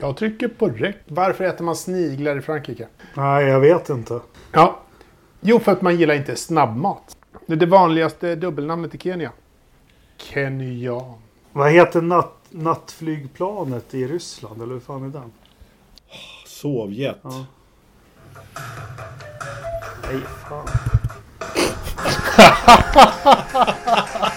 [0.00, 0.96] Jag trycker på räck.
[1.06, 2.88] Varför äter man sniglar i Frankrike?
[3.14, 4.20] Nej, jag vet inte.
[4.52, 4.80] Ja.
[5.40, 7.16] Jo, för att man gillar inte snabbmat.
[7.46, 9.32] Det är det vanligaste dubbelnamnet i Kenya.
[10.16, 11.14] Kenyan.
[11.52, 14.62] Vad heter natt, nattflygplanet i Ryssland?
[14.62, 15.32] Eller hur fan är den?
[16.46, 17.18] Sovjet.
[17.22, 17.46] Ja.
[20.10, 20.68] Nej, fan.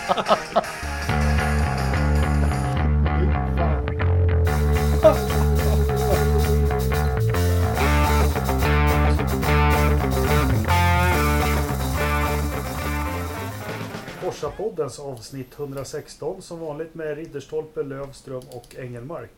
[14.31, 19.31] Forsapoddens avsnitt 116 som vanligt med Ridderstolpe, Lövström och Engelmark.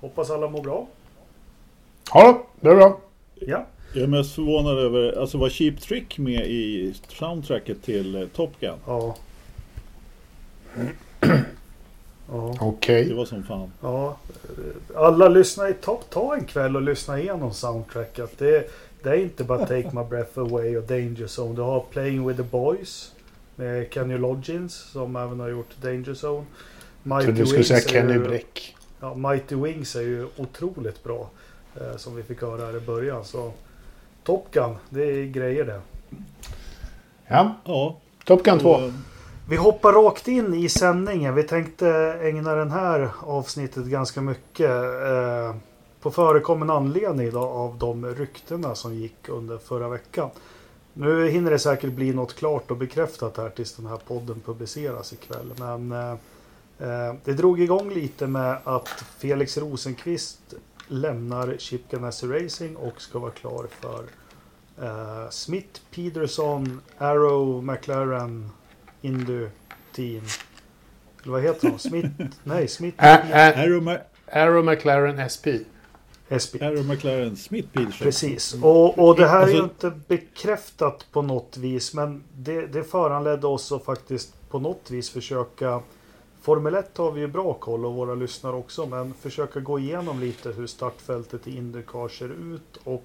[0.00, 0.86] Hoppas alla mår bra.
[2.14, 3.00] Ja, det är bra.
[3.34, 8.26] Ja, Jag är mest förvånad över, alltså var Cheap Trick med i soundtracket till eh,
[8.28, 8.78] Top Gun?
[8.86, 9.16] ja.
[12.28, 13.04] Ja, Okej.
[13.04, 13.72] Det var som fan.
[13.82, 14.16] ja.
[14.94, 18.38] Alla lyssnar, ta, ta en kväll och lyssna igenom soundtracket.
[18.38, 18.70] Det,
[19.02, 21.54] det är inte bara Take My Breath Away och Danger Zone.
[21.54, 23.13] Du har Playing With The Boys
[23.56, 26.44] med Kenny Loggins som även har gjort Danger Zone.
[27.02, 28.76] Mighty du skulle säga Kenny ju- Bräck.
[29.00, 31.30] Ja, Mighty Wings är ju otroligt bra.
[31.80, 33.24] Eh, som vi fick höra här i början.
[33.24, 33.52] Så
[34.24, 35.80] Top Gun, det är grejer det.
[37.26, 37.96] Ja, Ja.
[38.24, 38.68] Top Gun 2.
[38.70, 38.80] och,
[39.48, 41.34] Vi hoppar rakt in i sändningen.
[41.34, 41.88] Vi tänkte
[42.22, 45.54] ägna den här avsnittet ganska mycket eh,
[46.00, 50.30] på förekommen anledning då, av de ryktena som gick under förra veckan.
[50.96, 55.12] Nu hinner det säkert bli något klart och bekräftat här tills den här podden publiceras
[55.12, 55.52] ikväll.
[55.58, 56.12] Men eh,
[56.78, 60.54] eh, det drog igång lite med att Felix Rosenqvist
[60.88, 64.04] lämnar Chip Ganassi Racing och ska vara klar för
[64.82, 68.50] eh, Smith, Peterson, Arrow, McLaren,
[69.00, 69.48] Indu
[69.92, 70.22] Team.
[71.22, 71.78] Eller vad heter de?
[71.78, 72.08] Smith?
[72.42, 73.96] Nej, Smith Arrow,
[74.32, 75.46] Arrow McLaren SP.
[76.28, 76.64] SB.
[76.64, 78.04] Arrow McLaren Smith Peterson.
[78.04, 78.54] Precis.
[78.62, 81.94] Och, och det här är ju Alltså- inte bekräftat på något vis.
[81.94, 85.80] Men det, det föranledde oss att faktiskt på något vis försöka
[86.42, 88.86] Formel 1 har vi ju bra koll och våra lyssnare också.
[88.86, 92.76] Men försöka gå igenom lite hur startfältet i Indycar ser ut.
[92.84, 93.04] Och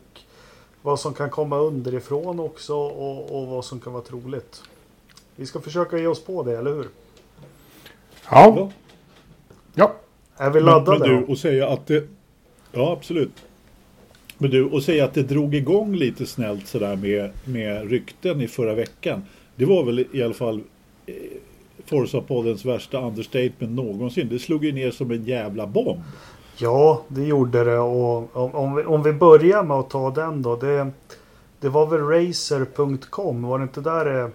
[0.81, 2.75] vad som kan komma underifrån också.
[2.75, 4.61] Och, och vad som kan vara troligt.
[5.35, 6.87] Vi ska försöka ge oss på det, eller hur?
[8.31, 8.71] Ja.
[9.73, 9.91] Ja.
[10.37, 10.99] Är vi Men, laddade?
[10.99, 11.31] men du, då?
[11.31, 12.07] och säga att det...
[12.71, 13.45] Ja, absolut.
[14.37, 18.47] Men du, och säga att det drog igång lite snällt sådär med, med rykten i
[18.47, 19.23] förra veckan.
[19.55, 20.61] Det var väl i alla fall
[21.05, 21.13] eh,
[21.85, 24.27] Forza-poddens värsta understatement någonsin.
[24.29, 26.01] Det slog ju ner som en jävla bomb.
[26.57, 27.79] Ja, det gjorde det.
[27.79, 30.55] Och om, om, vi, om vi börjar med att ta den då.
[30.55, 30.91] Det,
[31.59, 34.31] det var väl racer.com, var det inte där det,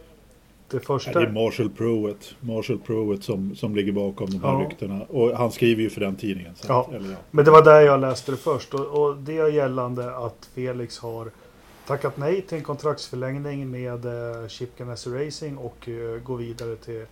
[0.71, 1.21] det Ja, första?
[1.21, 4.67] det är Marshall Pruitt, Marshall Pruitt som, som ligger bakom de här Ja.
[4.71, 5.03] ryktena.
[5.09, 6.55] Och han skriver ju för den tidningen.
[6.55, 6.81] Så Ja.
[6.89, 7.17] att, eller, ja.
[7.31, 8.75] Men det var där jag läste det först.
[8.75, 11.31] Och, och det är gällande att Felix har
[11.87, 17.05] tackat nej till en kontraktsförlängning med eh, Chip Ganassi Racing och eh, går vidare till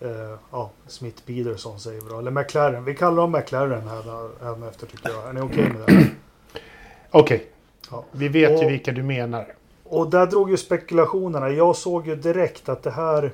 [0.00, 0.10] eh,
[0.50, 2.18] ja, Smith Peterson säger vi då.
[2.18, 2.84] Eller McLaren.
[2.84, 4.02] Vi kallar dem McLaren här,
[4.44, 5.28] här efter tycker jag.
[5.28, 6.06] Är ni okej med det?
[7.10, 7.46] Okej.
[7.90, 8.04] Ja.
[8.12, 9.46] Vi vet ju Och- vilka du menar.
[9.92, 11.50] Och där drog ju spekulationerna.
[11.50, 13.32] Jag såg ju direkt att det här...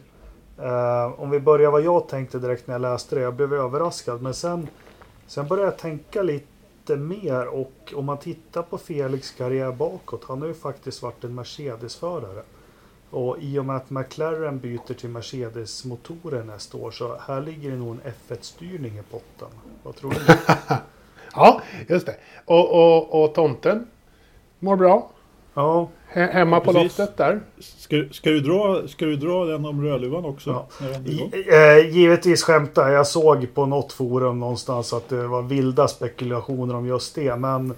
[0.59, 3.21] Eh, om vi börjar vad jag tänkte direkt när jag läste det.
[3.21, 4.23] Jag blev överraskad.
[4.23, 4.69] Men sen,
[5.27, 7.47] sen började jag tänka lite mer.
[7.47, 10.25] Och om man tittar på Felix karriär bakåt.
[10.29, 12.43] Han har ju faktiskt varit en Mercedes-förare.
[13.11, 16.91] Och i och med att McLaren byter till Mercedes-motorer nästa år.
[16.91, 19.49] Så här ligger det nog en F1-styrning i potten.
[19.83, 20.17] Vad tror du?
[21.35, 22.17] Ja, just det.
[22.45, 23.87] Och, och, och tomten
[24.59, 25.11] mår bra.
[25.55, 26.99] ja, hemma på Precis.
[26.99, 27.41] loftet där.
[27.59, 30.67] Ska, ska, du dra, ska du dra den om Rödluvan också?
[30.81, 30.99] Ja.
[31.53, 32.99] Eh, givetvis skämtar jag.
[32.99, 37.37] Jag såg på något forum någonstans att det var vilda spekulationer om just det.
[37.37, 37.71] Men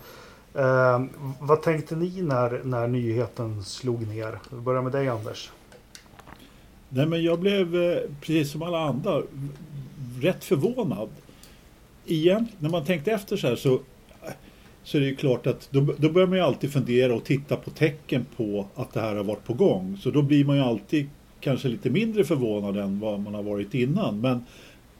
[0.54, 1.00] eh,
[1.40, 4.38] vad tänkte ni när, när nyheten slog ner?
[4.50, 5.50] Vi börjar med dig Anders.
[6.88, 9.22] Nej men jag blev eh, precis som alla andra
[10.20, 11.08] rätt förvånad.
[12.04, 13.80] Igen, när man tänkte efter så här så,
[14.82, 17.56] så är det ju klart att då, då börjar man ju alltid fundera och titta
[17.56, 19.96] på tecken på att det här har varit på gång.
[20.00, 21.08] Så då blir man ju alltid
[21.40, 24.20] kanske lite mindre förvånad än vad man har varit innan.
[24.20, 24.44] Men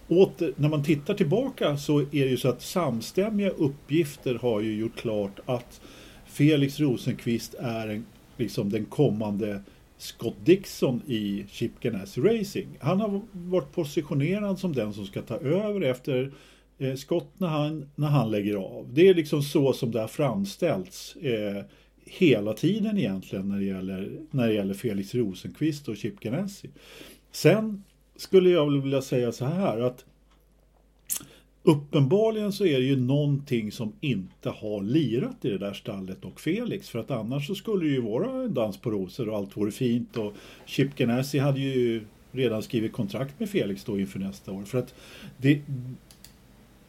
[0.09, 4.75] åter, när man tittar tillbaka så är det ju så att samstämmiga uppgifter har ju
[4.75, 5.81] gjort klart att
[6.27, 8.07] Felix Rosenqvist är en,
[8.37, 9.63] liksom den kommande
[9.99, 12.69] Scott Dixon i Chip Ganassi Racing.
[12.81, 16.33] Han har varit positionerad som den som ska ta över efter
[16.81, 18.89] eh, Scott när han, när han lägger av.
[18.95, 21.65] Det är liksom så som det har framställts eh,
[22.05, 26.71] hela tiden egentligen när det gäller, när det gäller Felix Rosenqvist och Chip Ganassi.
[27.33, 27.85] Sen
[28.17, 30.05] skulle jag vilja säga så här att
[31.63, 36.41] uppenbarligen så är det ju någonting som inte har lirat i det där stallet och
[36.41, 36.89] Felix.
[36.89, 39.71] För att annars så skulle det ju vara en dans på rosor och allt vore
[39.71, 40.17] fint.
[40.17, 40.33] Och
[40.67, 44.65] Chip Ganassi hade ju redan skrivit kontrakt med Felix då inför nästa år.
[44.65, 44.95] För att
[45.37, 45.61] det,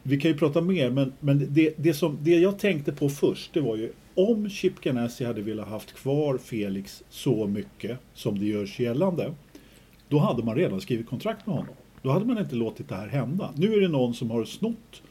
[0.02, 3.52] vi kan ju prata mer, men, men det, det, som, det jag tänkte på först,
[3.52, 8.46] det var ju om Chip Ganassi hade velat haft kvar Felix så mycket som det
[8.46, 9.34] görs gällande,
[10.08, 11.74] då hade man redan skrivit kontrakt med honom.
[12.02, 13.52] Då hade man inte låtit det här hända.
[13.56, 15.02] Nu är det någon som har snott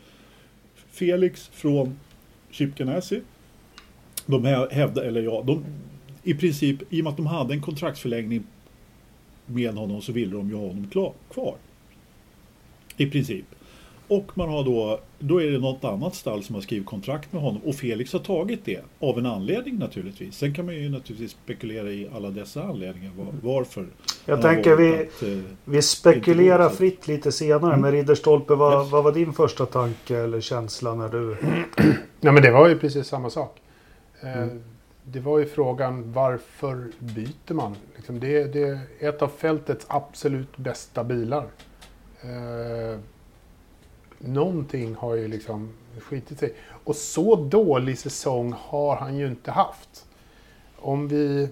[0.76, 2.00] Felix från
[2.52, 3.22] Chip Ganassi.
[4.26, 5.66] De hävdar, eller ja, de,
[6.24, 8.44] i princip, i och med att de hade en kontraktsförlängning
[9.46, 11.56] med honom så ville de ju ha honom klar, kvar.
[12.98, 13.46] I princip.
[14.12, 17.42] Och man har då, då är det något annat stall som har skrivit kontrakt med
[17.42, 20.36] honom och Felix har tagit det av en anledning naturligtvis.
[20.36, 23.88] Sen kan man ju naturligtvis spekulera i alla dessa anledningar var, varför.
[24.26, 27.82] Jag tänker vi, att, eh, vi spekulerar fritt lite senare mm.
[27.82, 28.92] men Ridderstolpe, vad, yes.
[28.92, 31.38] vad var din första tanke eller känsla när du...
[32.20, 33.62] Nej men det var ju precis samma sak.
[34.22, 34.64] Eh, mm.
[35.04, 37.76] Det var ju frågan varför byter man?
[37.96, 41.46] Liksom det, det är ett av fältets absolut bästa bilar.
[42.22, 43.00] Eh,
[44.22, 45.70] någonting har ju liksom
[46.00, 46.54] skitit sig.
[46.84, 50.06] Och så dålig säsong har han ju inte haft.
[50.76, 51.50] Om vi,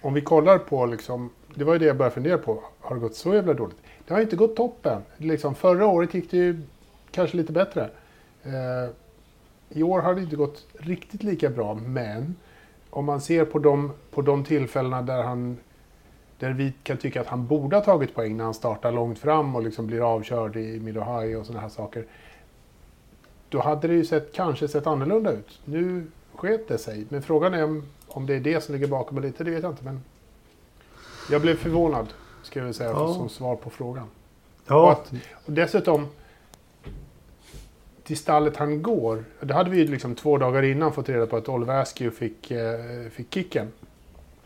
[0.00, 2.62] om vi kollar på liksom, det var ju det jag började fundera på.
[2.80, 3.76] Har det gått så jävla dåligt?
[4.06, 5.02] Det har inte gått toppen.
[5.16, 6.62] Liksom, förra året gick det ju
[7.10, 7.90] kanske lite bättre.
[8.42, 8.90] Eh,
[9.68, 12.34] I år har det inte gått riktigt lika bra, men
[12.90, 15.58] om man ser på de, på de tillfällena där han
[16.44, 19.56] där vi kan tycka att han borde ha tagit poäng när han startar långt fram
[19.56, 22.04] och liksom blir avkörd i mid och high och sådana här saker.
[23.48, 25.60] Då hade det ju sett, kanske sett annorlunda ut.
[25.64, 27.06] Nu sket det sig.
[27.08, 29.72] Men frågan är om, om det är det som ligger bakom lite, det vet jag
[29.72, 29.84] inte.
[29.84, 30.00] Men
[31.30, 32.06] jag blev förvånad,
[32.42, 33.14] ska jag säga, ja.
[33.14, 34.06] som svar på frågan.
[34.66, 34.82] Ja.
[34.82, 35.12] Och, att,
[35.46, 36.06] och dessutom,
[38.02, 41.36] till stallet han går, det hade vi ju liksom två dagar innan fått reda på
[41.36, 43.72] att Oliver Askew fick, eh, fick kicken.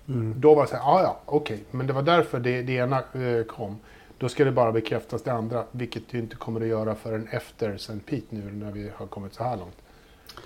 [0.08, 0.34] Mm.
[0.36, 1.66] Då var det så här, ah, ja, okej, okay.
[1.70, 3.78] men det var därför det, det ena eh, kom.
[4.18, 7.74] Då ska det bara bekräftas det andra, vilket det inte kommer att göra förrän efter
[7.74, 7.98] St.
[8.06, 9.76] Pete nu när vi har kommit så här långt.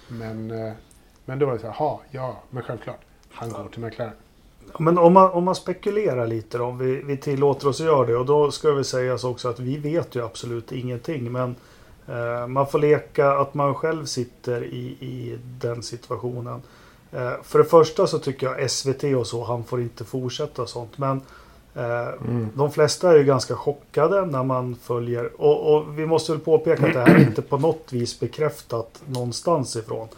[0.09, 0.73] Men, eh,
[1.25, 3.01] men då var det så här, ja, men självklart,
[3.31, 4.13] han går till mäklaren.
[4.79, 8.07] Men om man, om man spekulerar lite då, om vi, vi tillåter oss att göra
[8.07, 11.33] det och då ska vi säga också att vi vet ju absolut ingenting.
[11.33, 11.55] Men
[12.09, 16.63] eh, man får leka att man själv sitter i, i den situationen.
[17.13, 20.69] Eh, för det första så tycker jag SVT och så, han får inte fortsätta och
[20.69, 20.99] sånt.
[20.99, 21.21] Men
[21.75, 22.49] eh, mm.
[22.55, 25.41] de flesta är ju ganska chockade när man följer.
[25.41, 29.03] Och, och, vi måste väl påpeka att det här är inte på något vis bekräftat
[29.07, 30.09] någonstans ifrån.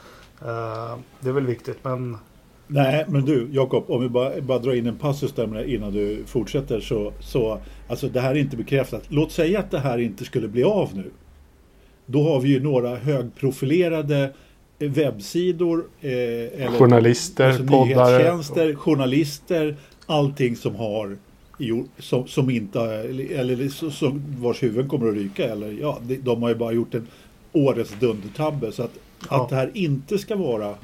[0.40, 2.18] Eh, det är väl viktigt men...
[2.66, 6.24] Nej men du Jakob, om vi bara, bara drar in en passus där innan du
[6.26, 9.02] fortsätter så, så Alltså det här är inte bekräftat.
[9.08, 11.10] Låt säga att det här inte skulle bli av nu.
[12.06, 14.32] Då har vi ju några högprofilerade
[14.78, 19.76] webbsidor, eh, eller journalister, alltså nyhetstjänster, journalister,
[20.06, 21.16] allting som har
[21.98, 25.44] som, som inte, eller som, vars huvuden kommer att ryka.
[25.44, 27.06] Eller, ja, de har ju bara gjort en
[27.52, 28.72] årets dundertabbe.
[28.72, 28.92] Så att,
[29.30, 29.42] ja.
[29.42, 30.74] att det här inte ska vara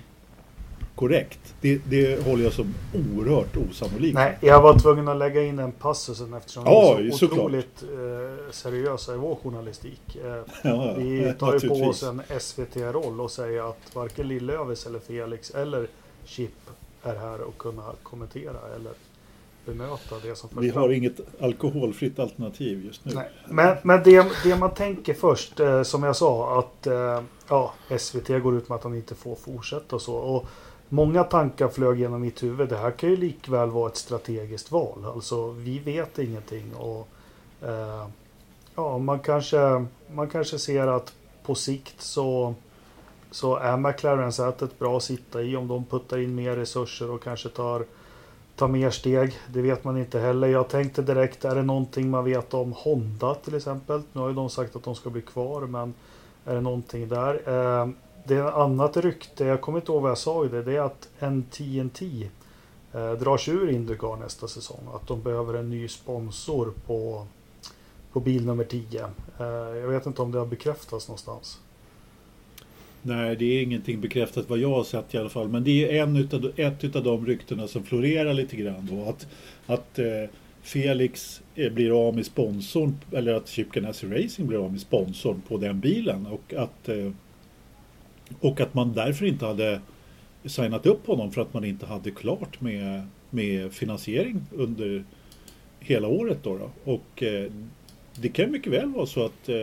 [1.00, 1.54] korrekt.
[1.60, 4.14] Det, det håller jag som oerhört osannolikt.
[4.14, 7.82] Nej, jag var tvungen att lägga in den passusen eftersom ja, vi är så otroligt
[7.82, 10.16] eh, seriösa i vår journalistik.
[10.16, 14.98] Eh, ja, vi tar ju på oss en SVT-roll och säger att varken Lillövis eller
[14.98, 15.86] Felix eller
[16.24, 16.70] Chip
[17.02, 18.92] är här och kunna kommentera eller
[19.64, 23.14] bemöta det som Vi har inget alkoholfritt alternativ just nu.
[23.14, 23.28] Nej.
[23.48, 28.28] Men, men det, det man tänker först, eh, som jag sa, att eh, ja, SVT
[28.42, 30.14] går ut med att han inte får fortsätta och så.
[30.14, 30.46] Och
[30.92, 32.68] Många tankar flög genom mitt huvud.
[32.68, 35.04] Det här kan ju likväl vara ett strategiskt val.
[35.14, 36.74] Alltså vi vet ingenting.
[36.74, 37.08] Och,
[37.62, 38.06] eh,
[38.74, 42.54] ja, man, kanske, man kanske ser att på sikt så,
[43.30, 47.48] så är McLaren-sätet bra att sitta i om de puttar in mer resurser och kanske
[47.48, 47.84] tar,
[48.56, 49.38] tar mer steg.
[49.48, 50.48] Det vet man inte heller.
[50.48, 54.02] Jag tänkte direkt, är det någonting man vet om Honda till exempel?
[54.12, 55.94] Nu har ju de sagt att de ska bli kvar, men
[56.44, 57.48] är det någonting där?
[57.48, 57.88] Eh,
[58.24, 60.76] det är ett annat rykte, jag kommer inte ihåg vad jag sa i det, det
[60.76, 62.30] är att en TNT
[62.92, 64.80] eh, drar sig ur Indycar nästa säsong.
[64.94, 67.26] Att de behöver en ny sponsor på,
[68.12, 69.04] på bil nummer 10.
[69.38, 69.46] Eh,
[69.76, 71.60] jag vet inte om det har bekräftats någonstans.
[73.02, 75.48] Nej, det är ingenting bekräftat vad jag har sett i alla fall.
[75.48, 79.08] Men det är en utav, ett utav de ryktena som florerar lite grann då.
[79.08, 79.26] Att,
[79.66, 80.30] att eh,
[80.62, 85.42] Felix eh, blir av med sponsorn, eller att Chip Ganassi Racing blir av med sponsorn
[85.48, 86.26] på den bilen.
[86.26, 87.10] Och att eh,
[88.40, 89.80] och att man därför inte hade
[90.44, 95.04] signat upp honom för att man inte hade klart med, med finansiering under
[95.80, 96.38] hela året.
[96.42, 96.92] Då, då.
[96.92, 97.50] Och eh,
[98.14, 99.56] det kan mycket väl vara så att, eh,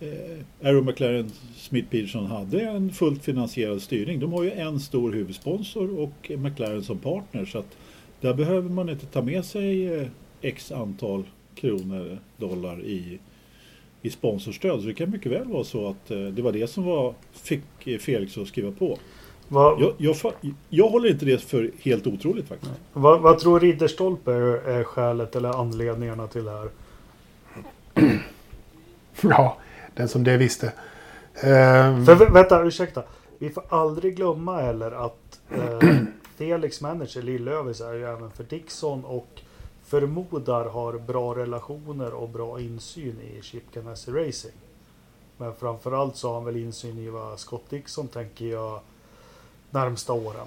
[0.00, 4.20] eh Aero McLaren Smith Peterson hade en fullt finansierad styrning.
[4.20, 7.76] De har ju en stor huvudsponsor och McLaren som partner så att
[8.20, 10.06] där behöver man inte ta med sig eh,
[10.42, 13.18] x antal kronor, dollar i,
[14.06, 14.80] i sponsorstöd.
[14.80, 17.62] Så det kan mycket väl vara så att eh, det var det som var, fick
[18.00, 18.98] Felix att skriva på.
[19.48, 20.16] Vad, Jag, jag,
[20.68, 22.72] jag håller inte det för helt otroligt faktiskt.
[22.92, 26.68] vad, vad tror Ridderstolpe är, är skälet eller anledningarna till det här?
[29.22, 29.56] Ja,
[29.94, 30.66] den som det visste.
[31.34, 33.02] Ehm, För vä- vänta, ursäkta.
[33.38, 35.88] Vi får aldrig glömma heller att eh,
[36.36, 39.28] Felix manager Lillövis är ju även för Dixon och
[39.86, 44.54] förmodar har bra relationer och bra insyn i Chip Ganassi Racing.
[45.36, 48.80] Men framförallt så har han väl insyn i vad Scott Dixon tänker jag
[49.70, 50.46] närmsta åren.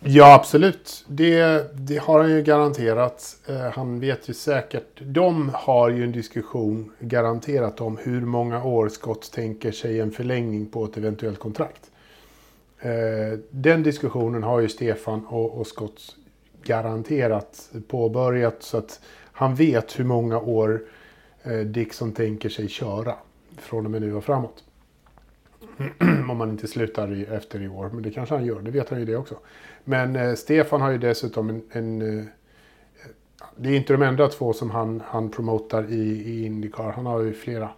[0.00, 1.04] Ja, absolut.
[1.08, 3.36] Det, det har han ju garanterat.
[3.46, 5.00] Eh, han vet ju säkert.
[5.00, 10.66] De har ju en diskussion garanterat om hur många år Scott tänker sig en förlängning
[10.66, 11.90] på ett eventuellt kontrakt.
[12.78, 16.16] Eh, den diskussionen har ju Stefan och, och Scott
[16.64, 19.00] garanterat påbörjat så att
[19.32, 20.82] han vet hur många år
[21.42, 23.14] eh, Dixon tänker sig köra
[23.56, 24.64] från och med nu och framåt.
[26.30, 28.90] Om man inte slutar i, efter i år, men det kanske han gör, det vet
[28.90, 29.34] han ju det också.
[29.84, 31.62] Men eh, Stefan har ju dessutom en...
[31.72, 32.24] en eh,
[33.56, 37.20] det är inte de enda två som han, han promotar i, i Indycar, han har
[37.20, 37.68] ju flera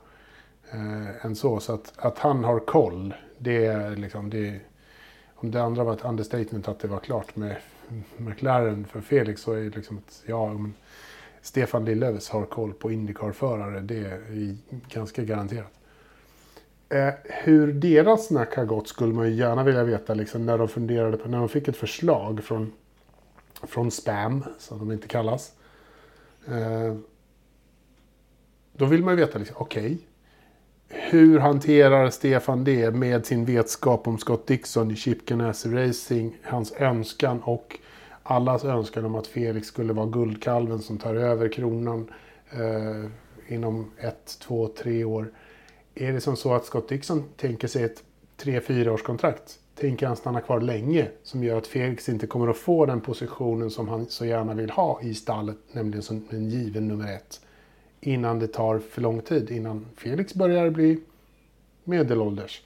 [0.71, 1.61] eh, än så.
[1.61, 4.31] Så att, att han har koll, det är liksom...
[4.31, 4.61] Det,
[5.35, 7.57] om det andra var ett understatement att det var klart med
[8.17, 10.75] McLaren för Felix så är det liksom att ja, men
[11.43, 14.57] Stefan Lillövis har koll på Indycar-förare, det är
[14.89, 15.73] ganska garanterat.
[16.89, 20.69] Eh, hur deras snack har gått skulle man ju gärna vilja veta liksom, när de
[20.69, 22.73] funderade på, när de fick ett förslag från,
[23.63, 25.53] från Spam, som de inte kallas.
[26.49, 26.97] Eh,
[28.73, 29.99] då vill man ju veta, liksom, okej,
[30.89, 36.73] hur hanterar Stefan det med sin vetskap om Scott Dixon i Chip Ganassi Racing, hans
[36.73, 37.79] önskan och
[38.23, 42.11] allas önskan om att Felix skulle vara guldkalven som tar över kronan
[42.51, 43.11] eh,
[43.55, 45.33] inom ett, två, tre år.
[45.95, 48.03] Är det som så att Scott Dixon tänker sig ett
[48.43, 49.59] 3-4 års kontrakt?
[49.75, 53.71] Tänker han stanna kvar länge som gör att Felix inte kommer att få den positionen
[53.71, 57.41] som han så gärna vill ha i stallet, nämligen som en given nummer ett.
[58.01, 61.01] Innan det tar för lång tid, innan Felix börjar bli
[61.85, 62.63] medelålders.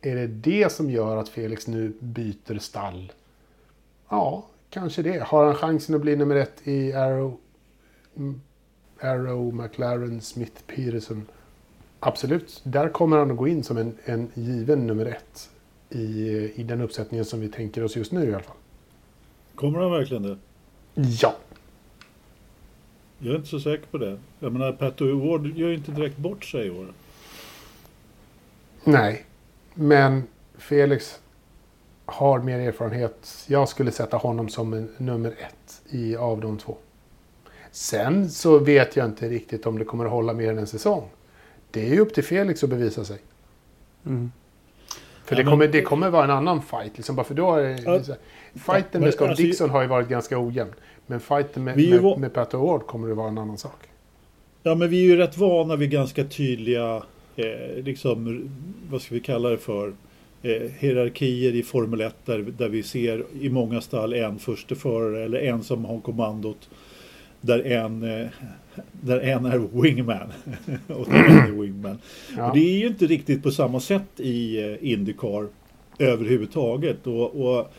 [0.00, 3.12] Är det det som gör att Felix nu byter stall?
[4.08, 5.22] Ja, kanske det.
[5.22, 7.36] Har han chansen att bli nummer ett i Arrow,
[9.00, 11.26] Arrow McLaren, Smith, Peterson?
[12.00, 12.60] Absolut.
[12.64, 15.50] Där kommer han att gå in som en, en given nummer ett
[15.90, 18.56] i, i den uppsättningen som vi tänker oss just nu i alla fall.
[19.54, 20.38] Kommer han verkligen det?
[20.94, 21.34] Ja.
[23.24, 24.18] Jag är inte så säker på det.
[24.40, 26.86] Jag menar, Pato Ward gör ju inte direkt bort sig i år.
[28.84, 29.24] Nej.
[29.74, 30.22] Men
[30.58, 31.20] Felix
[32.04, 33.44] har mer erfarenhet.
[33.48, 36.76] Jag skulle sätta honom som nummer ett i, av de två.
[37.70, 41.08] Sen så vet jag inte riktigt om det kommer att hålla mer än en säsong.
[41.70, 43.18] Det är ju upp till Felix att bevisa sig.
[44.02, 44.10] För
[45.28, 46.96] Ja, det, kommer, men- det kommer vara en annan fight.
[46.96, 48.16] Liksom, bara för då är här,
[48.54, 50.72] fighten med Scott alltså- Dixon har ju varit ganska ojämn.
[51.06, 53.78] Men fighten med, med, va- med Pat Award kommer det vara en annan sak.
[54.62, 57.02] Ja, men vi är ju rätt vana vid ganska tydliga,
[57.36, 58.50] eh, liksom,
[58.90, 59.92] vad ska vi kalla det för,
[60.42, 65.38] eh, hierarkier i Formel 1 där, där vi ser i många stall en försteförare eller
[65.38, 66.68] en som har kommandot.
[67.40, 68.26] Där en, eh,
[68.92, 70.32] där en är wingman
[70.88, 71.98] och en är wingman.
[72.36, 72.48] Ja.
[72.50, 75.46] Och det är ju inte riktigt på samma sätt i eh, Indycar
[75.98, 77.06] överhuvudtaget.
[77.06, 77.72] Och, och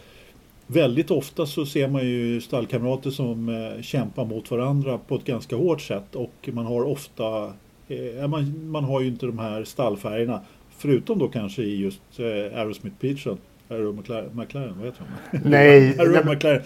[0.67, 5.55] väldigt ofta så ser man ju stallkamrater som eh, kämpar mot varandra på ett ganska
[5.55, 6.15] hårt sätt.
[6.15, 7.53] Och man har ofta,
[7.87, 10.41] eh, man, man har ju inte de här stallfärgerna.
[10.77, 12.25] Förutom då kanske i just eh,
[12.59, 13.37] Aerosmith Peterson.
[13.69, 15.37] Aero McLaren, McLaren, vad heter de?
[15.49, 16.61] Nej, Aero McLaren.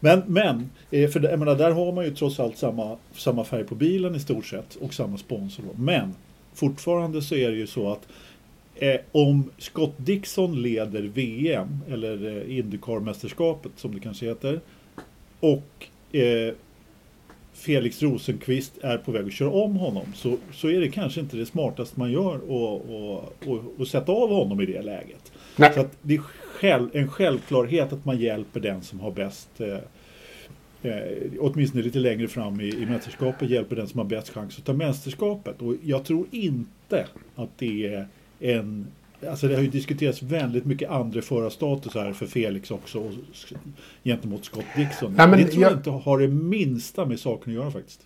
[0.00, 3.64] Men, men för det- jag menar, där har man ju trots allt samma, samma färg
[3.64, 5.64] på bilen i stort sett och samma sponsor.
[5.76, 6.14] Men
[6.54, 8.08] fortfarande så är det ju så att
[8.80, 14.60] eh, om Scott Dixon leder VM eller eh, Indycar-mästerskapet som det kanske heter
[15.40, 16.54] och eh,
[17.52, 21.36] Felix Rosenqvist är på väg att köra om honom så, så är det kanske inte
[21.36, 22.40] det smartaste man gör
[23.80, 25.32] att sätta av honom i det läget.
[25.56, 25.72] Nej.
[25.74, 29.78] Så att det är själv, en självklarhet att man hjälper den som har bäst eh,
[30.82, 34.64] eh, åtminstone lite längre fram i, i mästerskapet hjälper den som har bäst chans att
[34.64, 35.62] ta mästerskapet.
[35.62, 38.06] Och jag tror inte att det är
[38.40, 38.86] en
[39.30, 43.10] Alltså det har ju diskuterats väldigt mycket andra förarstatus här för Felix också och,
[44.04, 45.14] gentemot Scott Dixon.
[45.16, 48.00] Nej, men det tror jag jag- inte har det minsta med saken att göra faktiskt.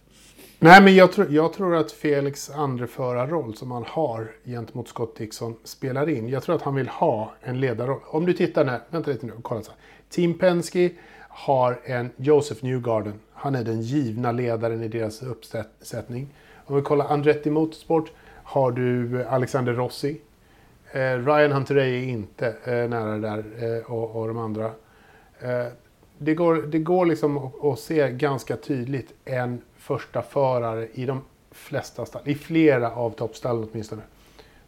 [0.59, 5.55] Nej, men jag tror, jag tror att Felix andreförarroll som han har gentemot Scott Dixon
[5.65, 6.29] spelar in.
[6.29, 8.01] Jag tror att han vill ha en ledarroll.
[8.07, 9.79] Om du tittar här, vänta lite nu, kolla så här.
[10.11, 10.91] Team Penske
[11.29, 13.15] har en Joseph Newgarden.
[13.33, 16.29] Han är den givna ledaren i deras uppsättning.
[16.67, 18.11] Om vi kollar Andretti Motorsport
[18.55, 20.21] har du eh, Alexander Rossi.
[20.93, 24.65] Eh, Ryan Hunterey är inte eh, nära där eh, och, och de andra.
[25.41, 25.67] Eh,
[26.19, 31.23] det, går, det går liksom att, att se ganska tydligt en första förare i de
[31.51, 34.03] flesta stall, i flera av toppstallen åtminstone.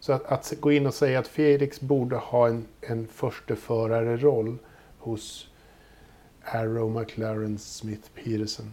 [0.00, 4.59] Så att, att, gå in och säga att Felix borde ha en, en försteförare-roll
[4.99, 5.49] hos
[6.43, 8.73] Arrow, McLaren, Smith, Peterson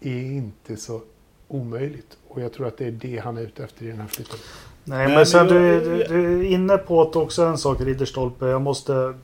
[0.00, 1.00] är inte så
[1.48, 2.18] omöjligt.
[2.34, 4.38] Och jag tror att det är det han är ute efter i den här flytten.
[4.84, 8.46] Nej, men sen du, du, du är inne på att också en sak Ridderstolpe.
[8.46, 9.14] Jag måste...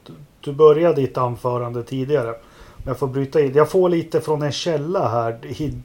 [0.40, 2.34] Du började ditt anförande tidigare.
[2.86, 3.52] Jag får bryta in.
[3.54, 5.38] Jag får lite från en källa här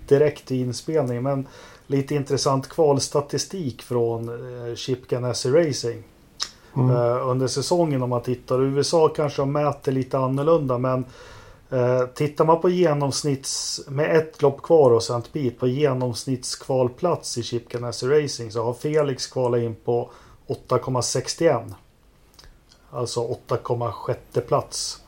[0.08, 1.24] direkt i inspelningen.
[1.24, 1.48] Men
[1.88, 6.03] lite intressant kvalstatistik från eh, Chip Ganassi Racing.
[6.75, 6.89] Mm.
[6.89, 8.62] Uh, under säsongen om man tittar.
[8.62, 11.06] USA kanske mäter lite annorlunda men
[11.74, 15.30] uh, tittar man på genomsnitts med ett lopp kvar och St.
[15.34, 20.10] Pete på genomsnittskvalplats i Chip Ganassi Racing så har Felix kvalat in på
[20.48, 21.74] 8,61.
[22.92, 25.01] Alltså 8,6 plats.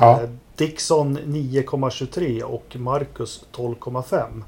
[0.00, 0.20] Ja.
[0.22, 4.42] Uh, Dixon 9,23 och Marcus 12,5.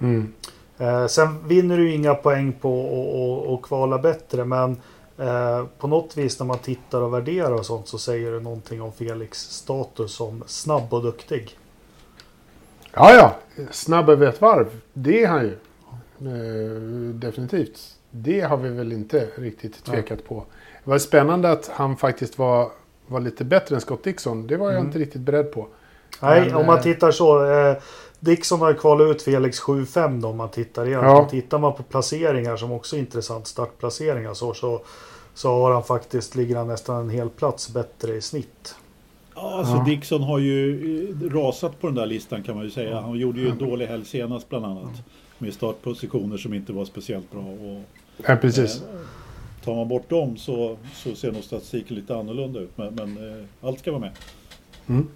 [0.00, 0.32] Mm.
[0.78, 4.80] Eh, sen vinner du inga poäng på att kvala bättre men
[5.18, 8.82] eh, på något vis när man tittar och värderar och sånt så säger det någonting
[8.82, 11.58] om Felix status som snabb och duktig.
[12.92, 13.36] Ja, ja.
[13.70, 14.80] Snabb över ett varv.
[14.92, 15.56] Det är han ju.
[16.20, 17.80] Eh, definitivt.
[18.10, 20.28] Det har vi väl inte riktigt tvekat ja.
[20.28, 20.44] på.
[20.84, 22.70] Det var spännande att han faktiskt var
[23.06, 24.46] var lite bättre än Scott Dixon.
[24.46, 24.86] Det var jag mm.
[24.86, 25.68] inte riktigt beredd på.
[26.22, 27.44] Nej, Men, om man eh, tittar så.
[27.52, 27.76] Eh,
[28.24, 31.04] Dixon har kvalat ut Felix 7-5 då om man tittar igen.
[31.04, 31.28] Ja.
[31.30, 34.80] Tittar man på placeringar som också är intressant, startplaceringar så, så,
[35.34, 38.74] så har han faktiskt, ligger han nästan en hel plats bättre i snitt.
[39.34, 39.84] Ja, alltså ja.
[39.84, 43.00] Dixon har ju eh, rasat på den där listan kan man ju säga.
[43.00, 44.92] Han gjorde ju en dålig helg senast bland annat.
[45.38, 47.40] Med startpositioner som inte var speciellt bra.
[47.40, 47.80] Och,
[48.26, 48.82] ja, precis.
[48.82, 52.78] Eh, tar man bort dem så, så ser nog statistiken lite annorlunda ut.
[52.78, 54.12] Men, men eh, allt ska vara med.
[54.86, 55.08] Mm.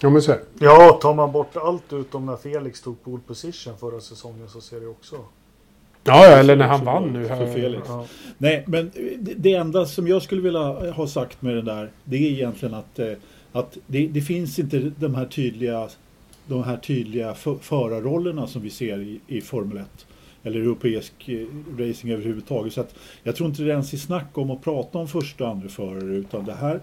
[0.00, 0.40] Ja, men så här.
[0.58, 4.80] ja, tar man bort allt utom när Felix tog pole position förra säsongen så ser
[4.80, 5.16] det också.
[6.04, 7.28] Ja, eller när han vann nu.
[7.28, 7.88] För Felix.
[7.88, 8.06] Ja.
[8.38, 8.90] Nej, men
[9.36, 12.98] det, enda som jag skulle vilja ha sagt med det där, det är egentligen att,
[12.98, 13.12] eh,
[13.52, 15.88] att det, det finns inte de här tydliga
[16.46, 20.06] de här tydliga förarrollerna som vi ser i, i Formel 1
[20.42, 21.46] eller europeisk eh,
[21.78, 22.72] racing överhuvudtaget.
[22.72, 25.50] Så att jag tror inte det ens är snack om att prata om första och
[25.50, 26.80] andra förare utan det här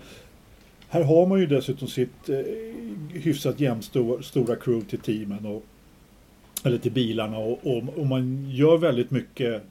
[0.93, 2.39] här har man ju dessutom sitt eh,
[3.13, 5.63] hyfsat jämnstora crew till teamen och
[6.65, 9.62] eller till bilarna och, och, och, man gör väldigt mycket eh,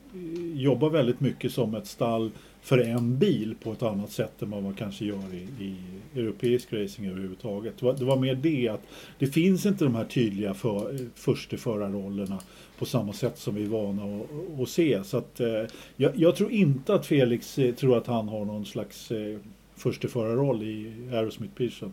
[0.55, 2.31] jobbar väldigt mycket som ett stall
[2.63, 5.77] för en bil på ett annat sätt än vad man kanske gör i, i
[6.21, 7.75] europeisk racing överhuvudtaget.
[7.79, 8.83] Det var, det var mer det att
[9.19, 12.39] det finns inte de här tydliga för, försteförarrollerna
[12.79, 15.05] på samma sätt som vi är vana att, att se.
[15.05, 15.65] Så att, eh,
[15.97, 19.39] jag, jag, tror inte att Felix eh, tror att han har någon slags eh,
[19.83, 21.93] försteförarroll i Aerosmith Pearson.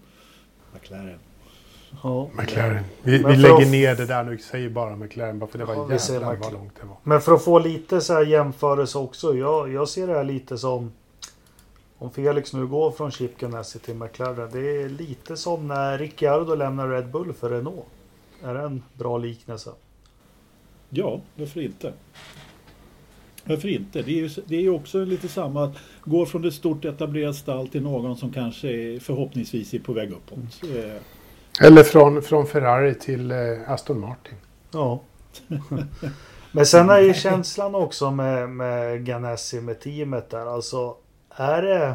[0.73, 1.19] McLaren.
[2.03, 2.29] Ja.
[2.37, 2.83] McLaren.
[3.03, 3.67] Vi, vi lägger att...
[3.67, 4.37] ner det där nu.
[4.37, 5.39] Säger bara McLaren.
[5.39, 6.97] Bara för det var ja, jävlar vad långt det var.
[7.03, 9.35] Men för att få lite så här jämförelse också.
[9.35, 10.91] Jag, jag ser det här lite som.
[11.97, 14.49] Om Felix nu går från Chip Ganassi till McLaren.
[14.51, 17.85] Det är lite som när Ricciardo lämnar Red Bull för Renault.
[18.43, 19.71] Är det en bra liknelse?
[20.89, 21.93] Ja, varför inte?
[23.49, 24.01] Varför inte?
[24.01, 25.73] Det är ju det är också lite samma.
[26.03, 30.11] Gå från ett stort etablerat stall till någon som kanske är, förhoppningsvis är på väg
[30.11, 30.63] uppåt.
[30.63, 30.97] Mm.
[31.61, 34.33] Eller från, från Ferrari till eh, Aston Martin.
[34.71, 35.01] Ja.
[36.51, 40.45] Men sen är ju känslan också med, med Ganassi, med teamet där.
[40.45, 40.95] Alltså,
[41.29, 41.93] är det...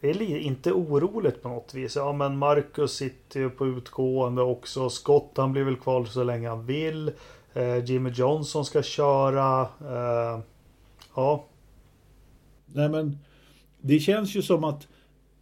[0.00, 1.96] Det är inte oroligt på något vis.
[1.96, 4.90] Ja, men Marcus sitter ju på utgående också.
[4.90, 7.12] Scott, han blir väl kvar så länge han vill.
[7.56, 9.60] Eh, Jimmy Johnson ska köra.
[9.80, 10.40] Eh,
[11.14, 11.44] ja.
[12.66, 13.18] Nej, men
[13.80, 14.88] det känns ju som att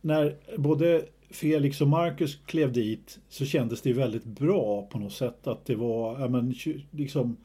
[0.00, 5.46] när både Felix och Marcus klev dit så kändes det väldigt bra på något sätt
[5.46, 6.54] att det var, ja men
[6.90, 7.36] liksom,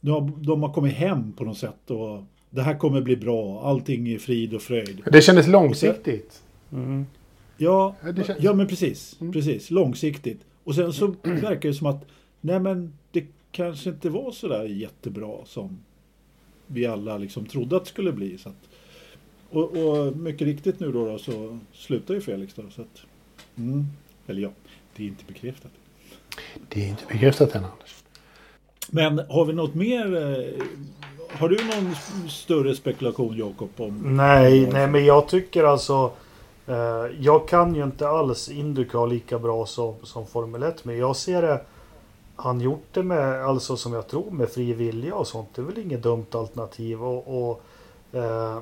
[0.00, 3.62] de har, de har kommit hem på något sätt och det här kommer bli bra,
[3.62, 5.02] allting är frid och fröjd.
[5.12, 6.42] Det kändes långsiktigt.
[6.72, 7.06] Mm.
[7.56, 8.30] Ja, känns...
[8.40, 9.32] ja men precis, mm.
[9.32, 10.40] precis, långsiktigt.
[10.64, 12.04] Och sen så verkar det som att,
[12.40, 12.92] nej men
[13.56, 15.78] kanske inte var så där jättebra som
[16.66, 18.38] vi alla liksom trodde att det skulle bli.
[18.38, 18.68] Så att,
[19.50, 22.62] och, och, mycket riktigt nu då, då så slutar ju Felix då.
[22.70, 23.02] Så att,
[23.56, 23.86] mm,
[24.26, 24.50] eller ja,
[24.96, 25.70] det är inte bekräftat.
[26.68, 28.04] Det är inte bekräftat än Anders.
[28.90, 30.16] Men har vi något mer?
[30.16, 30.62] eh,
[31.38, 31.94] Har du någon
[32.28, 33.70] större spekulation Jakob?
[33.76, 36.12] Om Nej, nej men jag tycker alltså
[36.66, 41.16] eh, Jag kan ju inte alls Indycar lika bra som, som Formel 1 men jag
[41.16, 41.60] ser det
[42.36, 45.66] han gjort det med, alltså som jag tror med fri vilja och sånt Det är
[45.66, 47.60] väl inget dumt alternativ och, och
[48.12, 48.58] eh,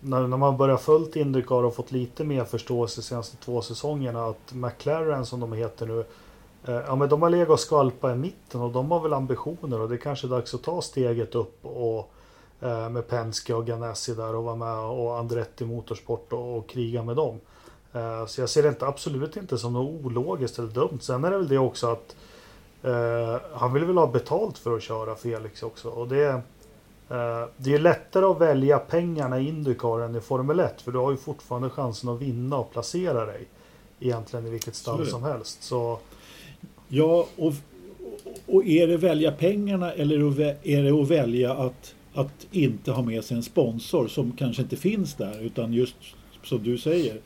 [0.00, 4.26] när, när man börjar följt Indycar och fått lite mer förståelse de senaste två säsongerna
[4.26, 6.04] att McLaren som de heter nu
[6.64, 9.80] eh, Ja men de har legat och skvalpat i mitten och de har väl ambitioner
[9.80, 12.10] och det är kanske är dags att ta steget upp och
[12.60, 17.02] eh, med Penske och Ganassi där och vara med och Andretti Motorsport och, och kriga
[17.02, 17.40] med dem.
[17.92, 20.98] Eh, Så jag ser det inte, absolut inte som något ologiskt eller dumt.
[21.00, 22.16] Sen är det väl det också att
[22.82, 25.88] eh, han vill väl ha betalt för att köra Felix också.
[25.88, 26.28] Och det,
[27.10, 30.82] eh, det är lättare att välja pengarna i Indycar än i Formel 1.
[30.82, 33.44] För du har ju fortfarande chansen att vinna och placera dig.
[34.00, 35.62] Egentligen i vilket stall som helst.
[35.62, 35.98] Så
[36.88, 37.52] Ja, och,
[38.46, 43.24] och är det välja pengarna eller är det att välja att, att inte ha med
[43.24, 45.96] sig en sponsor som kanske inte finns där utan just
[46.44, 47.20] som du säger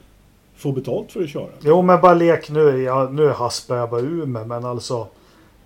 [0.56, 1.50] få betalt för att köra?
[1.60, 2.82] Jo men bara lek nu.
[2.82, 5.06] Ja, nu haspar jag bara ur mig men alltså.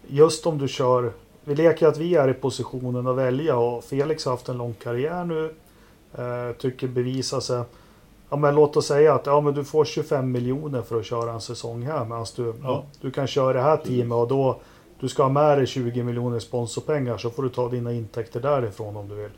[0.08, 1.12] Just om du kör.
[1.44, 4.74] Vi leker att vi är i positionen att välja och Felix har haft en lång
[4.74, 5.54] karriär nu.
[6.14, 7.62] Eh, tycker bevisa sig.
[8.30, 11.32] Ja men låt oss säga att ja, men du får 25 miljoner för att köra
[11.32, 12.04] en säsong här.
[12.04, 12.54] Medan du, ja.
[12.62, 12.84] Ja.
[13.00, 14.60] du kan köra det här teamet och då
[15.00, 18.96] du ska ha med dig 20 miljoner sponsorpengar så får du ta dina intäkter därifrån
[18.96, 19.30] om du vill.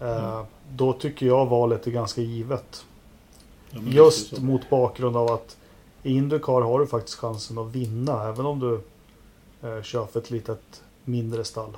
[0.00, 2.84] Eh, Då tycker jag valet är ganska givet.
[3.70, 5.56] Ja, Just mot bakgrund av att
[6.02, 8.80] i Indycar har du faktiskt chansen att vinna även om du
[9.62, 11.76] eh, kör för ett litet mindre stall.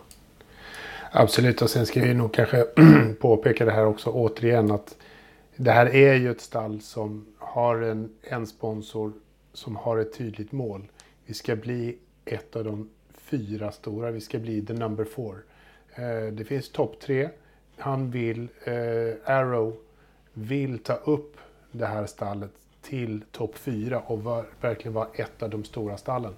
[1.12, 2.66] Absolut, och sen ska vi nog kanske
[3.20, 4.96] påpeka det här också återigen att
[5.56, 9.12] det här är ju ett stall som har en, en sponsor
[9.52, 10.88] som har ett tydligt mål.
[11.26, 15.44] Vi ska bli ett av de fyra stora, vi ska bli the number four.
[15.94, 17.28] Eh, det finns topp tre.
[17.76, 18.74] Han vill, eh,
[19.24, 19.76] Arrow
[20.32, 21.36] vill ta upp
[21.72, 22.50] det här stallet
[22.82, 26.34] till topp fyra och var, verkligen vara ett av de stora stallen.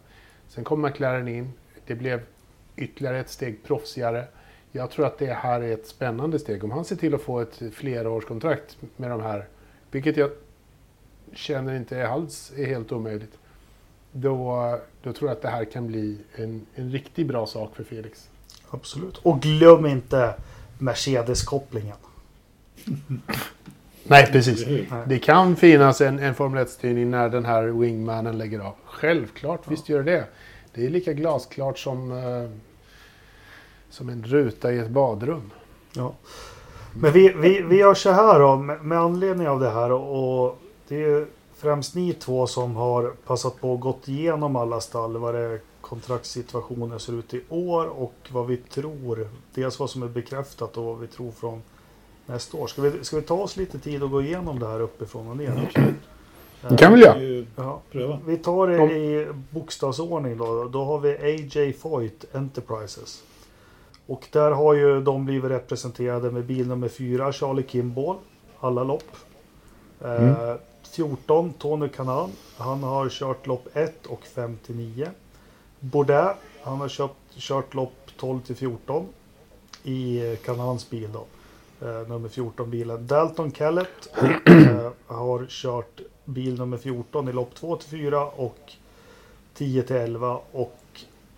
[0.54, 1.52] Sen kom McLaren in,
[1.86, 2.20] det blev
[2.76, 4.26] ytterligare ett steg proffsigare.
[4.72, 6.64] Jag tror att det här är ett spännande steg.
[6.64, 9.48] Om han ser till att få ett flerårskontrakt med de här,
[9.90, 10.30] vilket jag
[11.32, 13.38] känner inte alls är helt omöjligt.
[14.12, 17.84] Då, då tror jag att det här kan bli en, en riktigt bra sak för
[17.84, 18.28] Felix.
[18.70, 19.16] Absolut.
[19.16, 20.34] Och glöm inte
[20.78, 21.96] Mercedes-kopplingen.
[24.04, 24.64] Nej, precis.
[25.06, 28.74] Det kan finnas en, en Formel 1-styrning när den här wingmanen lägger av.
[28.84, 30.26] Självklart, visst gör det
[30.74, 30.86] det.
[30.86, 32.50] är lika glasklart som, eh,
[33.90, 35.50] som en ruta i ett badrum.
[35.92, 36.14] Ja.
[37.00, 40.58] Men vi, vi, vi gör så här då med, med anledning av det här och,
[40.88, 45.16] det är ju främst ni två som har passat på att gått igenom alla stall
[45.16, 49.28] vad det kontraktssituationen ser ut i år och vad vi tror.
[49.54, 51.62] Dels vad som är bekräftat och vad vi tror från
[52.26, 52.66] nästa år.
[52.66, 55.36] Ska vi, ska vi ta oss lite tid och gå igenom det här uppifrån och
[55.36, 55.70] ner?
[56.68, 57.44] Det kan vi göra.
[57.56, 57.80] Ja.
[57.90, 58.18] Pröva.
[58.26, 60.64] Vi tar det i bokstavsordning då.
[60.64, 63.22] Då har vi AJ Foyt Enterprises.
[64.06, 68.16] Och där har ju de blivit representerade med bil nummer 4 Charlie Kimball.
[68.60, 69.16] Alla lopp.
[70.00, 70.54] Eh,
[70.94, 72.30] 14 Tony Kanan.
[72.56, 75.08] Han har kört lopp 1 och 59.
[75.80, 76.36] Bourdais.
[76.62, 79.06] Han har kört, kört lopp 12 till 14.
[79.82, 81.24] I Kanans bil då.
[81.84, 83.06] Eh, nummer 14 bilen.
[83.06, 88.72] Dalton Kellett eh, har kört bil nummer 14 i lopp 2 till 4 och
[89.54, 90.80] 10 till 11 och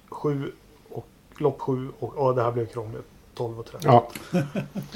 [0.09, 0.53] 7
[0.91, 1.07] och
[1.39, 3.07] lopp 7 och ja, det här blev krångligt.
[3.35, 3.93] 12 och 13.
[3.93, 4.09] Ja,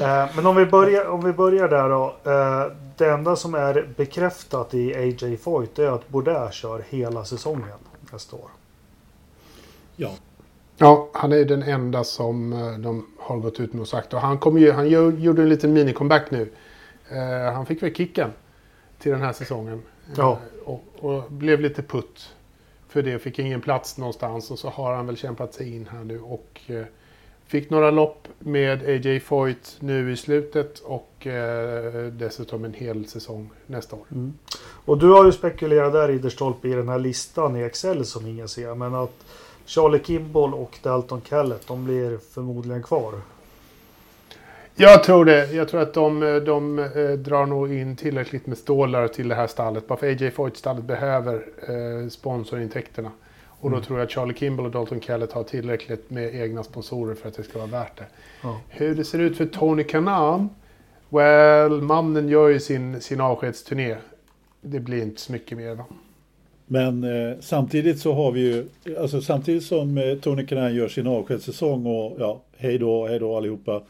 [0.01, 2.17] Eh, men om vi, börjar, om vi börjar där då.
[2.31, 7.79] Eh, det enda som är bekräftat i AJ Foyt är att Bourdais kör hela säsongen
[8.13, 8.51] nästa år.
[9.97, 10.11] Ja,
[10.81, 14.14] ja, han är den enda som eh, de har gått ut med och sagt.
[14.14, 14.88] Och han, kom ju, han
[15.19, 16.49] gjorde en liten mini-comeback nu.
[17.09, 18.31] Eh, han fick väl kicken
[18.99, 19.83] till den här säsongen.
[20.16, 20.33] Ja.
[20.33, 22.35] Eh, och, och blev lite putt
[22.88, 23.19] för det.
[23.19, 26.21] Fick ingen plats någonstans och så har han väl kämpat sig in här nu.
[26.21, 26.85] Och eh,
[27.47, 33.51] fick några lopp med AJ Foyt nu i slutet och eh, dessutom en hel säsong
[33.66, 34.07] nästa år.
[34.85, 38.49] Och du har ju spekulerat där Ridderstolpe i den här listan i Excel som ingen
[38.49, 38.75] ser.
[38.75, 39.25] Men att
[39.71, 43.15] Charlie Kimball och Dalton Kellett de blir förmodligen kvar.
[44.75, 45.53] Jag tror det.
[45.53, 49.35] Jag tror att de, eh, de eh, drar nog in tillräckligt med stålar till det
[49.35, 49.87] här stallet.
[49.87, 51.35] Bara för AJ Foyt-stallet behöver
[51.69, 53.11] eh, sponsorintäkterna.
[53.47, 53.87] Och då Mm.
[53.87, 57.37] tror jag att Charlie Kimball och Dalton Kellett har tillräckligt med egna sponsorer för att
[57.37, 58.07] det ska vara värt det.
[58.43, 58.61] Ja.
[58.69, 60.49] Hur det ser ut för Tony Kanan?
[61.09, 63.97] Well, mannen gör ju sin, sin avskedsturné.
[64.61, 65.85] Det blir inte så mycket mer va?
[66.73, 71.07] Men eh, samtidigt så har vi ju, alltså samtidigt som eh, Tony Kanaan gör sin
[71.07, 73.83] avskedssäsong och ja, hej då, hej då allihopa.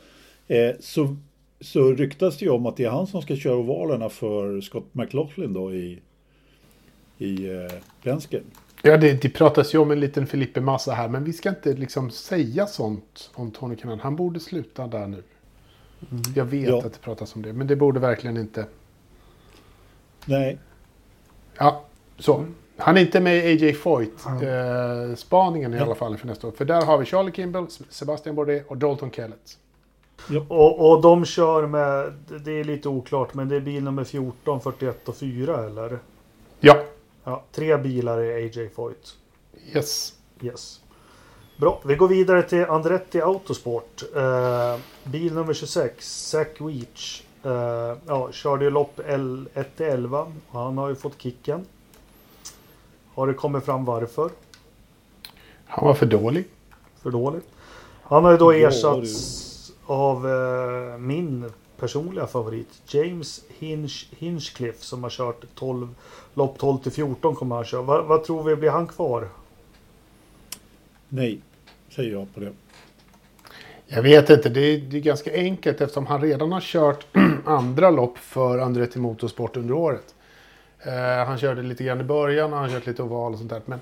[0.48, 1.16] Eh, så,
[1.60, 4.84] så ryktas det ju om att det är han som ska köra ovalerna för Scott
[4.92, 5.98] McLaughlin då i,
[7.18, 8.40] i eh, Penske.
[8.82, 11.72] Ja, det, det pratas ju om en liten Felipe Massa här, men vi ska inte
[11.72, 14.00] liksom säga sånt om Tony Kanaan.
[14.00, 15.22] Han borde sluta där nu.
[16.34, 16.78] Jag vet Ja.
[16.78, 18.66] att det pratas om det, men det borde verkligen inte.
[20.26, 20.58] Nej,
[21.58, 21.84] Ja,
[22.18, 22.44] så.
[22.80, 23.74] Han är inte med i AJ Ja.
[23.74, 25.82] Foyt-spaningen i Ja.
[25.84, 26.52] alla fall för nästa år.
[26.52, 29.58] För där har vi Charlie Kimball, Sebastian Bourdais och Dalton Kellett.
[30.48, 32.12] Och, och de kör med,
[32.44, 35.98] det är lite oklart, men det är bil nummer 14, 41 och 4 eller?
[36.60, 36.76] Ja,
[37.24, 39.16] Ja, tre bilar i AJ Foyt.
[39.74, 40.14] yes.
[40.42, 40.80] Yes.
[41.56, 44.02] Bra, vi går vidare till Andretti Autosport.
[44.16, 47.22] Eh, bil nummer 26, Zach Weech.
[47.42, 50.32] Eh, ja, körde ju lopp L 1-11.
[50.50, 51.66] Han har ju fått kicken.
[53.20, 54.30] Har det kommit fram varför?
[55.64, 56.44] Han var för dålig.
[57.02, 57.46] För dåligt.
[58.02, 62.68] Han har ju då ersatts av eh, min personliga favorit.
[62.86, 65.94] James Hinch, Hinchcliffe som har kört 12,
[66.34, 67.82] lopp 12 till 14 kommer han köra.
[67.82, 69.28] Vad, vad tror vi, blir han kvar?
[71.08, 71.40] nej,
[71.88, 72.52] säger jag på det.
[73.86, 77.06] Jag vet inte, det är, det är ganska enkelt eftersom han redan har kört
[77.44, 80.14] andra lopp för Andretti Motorsport under året.
[80.82, 83.62] Eh, han körde lite grann i början och han kört lite oval och sånt där.
[83.64, 83.80] Men,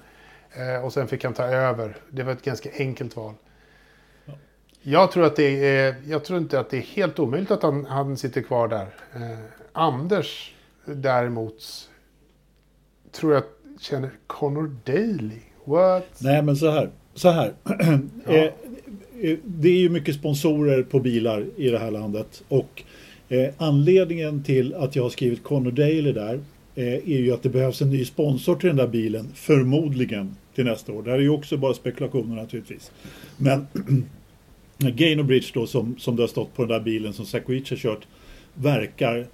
[0.52, 1.96] eh, och sen fick han ta över.
[2.10, 3.34] Det var ett ganska enkelt val.
[4.82, 7.84] Jag tror, att det är, jag tror inte att det är helt omöjligt att han,
[7.84, 8.86] han sitter kvar där.
[9.14, 9.38] Eh,
[9.72, 11.88] Anders däremot
[13.12, 13.42] tror jag
[13.80, 15.40] känner Connor Daly.
[15.64, 16.08] What?
[16.18, 16.90] Nej, men så här.
[17.14, 17.52] Så här.
[18.26, 18.44] Eh,
[19.30, 22.42] eh, det är ju mycket sponsorer på bilar i det här landet.
[22.48, 22.82] Och
[23.56, 26.40] anledningen till att jag har skrivit Conor Daly där
[26.82, 29.28] är ju att det behövs en ny sponsor till den där bilen.
[29.34, 31.02] Förmodligen till nästa år.
[31.02, 32.90] Det här är ju också bara spekulationer naturligtvis.
[33.36, 33.66] Men
[34.78, 37.76] Gain Bridge då som, som det har stått på den där bilen som Sakovic har
[37.76, 38.06] kört
[38.54, 39.26] verkar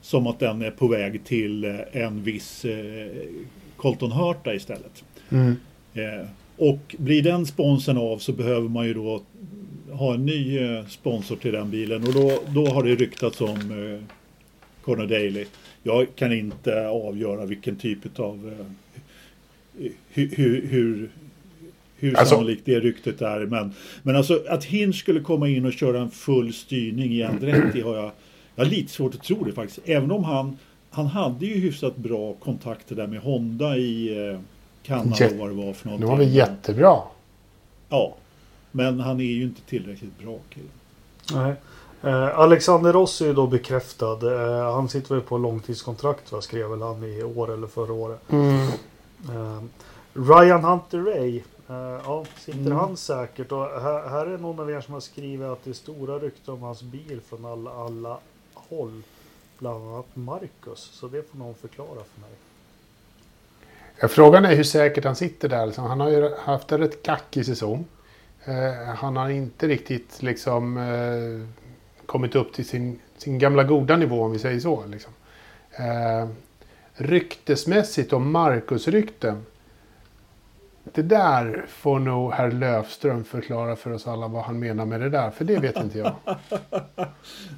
[0.00, 3.06] som att den är på väg till eh, en viss eh,
[3.76, 5.04] Colton Hurta istället.
[5.30, 5.56] Mm.
[5.94, 9.22] Eh, och blir den sponsorn av så behöver man ju då
[9.92, 13.50] ha en ny eh, sponsor till den bilen och då, då har det ryktats om
[13.50, 14.16] eh,
[14.84, 15.44] Conor Daly.
[15.82, 18.66] Jag kan inte avgöra vilken typ av eh,
[20.08, 21.10] hur, hur, hur,
[21.96, 23.46] hur Alltså- sannolikt det ryktet är.
[23.46, 27.80] Men, men alltså att Hinch skulle komma in och köra en full styrning i Andretti
[27.84, 28.10] har jag,
[28.54, 29.80] jag har lite svårt att tro det faktiskt.
[29.84, 30.56] Även om han,
[30.90, 34.40] han hade ju hyfsat bra kontakter där med Honda i eh,
[34.82, 36.08] Kanada och vad det var för Nu någonting.
[36.08, 36.96] var vi jättebra.
[37.88, 38.16] Ja,
[38.72, 40.66] men han är ju inte tillräckligt bra kille.
[41.34, 41.54] Nej.
[42.02, 44.18] Eh, Alexander Rossi är ju då bekräftad.
[44.34, 46.40] Eh, han sitter väl på långtidskontrakt va?
[46.40, 48.20] Skrev väl han i år eller förra året.
[48.28, 48.68] Mm.
[49.30, 49.62] Eh,
[50.14, 51.42] Ryan Hunter Ray.
[52.04, 52.78] Ja, sitter Mm.
[52.78, 53.52] han säkert?
[53.52, 56.54] Och här, här är någon av er som har skrivit att det är stora rykten
[56.54, 58.18] om hans bil från alla, alla
[58.54, 59.02] håll.
[59.58, 60.80] Bland annat Marcus.
[60.92, 62.30] Så det får någon förklara för mig.
[64.00, 65.66] Ja, Frågan är hur säkert han sitter där.
[65.66, 65.84] Liksom.
[65.84, 67.84] Han har ju haft en rätt kackig säsong.
[68.96, 71.59] Han har inte riktigt liksom, eh,
[72.10, 74.86] kommit upp till sin, sin gamla goda nivå om vi säger så.
[74.86, 75.12] Liksom.
[75.78, 76.28] Eh,
[76.94, 79.42] ryktesmässigt och Marcus-rykten.
[80.84, 85.08] Det där får nog herr Löfström förklara för oss alla vad han menar med det
[85.08, 85.30] där.
[85.30, 86.14] För det vet inte jag.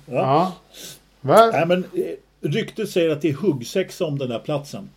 [0.06, 0.56] ja.
[1.20, 1.50] Va?
[1.52, 4.90] Nej, men eh, ryktet säger att det är huggsexa om den där platsen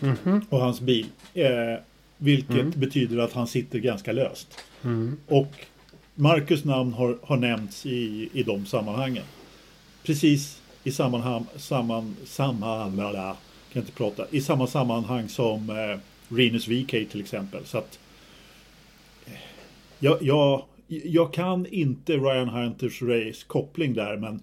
[0.00, 0.44] Mhm.
[0.50, 1.06] och hans bil.
[1.34, 1.46] Eh,
[2.16, 2.70] vilket Mm.
[2.76, 4.58] betyder att han sitter ganska löst.
[4.84, 5.16] Mm.
[5.26, 5.66] Och
[6.14, 9.24] Marcus namn har, har nämnts i, i de sammanhangen.
[10.02, 13.36] Precis i sammanhang, samman, samman, lala,
[13.72, 15.98] kan inte prata, i samma sammanhang som eh,
[16.36, 17.64] Renus VK till exempel.
[17.64, 17.98] Så att
[19.26, 19.32] eh,
[19.98, 24.42] jag, jag, jag kan inte Ryan Hunters Race koppling där men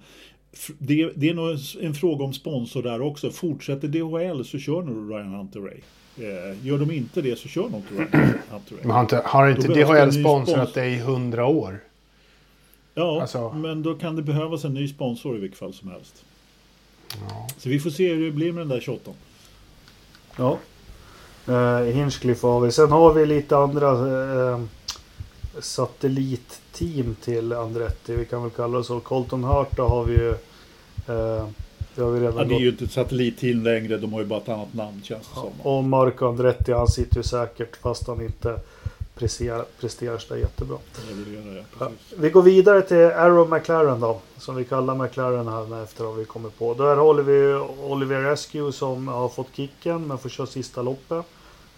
[0.77, 3.31] det, det är nog en fråga om sponsor där också.
[3.31, 5.79] Fortsätter DHL så kör nog Ryan Hunter Ray.
[6.17, 7.83] Eh, gör de inte det så kör Ryan
[8.49, 8.75] Hunter.
[8.81, 11.79] Men har inte, har inte DHL sponsrat spons- dig i hundra år?
[12.93, 16.23] Ja, Alltså- men då kan det behövas en ny sponsor i vilket fall som helst.
[17.29, 17.47] Ja.
[17.57, 19.11] Så vi får se hur det blir med den där 28.
[20.37, 20.57] Ja.
[21.49, 22.71] Uh, Hinchcliffe har vi.
[22.71, 24.59] Sen har vi lite andra eh,
[25.59, 28.15] satellitteam till Andretti.
[28.15, 28.99] Vi kan väl kalla det så.
[28.99, 30.29] Colton Hurta har vi ju.
[31.07, 31.47] eh,
[31.97, 34.25] det har vi redan Ja, det är ju inte ett satellitteam längre, de har ju
[34.25, 35.51] bara ett annat namn känns det som.
[35.61, 38.59] Och Marco Andretti han sitter ju säkert fast han inte
[39.15, 40.77] presterar, presterar så där jättebra.
[41.09, 41.91] Jag, Ja.
[42.17, 44.19] Vi går vidare till Arrow McLaren då.
[44.37, 46.73] Som vi kallar McLaren här efter har vi kommit på.
[46.73, 51.25] Där håller vi Oliver Rescue som har fått kicken men får köra sista loppet.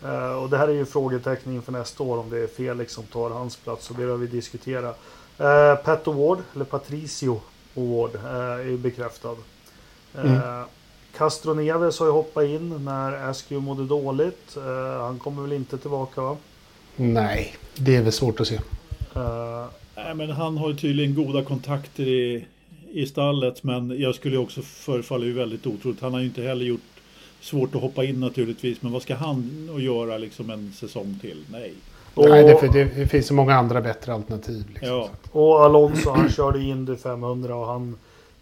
[0.04, 3.04] Eh, och det här är ju frågetecken inför nästa år om det är Felix som
[3.04, 3.86] tar hans plats.
[3.86, 5.00] Så det har vi diskuterat.
[5.38, 7.42] Eh, Pat Award, eller Patricio
[7.78, 9.36] Award, eh, är ju bekräftad.
[10.16, 10.64] Eh, Mm.
[11.18, 14.58] Castro Neves har ju hoppat in när Askew mådde dåligt.
[14.58, 16.38] Eh, han kommer väl inte tillbaka va?
[16.96, 18.56] Nej, det är väl svårt att se.
[19.16, 22.46] Eh, Nej, men han har ju tydligen goda kontakter i,
[22.92, 26.02] i stallet men jag skulle också förefalla ju väldigt otroligt.
[26.02, 26.82] Han har ju inte heller gjort
[27.42, 31.44] svårt att hoppa in naturligtvis men vad ska han att göra liksom en säsong till?
[31.52, 31.74] Nej.
[32.14, 32.44] och, Nej,
[32.74, 34.64] det, det finns så många andra bättre alternativ.
[34.70, 34.88] Liksom.
[34.88, 37.96] Ja, och Alonso han körde Indy 500 och han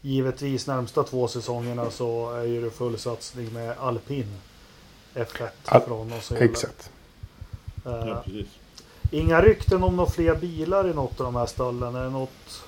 [0.07, 4.25] givetvis närmsta två säsongerna så är ju det full satsning med alpin
[5.13, 6.41] F1 Al- från gäller.
[6.45, 6.89] Exakt.
[7.85, 8.47] Eh, ja precis.
[9.11, 11.95] Inga rykten om några fler bilar i något av de här stallen?
[11.95, 12.63] Är det något?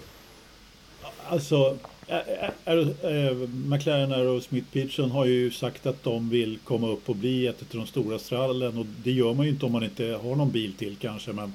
[1.27, 7.09] Alltså, ä- ä- ä- McLaren Aerosmith Peterson har ju sagt att de vill komma upp
[7.09, 9.83] och bli ett av de stora stallen och det gör man ju inte om man
[9.83, 11.33] inte har någon bil till kanske.
[11.33, 11.53] Men,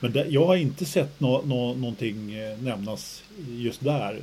[0.00, 4.20] men det, jag har inte sett nå, nå, någonting eh, nämnas just där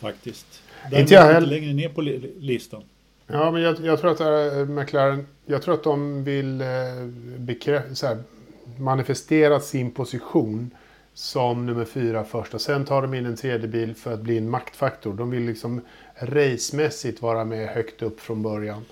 [0.00, 0.46] faktiskt.
[0.82, 1.46] Däremot Inte jag heller.
[1.46, 2.82] längre ner på li, listan.
[3.26, 6.66] Ja, men jag, jag tror att äh, McLaren, jag tror att de vill äh,
[7.38, 8.18] bekrä- så här,
[8.78, 10.70] manifestera sin position
[11.14, 12.54] som nummer fyra först.
[12.54, 15.14] Och sen tar de in en tredje bil för att bli en maktfaktor.
[15.14, 15.80] De vill liksom
[16.14, 18.84] racemässigt vara med högt upp från början.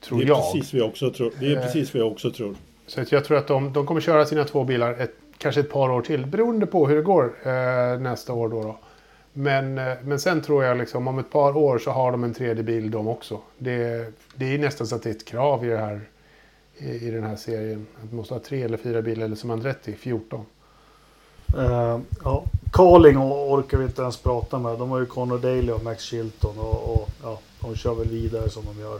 [0.00, 0.52] Tror Det är, jag.
[0.52, 1.32] precis vad jag också tror.
[1.40, 1.62] det är Eh.
[1.62, 2.54] precis vad jag också tror.
[2.86, 5.90] Så jag tror att de, de kommer köra sina två bilar ett, kanske ett par
[5.90, 6.26] år till.
[6.26, 8.62] Beroende på hur det går eh, nästa år då.
[8.62, 8.78] då.
[9.38, 12.34] Men, eh, men sen tror jag liksom om ett par år så har de en
[12.34, 13.40] tredje bil de också.
[13.58, 16.00] Det, det är nästan så att det är ett krav i, det här,
[16.78, 17.86] i, i den här serien.
[17.96, 20.46] Att man måste ha tre eller fyra bilar eller som Andretti, 14.
[21.58, 24.78] Eh, ja, Carling or- orkar vi inte ens prata med.
[24.78, 28.48] De har ju Conor Daly och Max Chilton och, och ja, de kör väl vidare
[28.48, 28.98] som de gör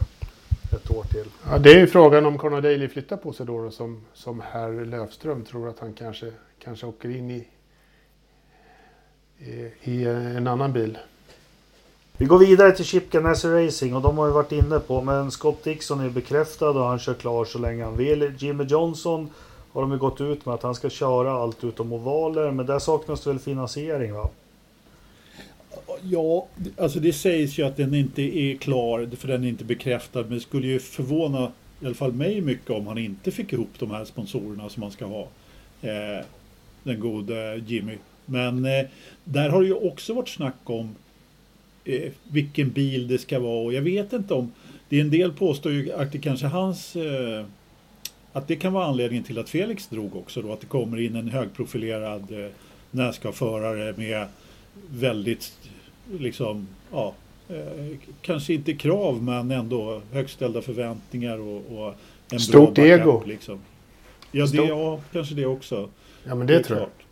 [0.73, 1.31] ett år till.
[1.49, 4.41] Ja, det är ju frågan om Conor Daly flyttar på sig då, då som, som
[4.51, 6.31] herr Löfström tror att han kanske,
[6.63, 7.47] kanske åker in i,
[9.83, 10.97] i, en annan bil.
[12.17, 15.01] Vi går vidare till Chip Ganassi Racing och de har vi varit inne på.
[15.01, 18.33] Men Scott Dixon är bekräftad och han kör klar så länge han vill.
[18.37, 19.29] Jimmy Johnson
[19.71, 22.51] har de ju gått ut med att han ska köra allt utom ovaler.
[22.51, 24.29] Men där saknas det väl finansiering va?
[26.01, 26.47] Ja,
[26.77, 30.21] alltså det sägs ju att den inte är klar för den är inte bekräftad.
[30.21, 33.69] Men det skulle ju förvåna i alla fall mig mycket om han inte fick ihop
[33.79, 35.27] de här sponsorerna som han ska ha.
[35.81, 36.25] Eh,
[36.83, 37.97] den gode Jimmy.
[38.29, 38.85] Men eh,
[39.23, 40.95] där har det ju också varit snack om
[41.85, 44.51] eh, vilken bil det ska vara och jag vet inte om
[44.89, 47.45] det är en del påstår ju att det kanske hans eh,
[48.33, 51.15] att det kan vara anledningen till att Felix drog också då att det kommer in
[51.15, 52.51] en högprofilerad eh,
[52.91, 54.27] NASCAR-förare med
[54.89, 55.53] väldigt
[56.19, 57.13] liksom ja
[57.49, 61.93] eh, kanske inte krav men ändå högställda förväntningar och, och
[62.31, 63.23] en Stort bra backup, ego.
[63.25, 63.59] Liksom.
[64.31, 65.89] Ja, det, ja, kanske det också.
[66.23, 66.87] Ja, men det, tror jag.
[66.87, 67.06] klart.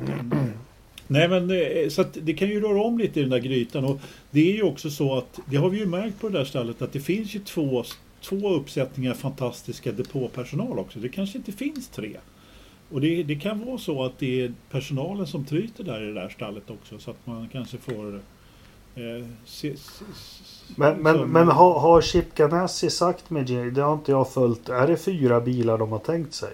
[1.08, 3.84] Nej men eh, så att det kan ju röra om lite i den där grytan
[3.84, 6.44] och det är ju också så att det har vi ju märkt på det där
[6.44, 7.84] stället att det finns ju två,
[8.22, 10.98] två uppsättningar fantastiska depåpersonal också.
[10.98, 12.16] Det kanske inte finns tre.
[12.90, 16.14] Och det, det kan vara så att det är personalen som tryter där i det
[16.14, 18.14] där stallet också så att man kanske får
[18.94, 20.04] eh, se, se,
[20.76, 24.32] Men, men, som- men har, har Chip Ganassi sagt med Jimmy, det har inte jag
[24.32, 24.68] följt.
[24.68, 26.52] Är det fyra bilar de har tänkt sig?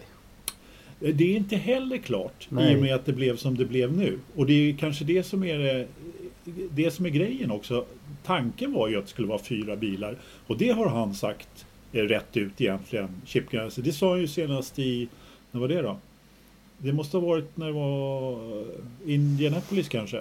[1.14, 2.72] Det är inte heller klart Nej.
[2.72, 4.18] i och med att det blev som det blev nu.
[4.36, 5.86] Och det är kanske det som är det,
[6.70, 7.84] det som är grejen också.
[8.24, 12.02] Tanken var ju att det skulle vara fyra bilar och det har han sagt eh,
[12.02, 13.08] rätt ut egentligen.
[13.26, 13.82] Chip Ganassi.
[13.82, 15.08] Det sa han ju senast i,
[15.50, 15.96] när var det då?
[16.78, 18.38] Det måste ha varit när det var
[19.06, 20.20] Indianapolis kanske.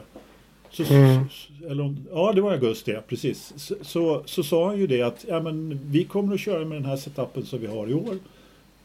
[0.71, 1.25] Så, Mm.
[1.31, 3.53] så- eller ja, det var augusti, ja, precis.
[3.55, 6.77] Så, så, så sa han ju det att ja, men, vi kommer att köra med
[6.77, 8.17] den här setupen som vi har i år.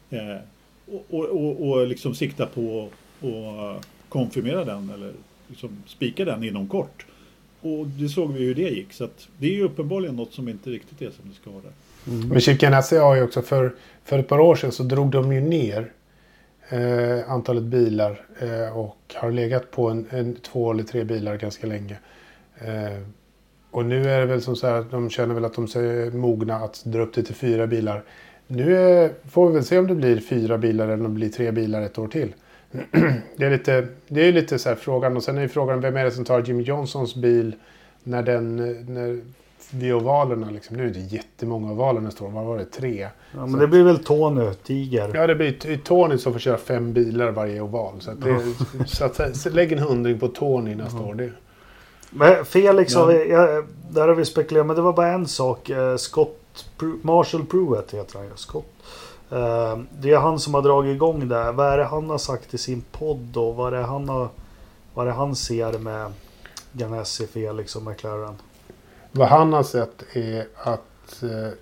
[0.09, 0.37] Eh,
[1.09, 2.89] och, och, och, liksom sikta på
[3.21, 5.13] att konfirmera den eller
[5.47, 7.05] liksom spika den inom kort.
[7.61, 8.93] Och det såg vi ju hur det gick.
[8.93, 11.73] Så att det är ju uppenbarligen något som inte riktigt är som det ska vara.
[12.07, 12.29] Mm.
[12.29, 15.41] Men Chip har ju också för, för ett par år sedan så drog de ju
[15.41, 15.91] ner
[16.69, 21.67] eh, antalet bilar eh, och har legat på en, en två eller tre bilar ganska
[21.67, 21.97] länge.
[22.57, 23.01] Eh,
[23.71, 26.11] och nu är det väl som så här att de känner väl att de är
[26.11, 28.03] mogna att dra upp det till fyra bilar.
[28.47, 31.29] Nu eh, får vi väl se om det blir fyra bilar eller om det blir
[31.29, 32.33] tre bilar ett år till.
[33.37, 35.97] det är lite, det är lite så här frågan och sen är ju frågan vem
[35.97, 37.55] är det som tar Jimmy Johnsons bil
[38.03, 39.21] när den, eh, när,
[39.71, 40.77] vid ovalerna liksom.
[40.77, 42.29] Nu är det jättemånga ovaler nästa år.
[42.29, 42.65] Vad var det?
[42.65, 43.07] Tre?
[43.35, 45.11] Ja, men det blir väl Tony, Tiger.
[45.13, 47.93] Ja, det blir Tony som får köra fem bilar varje oval.
[47.99, 48.39] Så, att det,
[48.87, 51.13] så, att, så lägg en hundring på Tony nästa år.
[51.13, 51.29] Det.
[52.09, 52.99] Men Felix Ja.
[52.99, 55.69] har vi, ja, där har vi spekulerat, men det var bara en sak.
[55.69, 56.39] Eh, Scott
[57.01, 58.35] Marshall Pruett heter han ju.
[58.35, 58.65] Scott.
[59.29, 61.51] Ehm, det är han som har dragit igång det.
[61.51, 64.29] Vad är det han har sagt i sin podd och vad är det han, har,
[64.93, 66.13] vad är det han ser med
[66.71, 68.35] Ganassi, Felix liksom, och McLaren?
[69.11, 71.53] Vad han har sett är att eh,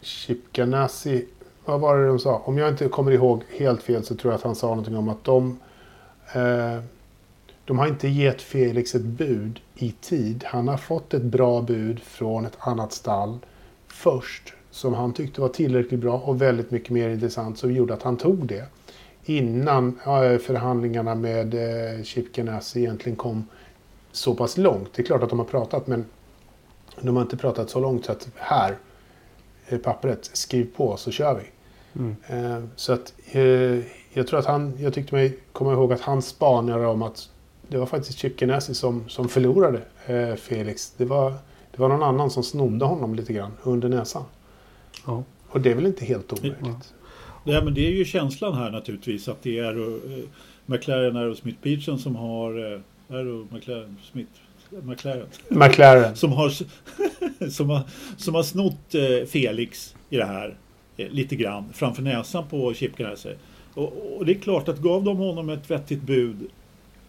[0.00, 1.26] Chip Ganassi,
[1.64, 2.42] vad var det de sa?
[2.44, 5.08] Om jag inte kommer ihåg helt fel så tror jag att han sa någonting om
[5.08, 5.58] att de
[6.32, 6.82] eh,
[7.64, 10.44] de har inte gett Felix ett bud i tid.
[10.46, 13.38] Han har fått ett bra bud från ett annat stall
[13.98, 18.02] först som han tyckte var tillräckligt bra och väldigt mycket mer intressant som gjorde att
[18.02, 18.64] han tog det.
[19.24, 19.98] Innan
[20.40, 23.44] förhandlingarna med eh, Chip Ganassi egentligen kom
[24.12, 24.88] så pass långt.
[24.94, 26.04] Det är klart att de har pratat men
[27.00, 28.76] de har inte pratat så långt så att här
[29.66, 31.50] är pappret, skriv på så kör vi.
[32.00, 32.16] Mm.
[32.26, 33.42] Eh, så att eh,
[34.12, 37.28] jag tror att han, jag tyckte mig komma ihåg att han spanade om att
[37.68, 40.92] det var faktiskt Chip Ganassi som, som förlorade eh, Felix.
[40.96, 41.34] Det var,
[41.78, 44.24] det var någon annan som snodde honom lite grann under näsan.
[45.06, 45.24] Ja.
[45.48, 46.58] Och det är väl inte helt omöjligt.
[46.64, 47.52] Ja.
[47.52, 49.98] Ja, men det är ju känslan här naturligtvis att det är uh,
[50.66, 54.30] McLaren Aerosmith Peterson som har uh, Aero McLaren Smith
[54.82, 56.16] McLaren McLaren.
[56.16, 56.48] som har
[57.50, 57.82] som har,
[58.16, 60.56] som har snott uh, Felix i det här
[60.98, 63.34] uh, lite grann framför näsan på Chip Ganassi.
[63.74, 66.36] Och, och det är klart att gav de honom ett vettigt bud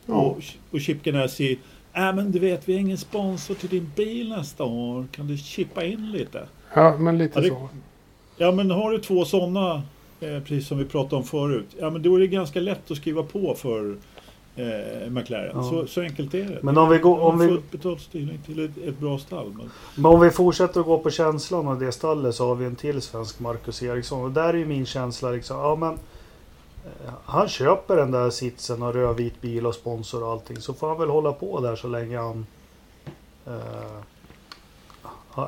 [0.06, 0.14] Ja.
[0.16, 1.60] och, och Chip Ganassi
[1.94, 5.06] äh, men du vet vi har ingen sponsor till din bil nästa år.
[5.12, 6.48] Kan du chippa in lite?
[6.74, 7.70] Ja, men lite Ja, det- så.
[8.38, 9.74] Ja men har du två sådana,
[10.20, 12.98] eh, precis som vi pratade om förut, ja men då är det ganska lätt att
[12.98, 13.96] skriva på för
[14.56, 15.52] eh, McLaren.
[15.54, 15.64] Ja.
[15.64, 16.60] Så, så enkelt är det.
[16.62, 19.54] Men om vi går- om vi- betalt styrning till ett, ett bra stall.
[19.58, 22.66] Men, Men om vi fortsätter att gå på känslan av det stallet så har vi
[22.66, 24.24] en till svensk Marcus Eriksson.
[24.24, 26.00] Och där är ju min känsla liksom, ja men eh,
[27.26, 30.58] han köper den där sitsen och rödvit bil och sponsor och allting.
[30.62, 32.46] Så får han väl hålla på där så länge han...
[33.48, 33.54] Eh,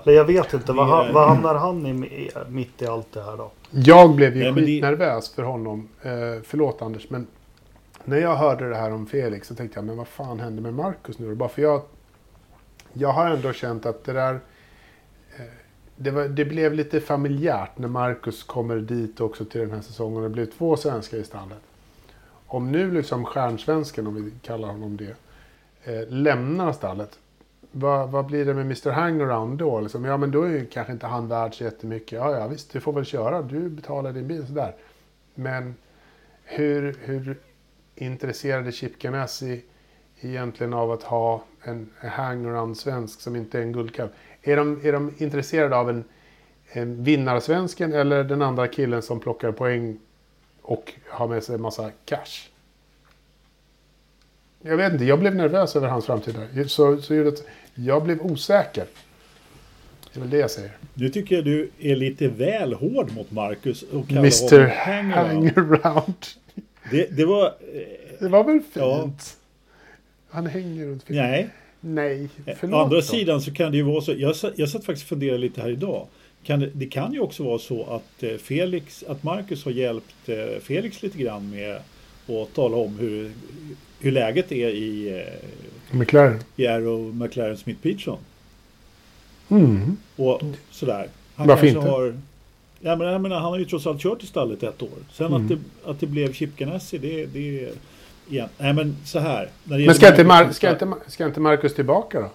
[0.04, 3.38] eller jag vet inte, vad, han- vad hamnar han i mitt i allt det här
[3.38, 3.52] då?
[3.70, 5.88] Jag blev ju Nej, det- skitnervös för honom.
[6.02, 6.12] Eh,
[6.44, 7.28] förlåt Anders, men
[8.06, 10.74] när jag hörde det här om Felix så tänkte jag, men vad fan hände med
[10.74, 11.36] Marcus nu?
[11.36, 11.82] Bara för jag,
[12.94, 14.40] jag har ändå känt att det där...
[16.04, 20.24] Det, var, det blev lite familjärt när Marcus kommer dit också till den här säsongen.
[20.24, 21.62] Det blev två svenskar i stallet.
[22.48, 25.16] Om nu liksom stjärnsvensken, om vi kallar honom det,
[25.84, 27.20] eh, lämnar stallet.
[27.72, 29.82] Vad, vad blir det med Mr Hangaround då?
[29.82, 32.12] Liksom, ja, men då är ju kanske inte han värd så jättemycket.
[32.12, 33.42] Ja, ja, visst, du får väl köra.
[33.42, 34.76] Du betalar din bil sådär.
[35.36, 35.76] Men
[36.44, 37.40] hur, hur
[37.96, 39.62] intresserade Chip Ganassi
[40.22, 44.10] egentligen av att ha en hangaround svensk som inte är en guldkalv?
[44.44, 46.04] Är de, är de intresserade av en,
[46.72, 50.00] en vinnarsvensken eller den andra killen som plockar poäng
[50.62, 52.50] och har med sig en massa cash?
[54.62, 56.64] Jag vet inte, jag blev nervös över hans framtid där.
[56.64, 57.44] Så, så gjorde att
[57.76, 58.86] jag blev osäker.
[60.14, 60.78] Det är väl det jag säger.
[60.94, 65.52] nu tycker jag du är lite väl hård mot Marcus och kallar Mr hangaround.
[65.56, 66.26] Hangaround.
[66.92, 67.54] Det, det var...
[68.20, 68.72] Det var väl fint?
[68.74, 69.10] Ja.
[70.30, 71.50] Han hänger runt nej.
[71.82, 73.02] Nej, Å förlåt andra då.
[73.02, 74.14] sidan så kan det ju vara så.
[74.18, 76.08] Jag, jag satt faktiskt och funderade lite här idag.
[76.44, 80.16] Kan det, det kan ju också vara så att eh, Felix, att Marcus har hjälpt
[80.30, 81.76] eh, Felix lite grann med
[82.28, 83.32] att tala om hur,
[84.00, 85.10] hur läget är i,
[85.92, 86.40] eh, McLaren.
[86.56, 88.18] i Aero McLaren Smith Peterson.
[89.50, 89.98] Mm.
[90.16, 91.08] Och sådär.
[91.36, 91.80] Han Varför inte?
[91.80, 92.20] har...
[92.84, 94.90] Ja, men, jag menar, han har ju trots allt kört i stallet ett år.
[95.14, 95.42] Sen Mm.
[95.42, 95.58] att, det,
[95.90, 97.70] att det blev Chip Ganassi, det, det.
[98.32, 98.50] Igen.
[98.58, 99.50] Nej men så här.
[99.64, 102.30] Men ska inte, Mar- ska, inte, ska inte Marcus tillbaka då?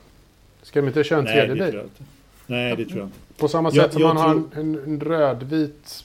[0.62, 1.90] Ska de inte köra en Nej, tredje det tror bil?
[1.98, 2.06] jag.
[2.46, 3.18] Nej, det tror jag inte.
[3.36, 6.04] På samma Jag- sätt som jag man har tror- en, en, en rödvit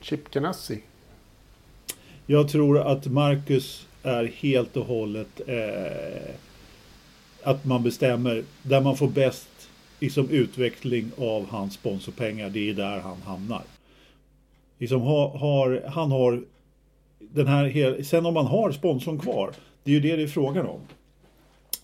[0.00, 0.82] Chip Ganassi.
[2.26, 6.34] Jag tror att Marcus är helt och hållet eh,
[7.42, 9.48] att man bestämmer där man får bäst
[10.00, 12.50] liksom, utveckling av hans sponsorpengar.
[12.50, 13.62] Det är där han hamnar.
[14.78, 16.42] Liksom, har, har, han har
[17.30, 19.52] den här hel, sen om man har sponsorn kvar,
[19.84, 20.80] det är ju det det är frågan om.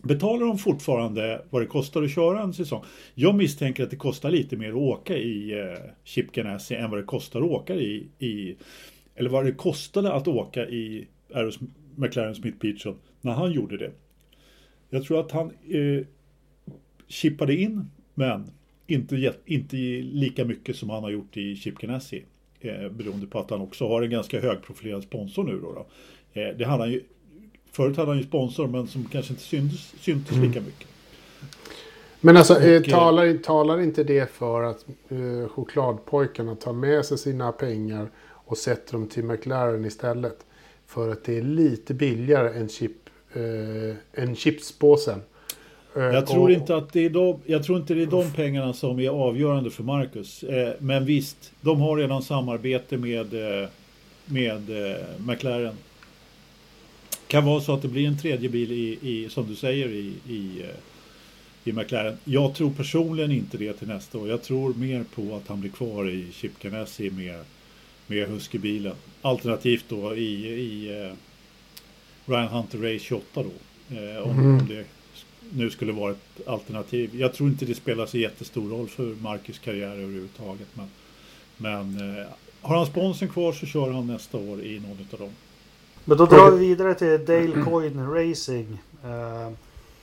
[0.03, 2.85] Betalar de fortfarande vad det kostar att köra en säsong?
[3.15, 7.01] Jag misstänker att det kostar lite mer att åka i eh, Chip Ganassi än vad
[7.01, 8.57] det kostar att åka i, i
[9.15, 11.59] eller vad det kostade att åka i Aeros
[11.97, 13.91] McLaren Smith Peterson när han gjorde det.
[14.91, 16.07] Jag tror att han eh,
[17.09, 18.51] chippade in, men
[18.87, 22.25] inte, inte lika mycket som han har gjort i Chip Ganassi.
[22.61, 25.61] Eh, beroende på att han också har en ganska högprofilerad sponsor nu.
[25.61, 25.87] Då, då.
[26.41, 27.03] Eh, det hade han ju,
[27.73, 30.89] förut hade han ju sponsor, men som kanske inte syntes, syntes lika mycket.
[32.21, 37.19] Men alltså, Och, eh, talar, talar inte det för att eh, chokladpojkarna tar med sig
[37.19, 40.47] sina pengar och sätter dem till McLaren istället?
[40.87, 42.97] För att det är lite billigare än, chip,
[43.33, 45.23] eh, än chipspåsen.
[45.99, 48.73] Eh, Jag tror, inte att det är de, jag tror inte det är de pengarna
[48.73, 50.43] som är avgörande för Marcus.
[50.43, 53.69] Eh, men visst, de har redan samarbete med, eh,
[54.27, 54.63] med
[55.19, 55.75] McLaren.
[57.27, 60.13] Kan vara så att det blir en tredje bil i, i som du säger i,
[60.29, 60.63] i,
[61.65, 62.19] i McLaren.
[62.25, 64.29] Jag tror personligen inte det till nästa år.
[64.29, 67.41] Jag tror mer på att han blir kvar i Chip Ganassi med,
[68.07, 68.95] med Husky-bilen.
[69.23, 71.13] Alternativt då i, i
[72.27, 73.41] Ryan Hunter Race 28 då.
[74.23, 74.59] Om, Mm.
[74.61, 74.85] om det
[75.53, 77.11] nu skulle vara ett alternativ.
[77.13, 80.69] Jag tror inte det spelar så jättestor roll för Marcus karriär överhuvudtaget.
[80.75, 80.89] Men,
[81.57, 82.27] men eh,
[82.63, 85.31] har han sponsen kvar så kör han nästa år i någon av dem.
[86.05, 88.79] Men då drar vi vidare till Dale Coyne Racing.
[89.05, 89.51] Eh,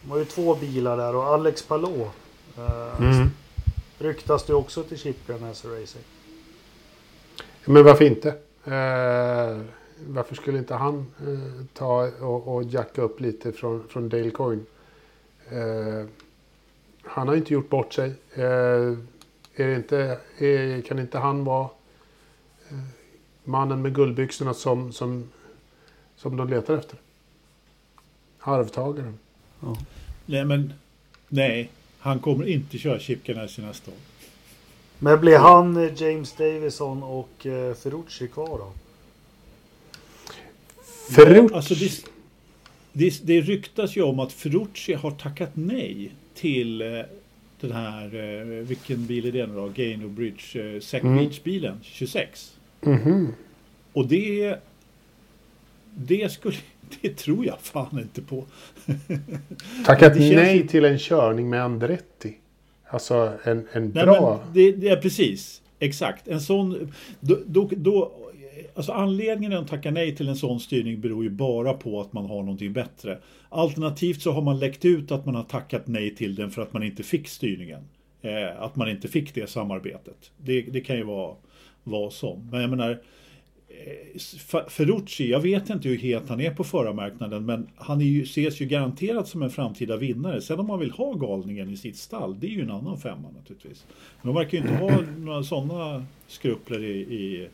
[0.02, 2.02] de har ju två bilar där och Alex Palou.
[2.58, 3.30] Eh, Mm.
[4.00, 6.04] Ryktas det också till Chip Ganassi Racing?
[7.66, 8.30] Men varför inte?
[8.66, 9.62] Eh,
[10.08, 14.62] varför skulle inte han eh, ta och, och jacka upp lite från, från Dale Coyne?
[15.52, 16.06] Eh,
[17.04, 18.14] han har inte gjort bort sig.
[18.34, 18.44] Eh,
[19.56, 21.70] är det inte, är, kan inte han vara
[22.70, 22.78] eh,
[23.44, 25.32] mannen med guldbyxorna som, som,
[26.16, 27.00] som de letar efter?
[28.40, 29.20] Arvtagaren.
[30.26, 30.74] Nej, men
[31.28, 33.98] nej, han kommer inte köra Chip Ganassi nästa år.
[35.00, 37.30] Men blir han, eh, James Davison och
[37.84, 38.72] Ferrucci kvar då?
[41.16, 41.48] Ferrucci.
[41.52, 41.76] Ja, alltså
[42.98, 46.88] det, det, ryktas ju om att Ferrucci har tackat nej till eh,
[47.60, 49.68] den här, eh, vilken bil är det nu då?
[49.76, 51.18] Gaino Bridge, eh, Sec Mm.
[51.18, 52.58] Beach-bilen, 26.
[52.82, 53.34] Mhm.
[53.94, 54.56] Och det,
[55.96, 56.56] det skulle,
[57.02, 58.46] det tror jag fan inte på.
[59.86, 62.34] Tackat nej ju- till en körning med Andretti.
[62.88, 64.44] Alltså en, en Nej, bra...
[64.54, 66.28] det, det är precis, exakt.
[66.28, 68.12] En sån, då, då, då,
[68.76, 72.26] alltså anledningen att tacka nej till en sån styrning beror ju bara på att man
[72.26, 73.18] har någonting bättre.
[73.50, 76.74] Alternativt så har man läckt ut att man har tackat nej till den för att
[76.74, 77.82] man inte fick styrningen.
[78.22, 80.32] Eh, att man inte fick det samarbetet.
[80.38, 81.36] Det, det kan ju vara
[81.84, 82.50] vad som.
[82.52, 83.02] Men jag menar,
[83.68, 84.20] eh,
[84.70, 88.62] Ferrucci, jag vet inte hur het han är på förarmarknaden men han är ju, ses
[88.62, 90.42] ju garanterat som en framtida vinnare.
[90.42, 93.32] Sen om man vill ha galningen i sitt stall, det är ju en annan femma
[93.38, 93.86] naturligtvis.
[94.22, 97.48] Men de verkar ju inte ha några sådana skrupler i, i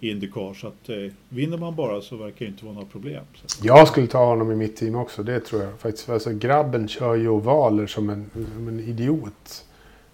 [0.00, 0.96] Indycar så att eh,
[1.28, 3.24] vinner man bara så verkar det inte vara några problem.
[3.34, 3.66] Så.
[3.66, 6.08] Jag skulle ta honom i mitt team också, det tror jag faktiskt.
[6.10, 9.64] Alltså, grabben kör ju ovaler som en, som en idiot.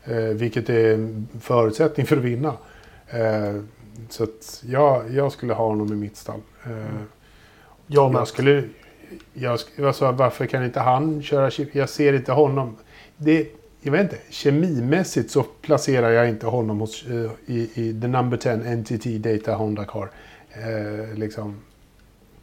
[0.04, 2.52] Eh, vilket är en förutsättning för att vinna.
[3.08, 3.60] Eh,
[4.08, 6.40] så att jag, jag skulle ha honom i mitt stall.
[6.64, 6.70] Eh,
[7.86, 8.20] Jag med.
[8.20, 8.62] jag skulle...
[9.34, 11.50] Jag, alltså, varför kan inte han köra?
[11.72, 12.76] Jag ser inte honom.
[13.16, 13.48] Det,
[13.86, 14.18] jag vet inte.
[14.30, 19.54] Kemimässigt så placerar jag inte honom hos, eh, i, i the number 10 NTT Data
[19.54, 20.10] Honda Car.
[20.50, 21.56] Eh, liksom.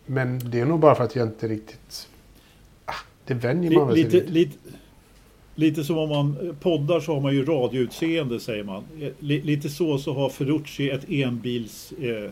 [0.05, 2.07] Men det är nog bara för att jag inte riktigt...
[2.85, 2.93] Ah,
[3.25, 4.57] det vänjer man väl sig Lite,
[5.55, 8.83] lite, som om man poddar så har man ju radioutseende säger man.
[9.01, 12.31] Eh, Li, lite så så har Ferrucci ett enbils, eh,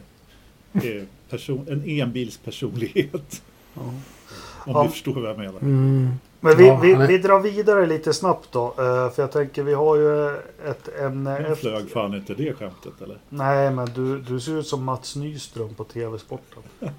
[0.89, 3.41] eh, person, en enbilspersonlighet.
[3.73, 3.81] Ja.
[3.81, 4.83] Om Ja.
[4.83, 5.59] ni förstår vad jag menar.
[5.59, 6.09] Mm.
[6.43, 8.65] Men vi, Ja, vi, vi drar vidare lite snabbt då.
[8.67, 10.27] eh, För jag tänker vi har ju
[10.69, 11.55] ett ämne Nu efter.
[11.55, 13.17] flög fan inte det skämtet eller?
[13.29, 16.63] Nej men du, du ser ut som Mats Nyström på TV-sporten.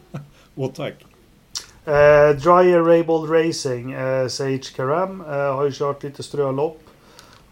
[0.55, 0.95] Åh tack.
[1.84, 6.78] Eh, Dryer Raybold Racing, eh, Sage Karam eh, har ju kört lite strölopp.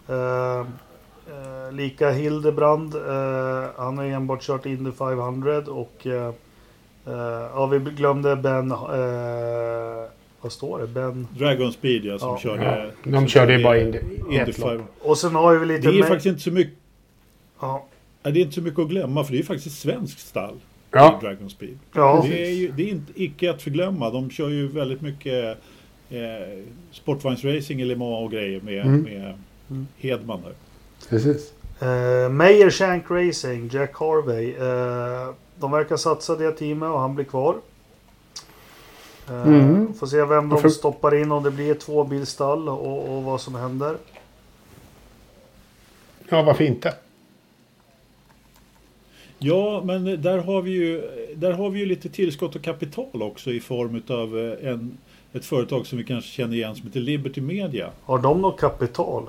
[0.09, 6.32] Eh, eh, lika Hildebrand, eh, han har enbart kört Indy 500 och eh,
[7.07, 10.09] eh, ja, vi glömde Ben, eh,
[10.41, 10.86] vad står det?
[10.86, 11.26] Ben.
[11.38, 12.38] Dragon Speed ja, som Ja.
[12.38, 12.93] körde...
[13.05, 13.95] Ja, de körde ju bara ett
[14.49, 14.55] lopp.
[14.55, 14.84] 500.
[15.01, 15.88] Och sen har vi Det lite...
[15.88, 16.74] är ma- faktiskt inte så mycket
[17.61, 17.86] ja,
[18.22, 20.55] det är inte så mycket att glömma för det är faktiskt svenskt stall.
[20.91, 21.78] Ja, i Dragon Speed.
[21.95, 24.11] ja, Det är ju det är inte, icke att förglömma.
[24.11, 25.59] De kör ju väldigt mycket
[26.11, 26.18] eh,
[26.93, 29.03] sportvagnsracing i Le Mans och grejer med, Mm.
[29.03, 29.34] med
[29.70, 29.86] Mm.
[29.99, 30.53] Hedman där.
[31.09, 31.53] precis.
[31.80, 34.51] Eh, Meyer Shank Racing, Jack Harvey.
[34.55, 37.57] Eh, de verkar satsa det teamet och han blir kvar.
[39.31, 39.95] Eh, Mm.
[39.95, 43.55] Får se vem de stoppar in, om det blir ett tvåbilsstall och, och vad som
[43.55, 43.97] händer.
[46.28, 46.95] Ja, varför inte?
[49.39, 51.03] Ja, men där har vi ju,
[51.37, 54.99] där har vi ju lite tillskott och kapital också i form av en,
[55.33, 57.91] ett företag som vi kanske känner igen som heter Liberty Media.
[58.05, 59.26] Har de något kapital?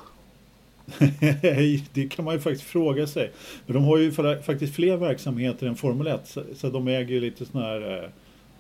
[1.94, 3.32] det kan man ju faktiskt fråga sig.
[3.66, 6.22] Men de har ju fa- faktiskt fler verksamheter än Formel 1.
[6.28, 8.10] Så, så de äger ju lite sådana här eh,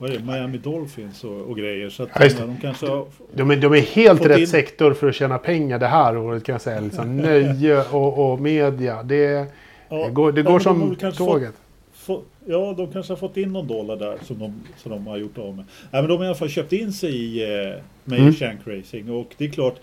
[0.01, 1.89] vad är det, Miami Dolphins och, och grejer.
[1.89, 2.39] Så att det.
[2.39, 5.37] de kanske har, De är, de är helt Fått rätt in- sektor för att tjäna
[5.37, 6.79] pengar det här året kan jag säga.
[6.79, 9.03] Liksom, nöje och, och media.
[9.03, 9.45] Det,
[9.89, 11.53] Ja, det går, det går de som kanske tåget.
[11.93, 15.17] Få, ja, de kanske har fått in någon dollar där som de, som de har
[15.17, 15.65] gjort av med.
[15.91, 17.73] Nej, men de har i alla fall köpt in sig i eh,
[18.03, 18.33] Meyer Mm.
[18.33, 19.75] Shank Racing och det är klart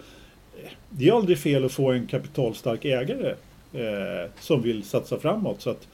[0.91, 3.35] det är aldrig fel att få en kapitalstark ägare
[3.73, 5.61] eh, som vill satsa framåt.
[5.63, 5.89] Så att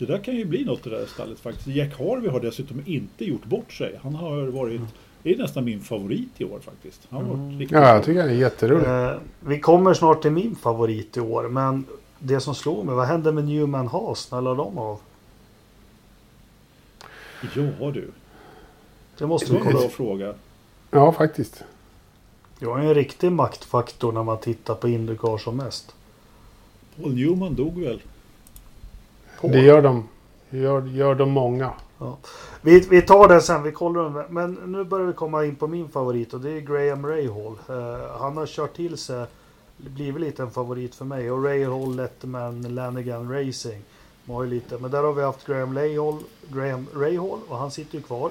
[0.00, 1.66] det där kan ju bli något i det där stallet faktiskt.
[1.66, 4.00] Jack Harvey har dessutom inte gjort bort sig.
[4.02, 4.80] Han har varit,
[5.22, 7.00] det är nästan min favorit i år faktiskt.
[7.10, 8.86] Han har varit riktigt Ja, jag tycker han är jätterolig.
[8.86, 11.84] Eh, vi kommer snart till min favorit i år, men
[12.18, 14.30] det som slår mig, vad hände med Newman Haas?
[14.32, 15.00] När la de av?
[17.80, 18.10] Ja du,
[19.18, 19.92] Det måste det vi kolla bra upp.
[19.92, 20.34] fråga.
[20.90, 21.64] Ja, faktiskt.
[22.58, 25.94] Jag är en riktig maktfaktor när man tittar på Indycar som mest.
[26.96, 28.02] Paul Newman dog väl?
[29.40, 29.52] Paul.
[29.52, 30.08] Det gör de.
[30.50, 31.72] Gör, gör de många.
[31.98, 32.16] Ja.
[32.60, 34.24] Vi, vi tar det sen, vi kollar den.
[34.28, 37.58] Men nu börjar vi komma in på min favorit och det är Graham Rahal.
[37.68, 39.26] Eh, han har kört till sig,
[39.76, 41.30] blivit lite en favorit för mig.
[41.30, 43.82] Och Rahal, Letterman, Lanigan Racing.
[44.26, 46.18] Har ju lite, men där har vi haft Graham Rahal,
[46.48, 48.30] Graham Rahal och han sitter ju kvar.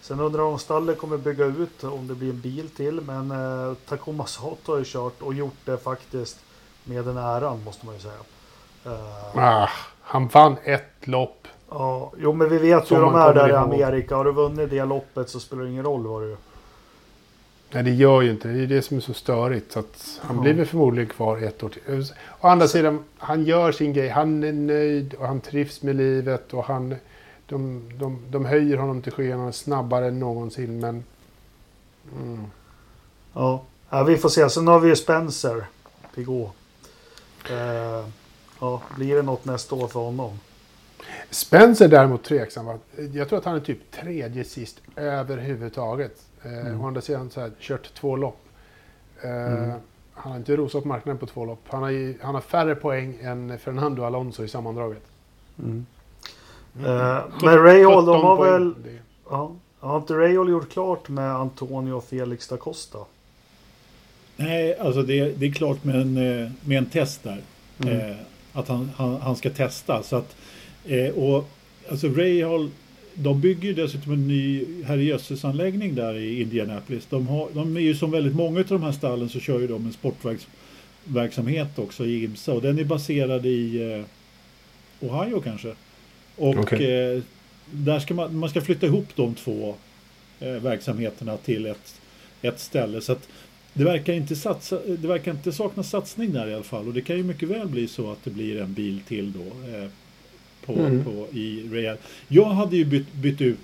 [0.00, 3.00] Sen undrar jag om stallet kommer bygga ut, om det blir en bil till.
[3.00, 6.38] Men eh, Takuma Sato har ju kört och gjort det faktiskt
[6.84, 8.14] med den äran måste man ju säga.
[8.84, 9.68] Eh, Ah,
[10.12, 11.48] han vann ett lopp.
[11.70, 13.52] Ja, jo men vi vet ju hur de är där i.
[13.52, 14.16] Amerika.
[14.16, 16.36] Har du vunnit det loppet så spelar det ingen roll vad du...
[17.70, 18.54] Nej, det gör ju inte det.
[18.54, 19.72] Det är det som är så störigt.
[19.72, 20.42] Så att han Ja.
[20.42, 21.82] blir väl förmodligen kvar ett år till.
[22.40, 24.08] Å andra sidan, han gör sin grej.
[24.08, 26.54] Han är nöjd och han trivs med livet.
[26.54, 26.94] Och han,
[27.46, 30.80] de, de, de höjer honom till skyarna snabbare än någonsin.
[30.80, 31.04] Men...
[32.16, 32.44] Mm.
[33.32, 33.62] Ja.
[33.90, 34.50] ja, vi får se.
[34.50, 35.64] Sen har vi ju Spencer.
[36.14, 36.50] Pigou.
[37.50, 38.06] Eh,
[38.62, 40.38] ja, blir det något nästa år för honom?
[41.30, 42.78] Spencer däremot tveksam.
[43.12, 46.22] Jag tror att han är typ tredje sist överhuvudtaget.
[46.44, 46.80] Eh, Mm.
[46.80, 48.40] Å andra sidan så här, kört två lopp.
[49.22, 49.70] Eh, Mm.
[50.14, 51.60] Han har inte rosat marknaden på två lopp.
[51.68, 55.02] Han har, ju, han har färre poäng än Fernando Alonso i sammandraget.
[55.58, 55.86] Mm.
[56.78, 58.52] Eh, men Rahal, de 17 har poäng.
[58.52, 58.74] väl...
[58.82, 58.98] Det-
[59.30, 62.98] Ja, har inte Rahal gjort klart med Antonio och Felix da Costa?
[64.36, 67.42] Nej, alltså det, det är klart med en, eh, med en test där.
[67.84, 68.16] Mm.
[68.52, 70.02] Att han, han, han ska testa.
[70.02, 70.36] Så att,
[70.86, 71.48] eh, och,
[71.90, 72.70] alltså Rahal,
[73.14, 77.06] de bygger ju dessutom en ny herrejösses-anläggning där i Indianapolis.
[77.10, 79.66] De, har, de är ju som väldigt många av de här stallen så kör ju
[79.66, 82.52] de en sportverksamhet också i IMSA.
[82.52, 85.74] Och den är baserad i eh, Ohio kanske.
[86.36, 87.14] Och Okej.
[87.14, 87.22] eh,
[87.70, 89.74] där ska man, man ska flytta ihop de två
[90.40, 92.00] eh, verksamheterna till ett,
[92.42, 93.00] ett ställe.
[93.00, 93.28] Så att
[93.74, 96.86] det verkar, inte satsa, det verkar inte saknas satsning där i alla fall.
[96.88, 99.76] Och det kan ju mycket väl bli så att det blir en bil till då.
[99.78, 99.88] Eh,
[100.66, 101.04] på, Mm.
[101.04, 101.96] på, i Real.
[102.28, 103.58] Jag hade ju bytt, bytt ut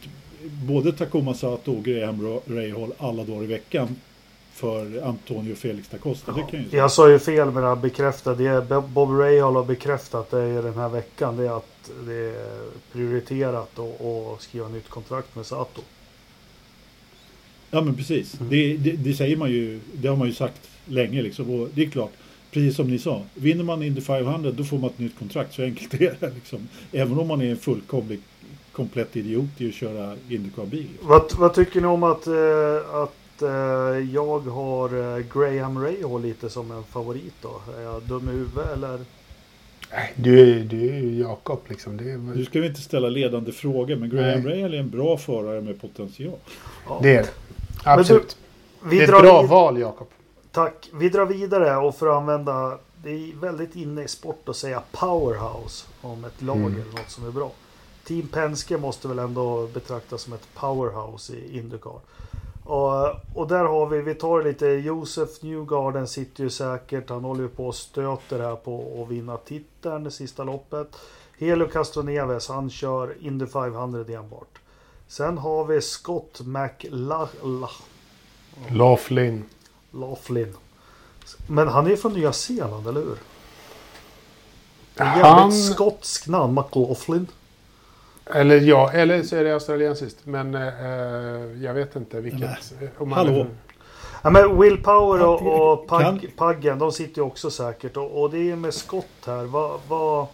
[0.66, 3.88] både Takuma Sato och Graham Ra- Rahal alla dagar i veckan.
[4.52, 6.32] För Antonio Felix da Costa.
[6.32, 6.64] Kan jag.
[6.70, 8.38] Jag sa ju fel med det här bekräftat.
[8.38, 11.36] Det Bob Rahal har bekräftat det i den här veckan.
[11.36, 15.80] Det är att det är prioriterat att att skriva nytt kontrakt med Sato.
[17.70, 18.40] Ja men precis.
[18.40, 18.50] Mm.
[18.50, 19.80] Det, det, det säger man ju.
[19.92, 21.50] Det har man ju sagt länge liksom.
[21.50, 22.12] Och det är klart.
[22.50, 23.22] Precis som ni sa.
[23.34, 25.54] Vinner man Indy 500 då får man ett nytt kontrakt.
[25.54, 26.68] Så enkelt är det liksom.
[26.92, 28.20] Även om man är en fullkomlig
[28.72, 30.88] komplett idiot i att köra Indycar-bil.
[31.02, 36.50] Vad, vad tycker ni om att, eh, att eh, jag har eh, Graham Rahal lite
[36.50, 37.60] som en favorit då?
[37.78, 38.98] Är jag dum i huvudet eller?
[39.92, 41.96] Nej, Du är, du är ju Jakob liksom.
[41.96, 43.96] Det är, Nu ska vi inte ställa ledande frågor.
[43.96, 44.58] Men Graham Nej.
[44.58, 46.38] Rahal är en bra förare med potential.
[46.88, 47.00] Ja.
[47.02, 47.28] det är det.
[47.88, 48.36] Absolut.
[48.82, 50.08] Vi det är ett bra val, Jakob.
[50.52, 50.90] Tack.
[50.92, 54.82] Vi drar vidare och för att använda Det är väldigt inne i sport att säga
[54.92, 56.72] powerhouse om ett lag Mm.
[56.72, 57.50] eller något som är bra.
[58.04, 62.00] Team Penske måste väl ändå betraktas som ett powerhouse i Indycar.
[62.64, 67.10] Och, och där har vi, vi tar lite, Josef Newgarden sitter ju säkert.
[67.10, 70.96] Han håller ju på och stöter här på att vinna titeln det sista loppet.
[71.38, 74.58] Helio Castroneves, han kör Indy 500 enbart.
[75.08, 77.66] Sen har vi Scott McLaughlin.
[78.68, 79.44] Laughlin.
[79.90, 80.54] Laughlin.
[81.46, 83.16] Men han är från Nya Zeeland, eller hur?
[84.96, 85.18] En Han,
[85.50, 87.26] jävligt skotsk namn, McLaughlin.
[88.26, 90.18] eller ja, eller så är det australiensiskt.
[90.26, 92.40] Men eh, jag vet inte vilket.
[92.80, 92.90] Nej.
[92.98, 93.46] Om man- Hallå.
[94.22, 97.96] Ja, men Will Power och, och Pag, Paggen, de sitter ju också säkert.
[97.96, 99.44] Och, och det är med Scott här.
[99.44, 99.80] Vad...
[99.88, 100.26] vad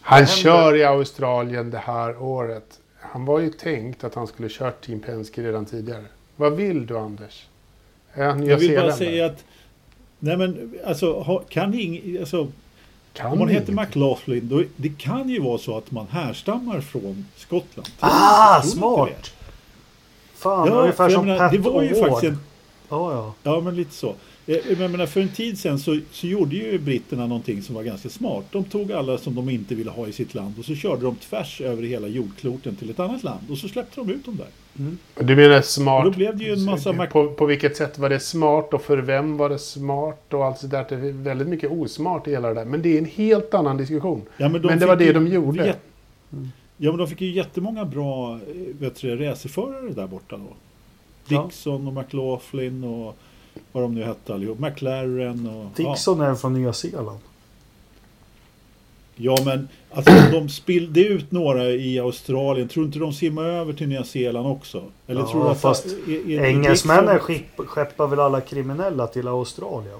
[0.00, 0.32] Han händer?
[0.32, 2.79] kör i Australien det här året.
[3.12, 6.04] Han var ju tänkt att han skulle kört Team Penske redan tidigare.
[6.36, 7.46] Vad vill du Anders?
[8.12, 9.44] Är han Jag vill bara säga att
[10.18, 12.48] Nej men alltså, kan ing, alltså
[13.12, 13.72] Kan om man heter.
[13.72, 17.88] McLaughlin då det kan ju vara så att man härstammar från Skottland.
[18.00, 19.08] ah, smart!
[19.08, 19.30] det?
[20.38, 22.08] Fan, Ja, ungefär som menar, Pat det var ju Ward.
[22.10, 22.38] faktiskt en,
[22.88, 23.34] Ja, ja.
[23.42, 24.14] Ja men lite så.
[24.68, 28.08] Jag menar, för en tid sedan så, så gjorde ju britterna någonting som var ganska
[28.08, 28.44] smart.
[28.50, 31.16] De tog alla som de inte ville ha i sitt land och så körde de
[31.16, 34.48] tvärs över hela jordkloten till ett annat land och så släppte de ut dem där.
[35.24, 36.04] Du menar smart?
[36.06, 38.74] Och då blev det ju en massa mak- på, på vilket sätt var det smart
[38.74, 40.86] och för vem var det smart och allt sådär.
[40.88, 42.64] Det är väldigt mycket osmart i hela det där.
[42.64, 44.22] Men det är en helt annan diskussion.
[44.36, 45.64] Ja, Men, de det fick var det de gjorde.
[45.66, 45.76] jät-
[46.82, 48.40] Ja, men de fick ju jättemånga bra eh,
[48.80, 50.46] vet du, det, racerförare där borta då.
[51.28, 51.42] Ja.
[51.44, 53.16] Dixon och McLaughlin och
[53.72, 54.58] vad de nu hette allihop.
[54.58, 55.64] McLaren och...
[55.76, 55.90] Ja.
[55.90, 57.18] Dixon är från Nya Zeeland.
[59.16, 62.68] Ja men alltså de spillde ut några i Australien.
[62.68, 64.84] Tror inte de simmar över till Nya Zeeland också?
[65.06, 67.20] Eller Ja, tror du att fast är, är Engelsmännen Dixon-
[67.56, 69.98] skepp- skeppar väl alla kriminella till Australien?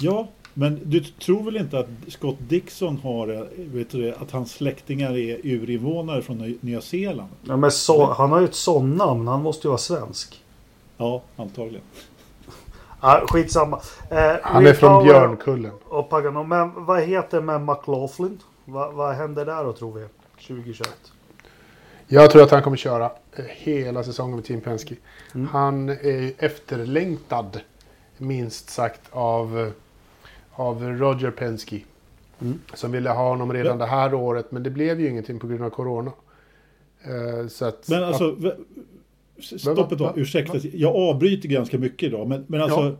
[0.00, 5.16] Ja, men du tror väl inte att Scott Dixon har, vet du, att hans släktingar
[5.18, 7.28] är urinvånare från Ny- Nya Zeeland?
[7.44, 9.28] Ja, men så, han har ju ett sånt namn.
[9.28, 10.40] Han måste ju vara svensk.
[10.96, 11.82] Ja, antagligen.
[13.00, 13.80] Ah, skitsamma.
[14.10, 15.72] Eh, Han är från Björnkullen.
[15.84, 16.44] Och Pagano.
[16.44, 18.40] Men vad heter med McLaughlin?
[18.64, 20.06] Va, vad händer där då tror vi?
[20.46, 20.88] 2021?
[22.06, 23.04] Jag tror att han kommer köra
[23.36, 24.94] eh, hela säsongen med Team Penske.
[25.34, 25.46] Mm.
[25.48, 27.60] Han är ju efterlängtad,
[28.16, 29.68] minst sagt, av, eh,
[30.52, 31.80] av Roger Penske.
[32.40, 32.58] Mm.
[32.74, 33.84] Som ville ha honom redan Ja.
[33.84, 36.12] det här året, men det blev ju ingenting på grund av Corona.
[37.02, 38.36] Eh, Så att, Men alltså,
[39.42, 40.58] stopp ett tag, ursäkta.
[40.72, 42.28] Jag avbryter ganska mycket idag.
[42.28, 42.96] Men, men alltså,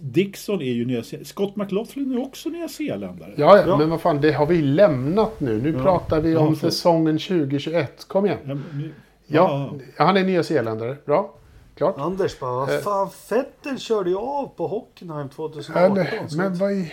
[0.00, 1.26] Dixon är ju Nya Zeeland.
[1.26, 3.32] Scott McLaughlin är också Nya Zeeländare.
[3.36, 3.76] ja, ja, Ja.
[3.76, 5.62] men vad fan, det har vi lämnat nu.
[5.62, 5.82] Nu Ja.
[5.82, 8.04] pratar vi Ja, om säsongen 2021.
[8.08, 8.38] Kom igen.
[8.46, 8.92] Ja, men
[9.26, 10.96] Ja, han är nyzeeländare.
[11.06, 11.34] Bra.
[11.74, 11.94] Klart.
[11.98, 12.80] Anders bara, vad Eh.
[12.80, 15.98] fan Fettel körde ju av på Hockenheim 2018.
[15.98, 16.92] Eller, så men vad i...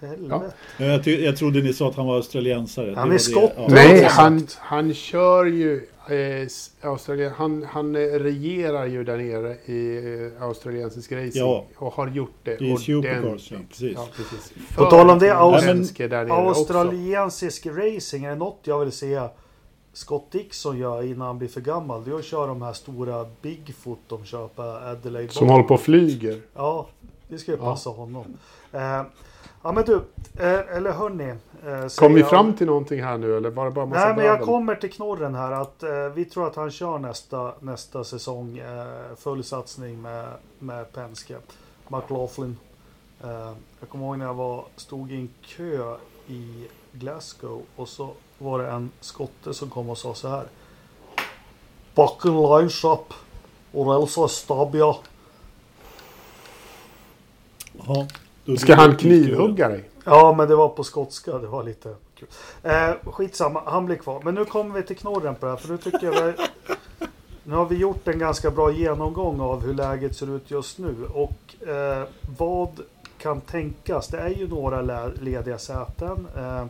[0.00, 0.52] helvete.
[0.78, 2.94] Ja, Jag, ty- jag trodde ni sa att han var australiensare.
[2.96, 3.52] Han Det är skott.
[3.56, 3.66] Ja.
[3.68, 6.48] Nej, han, han kör ju eh,
[6.90, 9.96] Australien, han, han eh, regerar ju där nere i
[10.36, 11.32] eh, australiensisk racing.
[11.34, 11.64] Ja.
[11.76, 13.92] Och har gjort det I supercars, ja, precis.
[13.94, 14.52] Ja, precis.
[14.76, 16.60] På tal om det, Aus- svenske där nere också.
[16.60, 19.20] Australiensisk racing, är något jag vill se
[19.92, 22.04] Scott Dixon gör innan han blir för gammal?
[22.04, 25.80] Det är att köra de här stora Bigfoot de på Adelaide Som håller på och
[25.80, 26.40] flyger.
[26.54, 26.88] Ja,
[27.28, 27.64] det ska ju Ja.
[27.64, 28.24] passa honom.
[28.72, 29.02] Eh,
[29.62, 29.94] ja men du,
[30.38, 31.34] eh, eller hörni.
[31.66, 34.16] Eh, Kom vi jag- fram till någonting här nu eller var det bara massa Nej
[34.16, 38.04] men jag kommer till knorren här att eh, vi tror att han kör nästa, nästa
[38.04, 40.28] säsong eh, full satsning med,
[40.58, 41.36] med Penske.
[41.88, 42.56] McLaughlin.
[43.24, 45.96] Eh, jag kommer ihåg när jag var, stod i en kö
[46.26, 50.44] i Glasgow och så var det en skotte som kom och sa så här.
[51.94, 53.14] Bucken lines up
[53.72, 54.96] or else I stab ya.
[57.86, 58.06] Ja,
[58.56, 59.84] Ska han knivhugga dig?
[60.04, 61.38] Ja, men det var på skotska.
[61.38, 62.28] Det var lite kul.
[62.62, 64.20] Eh, skitsamma, han blir kvar.
[64.24, 65.58] Men nu kommer vi till knorren på det här.
[65.58, 66.32] För nu tycker jag vi,
[67.44, 70.94] Nu har vi gjort en ganska bra genomgång av hur läget ser ut just nu.
[71.14, 72.04] Och eh,
[72.38, 72.80] vad
[73.18, 74.08] kan tänkas?
[74.08, 76.26] Det är ju några lediga säten.
[76.36, 76.64] Eh,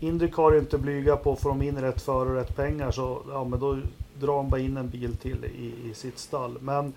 [0.00, 3.44] Indycar är inte blyga på, får de in rätt för och rätt pengar så ja,
[3.44, 3.78] men då
[4.20, 6.58] drar de bara in en bil till i, i sitt stall.
[6.60, 6.92] Men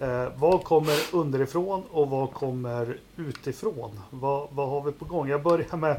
[0.00, 4.00] Eh, vad kommer underifrån och vad kommer utifrån?
[4.10, 5.28] Vad, vad har vi på gång?
[5.28, 5.96] Jag börjar med,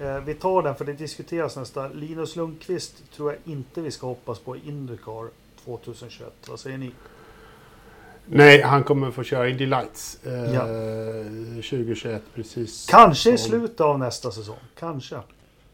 [0.00, 1.88] eh, vi tar den för det diskuteras nästa.
[1.88, 5.28] Linus Lundqvist tror jag inte vi ska hoppas på i Indycar
[5.64, 6.32] 2021.
[6.48, 6.90] Vad säger ni?
[8.26, 10.62] Nej, han kommer få köra Indy Lights eh, Ja.
[11.62, 12.86] 2021 precis.
[12.90, 14.56] Kanske i slutet av nästa säsong.
[14.78, 15.16] Kanske.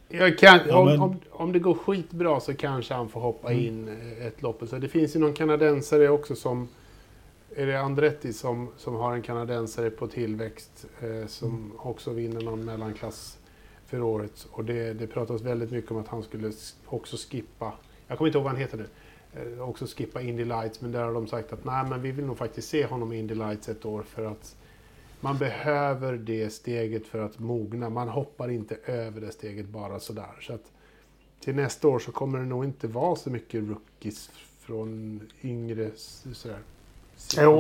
[0.09, 3.51] Jag kan, Ja, om, men- om, om det går skitbra så kanske han får hoppa
[3.53, 3.65] Mm.
[3.67, 4.63] in eh, ett lopp.
[4.71, 6.69] Så det finns ju någon kanadensare också som...
[7.57, 11.73] Är det Andretti som, som har en kanadensare på tillväxt eh, som Mm.
[11.79, 13.39] också vinner någon mellanklass
[13.87, 14.47] för året.
[14.51, 16.53] Och det, det pratas väldigt mycket om att han skulle
[16.87, 17.73] också skippa...
[18.07, 18.87] Jag kommer inte ihåg vad han heter nu.
[19.35, 20.81] Eh, också skippa Indy Lights.
[20.81, 23.19] Men där har de sagt att nej men vi vill nog faktiskt se honom i
[23.19, 24.57] Indy Lights ett år för att
[25.21, 27.91] man behöver det steget för att mogna.
[27.91, 30.37] Man hoppar inte över det steget bara sådär.
[30.41, 30.73] Så att
[31.41, 34.31] till nästa år så kommer det nog inte vara så mycket rookies
[34.61, 35.91] från yngre
[36.33, 36.59] sådär.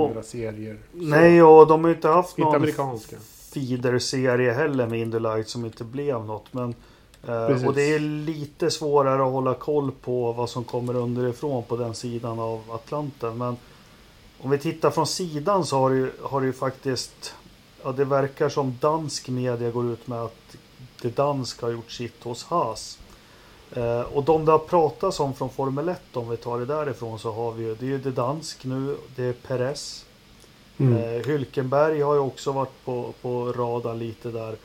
[0.09, 0.79] Andra serier.
[0.93, 3.17] Så, Nej, och de har ju inte haft Inte någon amerikanska.
[3.55, 6.53] feeder-serie heller med Indy Light som inte blev något.
[6.53, 6.75] Men,
[7.29, 11.77] eh, och det är lite svårare att hålla koll på vad som kommer underifrån på
[11.77, 13.39] den sidan av Atlanten.
[13.39, 13.57] Men
[14.41, 17.35] om vi tittar från sidan så har det ju, har det ju faktiskt
[17.85, 20.57] Ja, det verkar som dansk media går ut med att
[21.03, 22.99] det dansk har gjort sitt hos Haas.
[23.75, 27.19] Eh, och de det har pratats om från Formel 1 om vi tar det därifrån
[27.19, 28.97] så har vi ju det är ju det dansk nu.
[29.17, 30.07] Det är Perez.
[30.79, 30.97] Mm.
[30.97, 34.57] Eh, Hylkenberg har ju också varit på, på radarn lite där.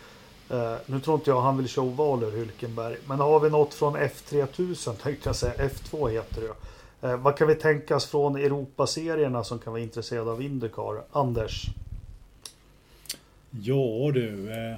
[0.49, 2.97] Eh, nu tror inte jag han vill köra ovaler Hylkenberg.
[3.07, 5.53] Men har vi något från F3000 tänkte jag säga.
[5.53, 10.41] F2 heter det eh, Vad kan vi tänkas från Europaserierna som kan vara intresserade av
[10.41, 11.03] Indycar?
[11.11, 11.65] Anders?
[13.51, 14.77] Ja du, eh,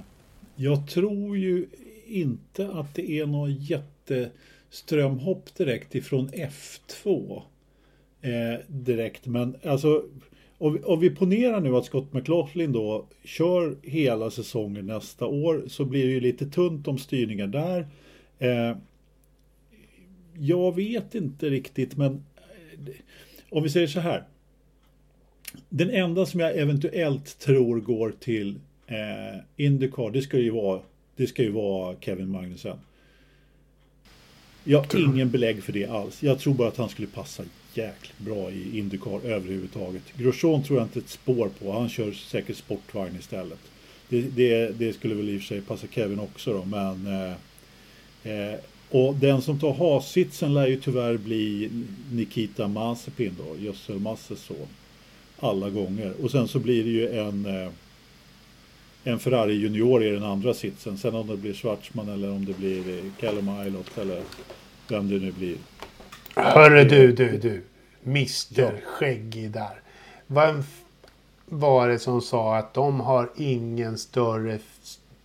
[0.55, 1.67] jag tror ju
[2.05, 3.25] inte att det är
[4.09, 7.41] någon direkt ifrån F2.
[8.21, 10.03] Eh, direkt, men alltså
[10.61, 15.85] om, om vi ponerar nu att Scott McLaughlin då kör hela säsongen nästa år så
[15.85, 17.87] blir det ju lite tunt om styrningen där.
[18.39, 18.77] Eh,
[20.39, 22.93] jag vet inte riktigt, men eh,
[23.49, 24.23] om vi säger så här.
[25.69, 30.81] Den enda som jag eventuellt tror går till eh, Indycar, det ska ju vara,
[31.15, 32.77] det ska ju vara Kevin Magnussen.
[34.63, 36.23] Jag har ingen belägg för det alls.
[36.23, 37.43] Jag tror bara att han skulle passa
[37.73, 40.03] jäkligt bra i Indycar överhuvudtaget.
[40.17, 41.71] Grosjean tror jag inte ett spår på.
[41.71, 43.59] Han kör säkert sportvagn istället.
[44.09, 47.31] Det, det, det skulle väl i och för sig passa Kevin också då, men eh,
[48.33, 48.59] eh,
[48.89, 51.69] och den som tar hassitsen lär ju tyvärr bli
[52.11, 54.67] Nikita Mazepin då, Gössel Masses son.
[55.39, 56.13] Alla gånger.
[56.21, 57.71] Och sen så blir det ju en eh,
[59.03, 60.97] en Ferrari Junior i den andra sitsen.
[60.97, 64.21] Sen om det blir Schwarzman eller om det blir Callum Aylott eller
[64.87, 65.55] vem det nu blir.
[66.35, 67.63] Hörru du, du, du.
[68.03, 68.71] Mister ja.
[68.85, 69.81] Skäggig där.
[70.27, 70.63] Vem
[71.45, 74.59] var det som sa att de har ingen större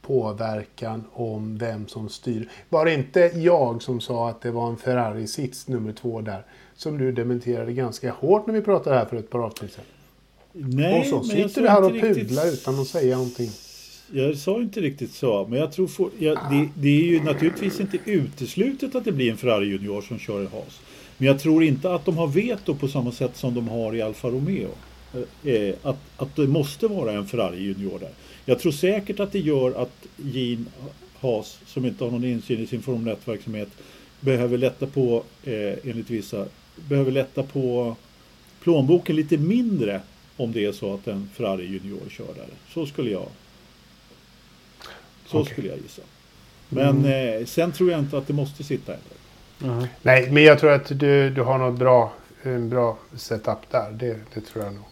[0.02, 2.48] påverkan om vem som styr?
[2.68, 6.44] Var det inte jag som sa att det var en Ferrari-sits nummer två där?
[6.76, 9.84] Som du dementerade ganska hårt när vi pratade här för ett par avsnitt sedan.
[10.52, 12.60] Nej, och så sitter du här och pudlar riktigt...
[12.60, 13.50] utan att säga någonting.
[14.12, 17.80] Jag sa inte riktigt så, men jag tror for, jag, det, det, är ju naturligtvis
[17.80, 20.80] inte uteslutet att det blir en Ferrari Junior som kör i Haas.
[21.18, 24.02] Men jag tror inte att de har veto på samma sätt som de har i
[24.02, 24.68] Alfa Romeo.
[25.14, 28.10] Eh, eh att, att det måste vara en Ferrari Junior där.
[28.44, 30.66] Jag tror säkert att det gör att Jean
[31.20, 33.68] Haas, som inte har någon insyn i sin Formel 1-verksamhet,
[34.20, 36.46] behöver lätta på, eh, enligt vissa,
[36.88, 37.96] behöver lätta på
[38.62, 40.00] plånboken lite mindre
[40.36, 42.46] om det är så att en Ferrari Junior kör där.
[42.74, 43.28] Så skulle jag
[45.26, 45.52] så okay.
[45.52, 46.02] skulle jag gissa.
[46.68, 47.40] Men mm.
[47.40, 49.74] eh, sen tror jag inte att det måste sitta heller.
[49.76, 49.88] Mm.
[50.02, 52.12] Nej, men jag tror att du, du har något bra,
[52.42, 53.90] en bra setup där.
[53.90, 54.84] Det, det tror jag nog.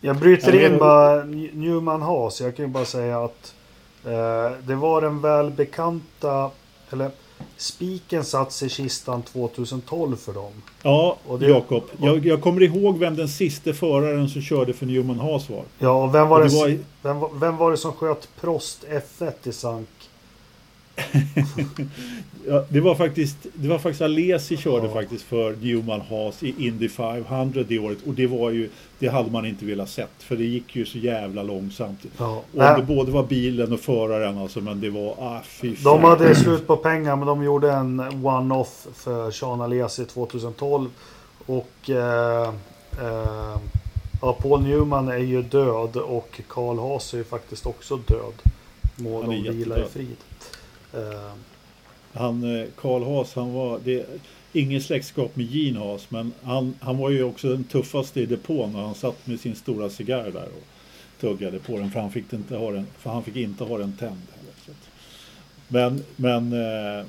[0.00, 2.40] Jag bryter in bara Newman Haas.
[2.40, 3.54] Jag kan ju bara säga att
[4.04, 6.50] eh, det var den välbekanta,
[6.90, 7.10] eller
[7.56, 10.52] spiken satt i kistan 2012 för dem.
[10.82, 11.82] Ja, det, Jakob.
[12.00, 15.64] Jag, jag, kommer ihåg vem den sista föraren som körde för Newman Haas var.
[15.78, 16.78] Ja, och vem var, och det, var...
[17.02, 18.84] Vem, vem var det som sköt Prost
[19.18, 19.88] F1 i sank?
[22.46, 24.92] ja, det var faktiskt det var faktiskt Alesi körde ja.
[24.92, 29.30] faktiskt för Newman Haas i Indy 500 det året och det var ju det hade
[29.30, 32.00] man inte velat sett för det gick ju så jävla långsamt.
[32.18, 32.42] Ja.
[32.52, 36.34] Och det både var bilen och föraren alltså men det var ah, fy De hade
[36.34, 40.90] slut på pengar men de gjorde en one-off för Sean Alesi 2012
[41.46, 42.48] och eh,
[43.00, 43.56] eh,
[44.22, 48.34] ja, Paul Newman är ju död och Karl Haas är ju faktiskt också död.
[48.96, 50.16] Må de vila i frid.
[50.94, 51.34] Uh,
[52.12, 54.06] han, eh, Karl Haas, han var, det,
[54.52, 58.72] ingen släktskap med Gene Haas, men han, han var ju också den tuffaste i depån
[58.72, 60.66] när han satt med sin stora cigarr där och
[61.20, 63.92] tuggade på den, för han fick inte ha den, för han fick inte ha den
[63.92, 64.22] tänd.
[65.68, 67.06] Men, men eh,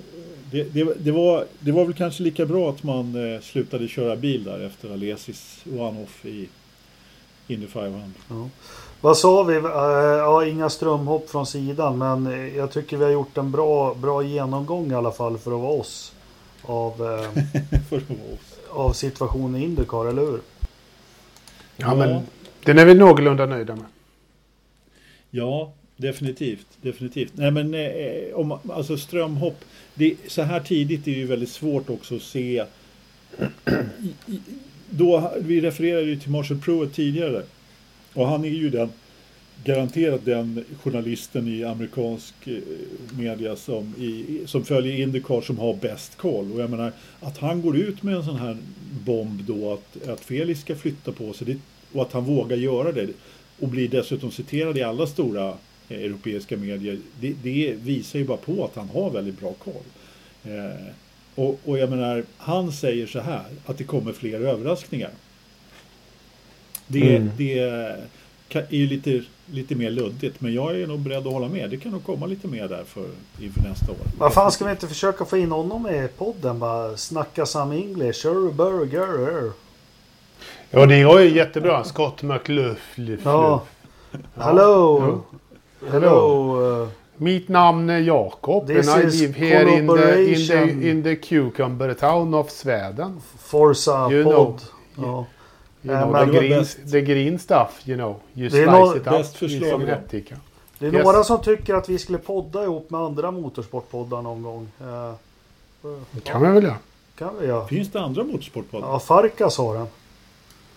[0.52, 4.44] det, det, det, var, det var väl kanske lika bra att man slutade köra bil
[4.44, 6.50] där efter Alesis one-off i
[7.48, 8.12] Indy 500.
[8.30, 8.50] Ja.
[9.02, 9.56] Vad sa vi?
[9.56, 14.24] Uh, ja, inga strömhopp från sidan men jag tycker vi har gjort en bra, bra
[14.24, 16.14] genomgång i alla fall för att vara oss.
[16.62, 17.02] Av,
[17.90, 18.60] oss.
[18.70, 20.40] av situationen i Indycar, eller hur?
[21.78, 22.22] Ja, ja, men
[22.66, 23.86] den är vi någorlunda nöjda med.
[25.30, 26.68] Ja, definitivt.
[26.82, 27.32] definitivt.
[27.36, 29.60] Nej, men eh, om, alltså strömhopp.
[29.94, 32.66] Det, så här tidigt är det ju väldigt svårt också att se.
[34.26, 34.42] I, i,
[34.90, 37.44] då, vi refererade ju till Marshall Pruitt tidigare.
[38.14, 38.90] Och han är ju den
[39.64, 42.58] garanterat den journalisten i amerikansk eh,
[43.18, 46.52] media som, i, som följer Indycar som har bäst koll.
[46.52, 48.58] Och jag menar att han går ut med en sån här
[49.06, 51.58] bomb då att, att Felix ska flytta på sig det,
[51.98, 53.08] och att han vågar göra det
[53.60, 55.50] och blir dessutom citerad i alla stora
[55.90, 57.00] eh, europeiska medier.
[57.20, 59.84] Det, det, visar ju bara på att han har väldigt bra koll.
[60.44, 60.86] Eh,
[61.36, 65.12] och, och jag menar, han säger så här att det kommer fler överraskningar.
[66.92, 67.32] Det, mm.
[67.38, 67.60] det
[68.54, 71.70] är ju lite, lite mer luddigt, men jag är nog beredd att hålla med.
[71.70, 73.06] Det kan nog komma lite mer där för,
[73.40, 73.98] inför nästa år.
[74.18, 76.60] Vad fan ska vi inte försöka få in honom i podden?
[76.60, 78.26] Bara snacka some English.
[78.54, 79.52] Burger.
[80.70, 81.84] Ja, det är ju jättebra.
[81.84, 82.98] Scott McLuff.
[83.24, 83.64] Ja.
[84.36, 85.22] Hello.
[85.92, 86.88] Hello.
[87.18, 91.94] Mitt namn är Jakob and I live here in the, in, the, in the cucumber
[91.94, 93.22] town of Sweden.
[93.40, 94.62] Forza you pod.
[94.96, 95.26] Ja.
[95.84, 98.16] You know, the, green, the green stuff, you know.
[98.34, 99.82] You slice no, it up förslag.
[100.80, 101.04] Det är Yes.
[101.04, 104.68] några som tycker att vi skulle podda ihop med andra motorsportpoddar någon gång.
[104.82, 105.14] Eh,
[106.12, 106.76] Det kan vi väl göra.
[107.18, 107.68] kan vi göra.
[107.68, 108.88] Finns det andra motorsportpoddar?
[108.88, 109.88] Ja, Farkas har den.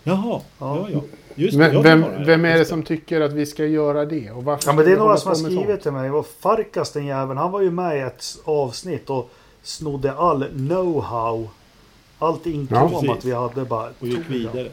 [0.03, 0.77] Jaha, Ja.
[0.77, 0.99] ja, ja.
[1.35, 2.23] Just det, Vem, det.
[2.25, 4.31] vem är det som tycker att vi ska göra det?
[4.31, 5.81] Och varför Ja, men det är några som har skrivit sånt?
[5.81, 6.11] till mig.
[6.11, 9.29] Och Farkas den jäveln, han var ju med i ett avsnitt och
[9.63, 11.47] snodde all know-how.
[12.19, 13.25] Allt inkråmat precis.
[13.25, 13.89] vi hade bara.
[13.99, 14.69] Och gick vidare.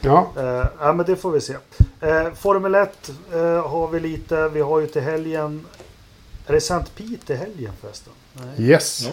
[0.00, 1.56] Ja, Eh, ja, men det får vi se.
[2.00, 4.48] Eh, Formel 1 eh, har vi lite.
[4.48, 5.66] Vi har ju till helgen.
[6.46, 6.84] Är det St.
[6.96, 8.12] Pete i helgen förresten?
[8.32, 8.70] Nej.
[8.70, 9.04] yes.
[9.04, 9.12] Ja.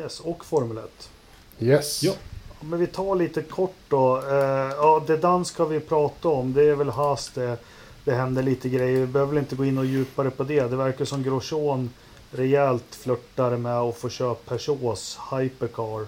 [0.00, 1.10] Yes, och Formel 1.
[1.58, 2.02] Yes.
[2.02, 2.12] Ja.
[2.60, 4.16] Ja, Men vi tar lite kort då.
[4.18, 4.34] Eh,
[4.76, 6.52] ja, det dans ska vi prata om.
[6.52, 7.56] Det är väl Haas det.
[8.04, 9.00] Det händer lite grejer.
[9.00, 10.70] Vi behöver väl inte gå in och djupare på det.
[10.70, 11.90] Det verkar som Grosjean
[12.30, 16.06] rejält flörtar med att få köpa Peugeots Hypercar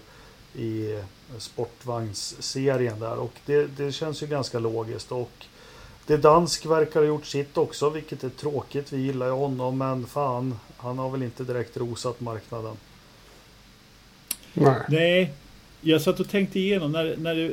[0.54, 1.00] i
[1.38, 3.16] sportvagnsserien där.
[3.16, 5.12] Och det, det känns ju ganska logiskt.
[5.12, 5.46] Och
[6.06, 8.92] det dansk verkar ha gjort sitt också, vilket är tråkigt.
[8.92, 12.76] Vi gillar ju honom, men fan, han har väl inte direkt rosat marknaden.
[14.52, 14.82] Nej.
[14.88, 15.34] Nej,
[15.80, 17.50] jag satt och tänkte igenom när, när det,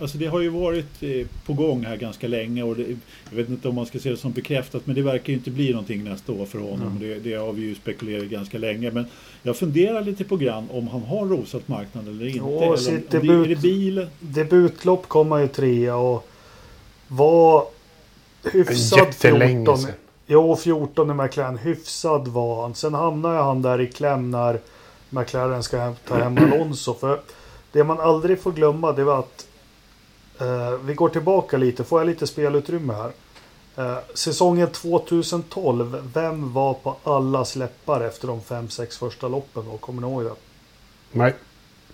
[0.00, 2.82] alltså det har ju varit eh, på gång här ganska länge och det,
[3.30, 5.50] jag vet inte om man ska se det som bekräftat men det verkar ju inte
[5.50, 6.96] bli någonting nästa år för honom.
[7.00, 9.06] Det, det har vi ju spekulerat ganska länge men
[9.42, 12.38] jag funderar lite på grann om han har rosat marknaden eller inte.
[12.38, 14.06] Jo, eller om, sitt om det, är det debut- bil?
[14.20, 16.28] Debutlopp kom han ju trea och
[17.08, 17.64] var
[18.52, 19.78] hyfsad Jättelänge 14.
[19.78, 19.92] sedan.
[20.26, 21.58] Jo, 14 i McLaren.
[21.58, 22.74] Hyfsad var han.
[22.74, 24.60] Sen hamnade han där i kläm när
[25.10, 26.94] McLaren ska ta hem Alonso.
[26.94, 27.20] För
[27.76, 29.46] det man aldrig får glömma det var att
[30.40, 31.84] eh, vi går tillbaka lite.
[31.84, 33.12] Får jag lite spelutrymme här?
[33.76, 36.10] Eh, säsongen 2012.
[36.14, 39.64] Vem var på alla släppar efter de 5-6 första loppen?
[39.70, 39.76] Då?
[39.76, 40.34] Kommer ni ihåg det?
[41.12, 41.34] Nej.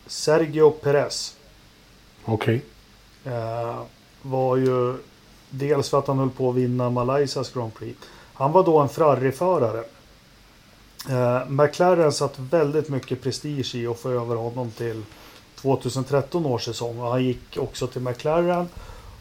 [0.06, 1.36] Sergio Perez.
[2.24, 2.64] Okej.
[3.24, 3.82] Eh,
[4.22, 4.94] var ju
[5.50, 7.98] dels för att han höll på att vinna Malaysias Grand Prix.
[8.34, 9.84] Han var då en Ferrari-förare.
[11.10, 15.02] Eh, McLaren satt väldigt mycket prestige i att få över honom till
[15.62, 17.00] 2013 års säsong.
[17.00, 18.68] Och han gick också till McLaren.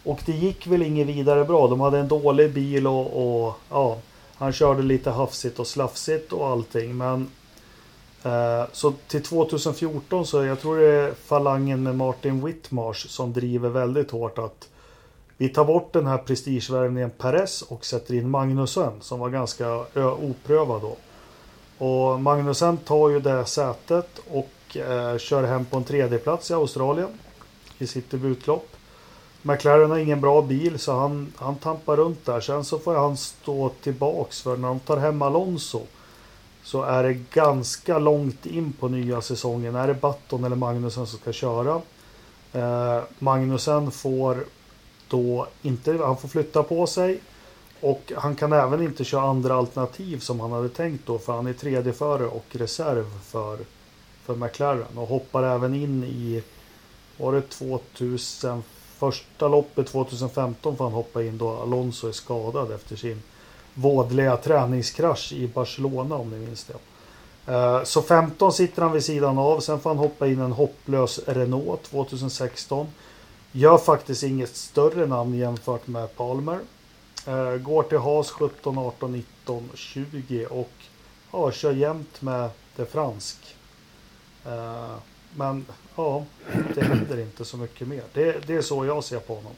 [0.03, 1.67] Och det gick väl inget vidare bra.
[1.67, 3.97] De hade en dålig bil och, och ja,
[4.35, 6.97] han körde lite hafsigt och slafsigt och allting.
[6.97, 7.31] Men
[8.23, 13.69] eh, så till 2014 så jag tror det är falangen med Martin Whitmarsh som driver
[13.69, 14.67] väldigt hårt att
[15.37, 19.85] vi tar bort den här prestigevärvningen Perez och sätter in Magnussen som var ganska
[20.21, 20.95] oprövad då.
[21.85, 27.09] Och Magnussen tar ju det sätet och eh, kör hem på en tredjeplats i Australien
[27.77, 28.67] i sitt debutlopp.
[29.41, 32.41] McLaren har ingen bra bil så han, han tampar runt där.
[32.41, 35.81] Sen så får han stå tillbaks för när de tar hem Alonso
[36.63, 39.75] så är det ganska långt in på nya säsongen.
[39.75, 41.81] Är det Button eller Magnussen som ska köra?
[42.53, 44.45] Eh, Magnussen får
[45.07, 47.19] då inte, han får flytta på sig
[47.81, 51.47] och han kan även inte köra andra alternativ som han hade tänkt då för han
[51.47, 53.59] är tredje före och reserv för,
[54.25, 56.43] för McLaren och hoppar även in i
[57.17, 58.63] var det 2000
[58.97, 63.21] första loppet 2015 får han hoppa in då Alonso är skadad efter sin
[63.73, 66.73] vådliga träningskrasch i Barcelona om ni minns det.
[67.53, 69.59] Eh, så 15 sitter han vid sidan av.
[69.59, 72.87] Sen får han hoppa in en hopplös Renault 2016.
[73.51, 76.59] Gör faktiskt inget större namn jämfört med Palmer.
[77.27, 80.71] Eh, går till Haas 17, 18, 19, 20 och
[81.31, 83.37] ja, kör jämt med det fransk.
[84.45, 84.95] Eh,
[85.35, 85.65] Men
[85.95, 86.25] ja,
[86.75, 88.03] det händer inte så mycket mer.
[88.13, 89.51] Det, det är så jag ser på honom.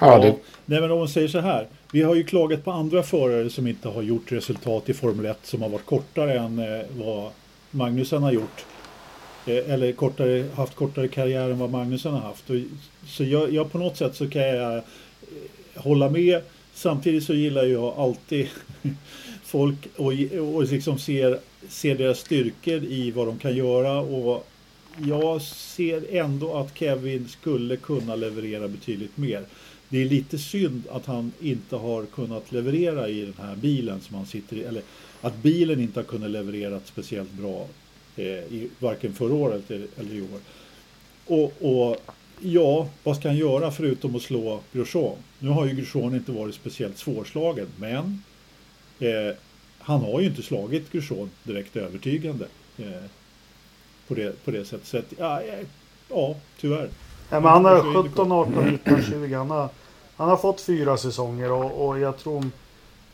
[0.00, 0.34] Ja, det,
[0.66, 1.68] Nej men om man säger så här.
[1.92, 5.38] Vi har ju klagat på andra förare som inte har gjort resultat i Formel 1
[5.42, 7.30] som har varit kortare än eh, vad
[7.70, 8.64] Magnusen har gjort.
[9.46, 12.50] Eh, eller kortare, haft kortare karriär än vad Magnusen har haft.
[12.50, 12.56] Och,
[13.06, 14.82] så jag, jag på något sätt så kan jag eh,
[15.76, 16.42] hålla med.
[16.74, 18.48] Samtidigt så gillar jag alltid
[19.48, 20.12] folk och,
[20.54, 21.38] och liksom ser,
[21.68, 24.00] ser deras styrkor i vad de kan göra.
[24.00, 24.46] Och
[25.06, 29.44] jag ser ändå att Kevin skulle kunna leverera betydligt mer.
[29.88, 34.16] Det är lite synd att han inte har kunnat leverera i den här bilen som
[34.16, 34.62] han sitter i.
[34.62, 34.82] Eller
[35.20, 37.66] att bilen inte har kunnat leverera speciellt bra
[38.16, 40.40] eh, i, varken förra året eller, eller i år.
[41.26, 41.96] Och, och
[42.40, 45.16] ja, vad ska han göra förutom att slå Grosjean?
[45.38, 48.22] Nu har ju Grosjean inte varit speciellt svårslagen, men
[48.98, 49.34] eh,
[49.78, 52.46] han har ju inte slagit Grosjean direkt övertygande
[52.78, 52.84] eh,
[54.08, 54.86] på, det, på det sättet.
[54.86, 55.66] Så att, ja, eh,
[56.08, 56.88] ja, tyvärr.
[57.30, 59.34] Ja, men han har Så är det 17, 18, 19, 20.
[59.34, 59.68] Han har,
[60.16, 62.44] han har fått fyra säsonger och, och jag tror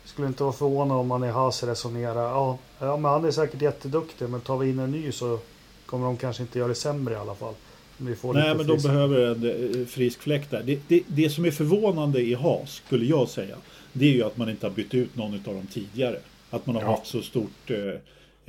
[0.05, 2.23] skulle inte vara förvånad om man i Haas resonerar.
[2.23, 5.39] Ja, ja, men han är säkert jätteduktig men tar vi in en ny så
[5.87, 7.55] kommer de kanske inte göra det sämre i alla fall.
[7.99, 10.63] Nej, men de frisk- behöver en eh, frisk fläkt där.
[10.63, 13.57] Det, det, det som är förvånande i Haas, skulle jag säga,
[13.97, 16.17] det är ju att man inte har bytt ut någon av dem tidigare.
[16.51, 16.91] Att man har Ja.
[16.91, 17.77] haft så stort eh,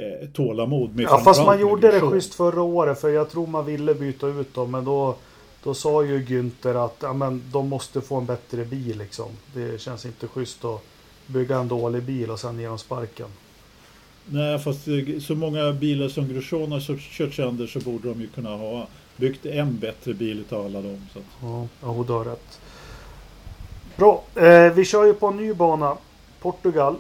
[0.06, 3.66] eh, tålamod med Ja, fast man gjorde det schysst förra året för jag tror man
[3.66, 4.72] ville byta ut dem.
[4.72, 5.16] Men då,
[5.64, 9.30] då sa ju Günther att ja, men de måste få en bättre bil liksom.
[9.54, 10.82] Det känns inte schysst att
[11.28, 13.28] bygga en dålig bil och sen ge dem sparken.
[14.26, 18.28] Nej, fast eh, så många bilar som Grosjean har kört sönder så borde de ju
[18.28, 18.88] kunna ha
[19.18, 21.08] byggt en bättre bil utav alla dem.
[21.14, 22.60] Så Ja, ja du har rätt.
[23.96, 25.98] Bra, eh, vi kör ju på en ny bana.
[26.42, 26.96] Portugal.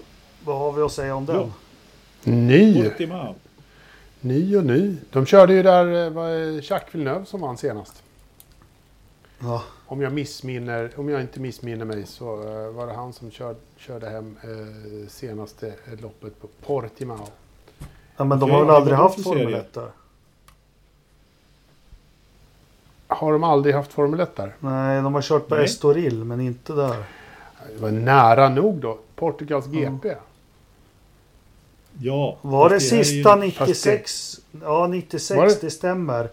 [0.45, 1.35] Vad har vi att säga om den?
[1.35, 1.49] Ja.
[2.23, 2.83] Ny!
[2.83, 3.35] Portimao.
[4.21, 4.97] Ny och ny.
[5.11, 8.03] De körde ju där, eh, var det Jacques Villeneuve som vann senast.
[9.39, 9.63] Ja.
[9.87, 13.55] Om jag missminner, om jag inte missminner mig så eh, var det han som kör,
[13.77, 17.27] körde hem eh, senaste eh, loppet på Portimao.
[18.17, 19.57] ja men de har väl aldrig haft för Formel serie?
[19.57, 19.89] 1 där?
[23.07, 24.55] Har de aldrig haft Formel 1 där?
[24.59, 25.65] Nej, de har kört på Nej.
[25.65, 26.95] Estoril men inte där.
[27.75, 28.97] Det var nära nog då.
[29.15, 30.15] Portugals GP.
[31.99, 32.37] Ja.
[32.41, 34.39] Var det här är ju- sista Fast det- 96?
[34.61, 35.61] Ja, 96 Var det?
[35.61, 35.69] det?
[35.69, 36.29] stämmer.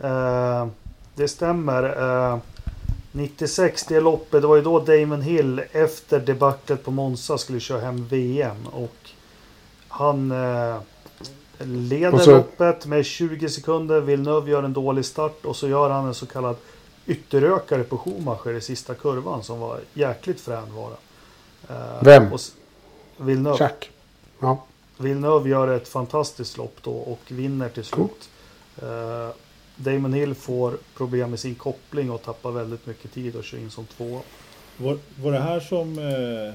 [0.00, 0.66] Eh,
[1.14, 1.82] det stämmer.
[2.32, 2.38] Eh,
[3.12, 7.80] 96 det loppet, det var ju då Damon Hill efter debaclet på Monza skulle köra
[7.80, 8.66] hem VM.
[8.66, 9.10] Och
[9.88, 10.76] han eh,
[11.58, 14.00] leder så- loppet med 20 sekunder.
[14.00, 16.56] Villeneuve gör en dålig start och så gör han en så kallad
[17.06, 20.96] ytterökare på Schumacher i sista kurvan som var jäkligt frän var det.
[21.74, 22.32] Eh, Vem?
[22.32, 22.40] och
[23.16, 23.56] Villeneuve.
[23.60, 23.90] Jack.
[24.40, 24.64] Ja.
[24.98, 28.28] Villeneuve gör ett fantastiskt lopp då och vinner till slut.
[28.82, 29.28] Eh,
[29.76, 33.70] Damon Hill får problem med sin koppling och tappar väldigt mycket tid och kör in
[33.70, 34.20] som två.
[34.76, 36.54] Var, var det här som eh,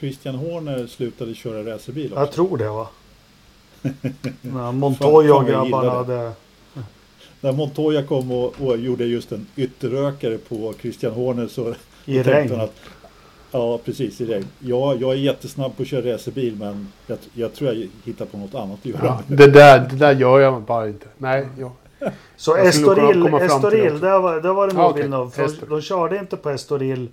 [0.00, 2.20] Christian Horner slutade köra racerbil också?
[2.20, 2.88] Jag tror det va?
[4.40, 6.32] När Montoya och grabbarna hade...
[7.40, 11.74] När Montoya kom och, och gjorde just en ytterökare på Christian Horner så
[12.04, 12.60] I regn.
[12.60, 12.74] att
[13.54, 14.46] Ja, precis i regn.
[14.58, 18.38] Ja, jag är jättesnabb på att köra racerbil men jag, jag tror jag hittar på
[18.38, 19.00] något annat att göra.
[19.04, 21.06] Ja, det, där, det där gör jag bara inte.
[21.18, 21.72] Nej, jag,
[22.36, 25.02] Så Jag Estoril, Estoril där var, där var det nog Ja, okej.
[25.02, 25.30] Villeneuve.
[25.30, 27.08] För de körde inte på Estoril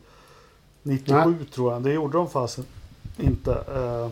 [0.83, 1.81] 97 tror jag.
[1.81, 2.65] Det gjorde de fasen
[3.17, 3.51] inte.
[3.51, 4.09] Eh,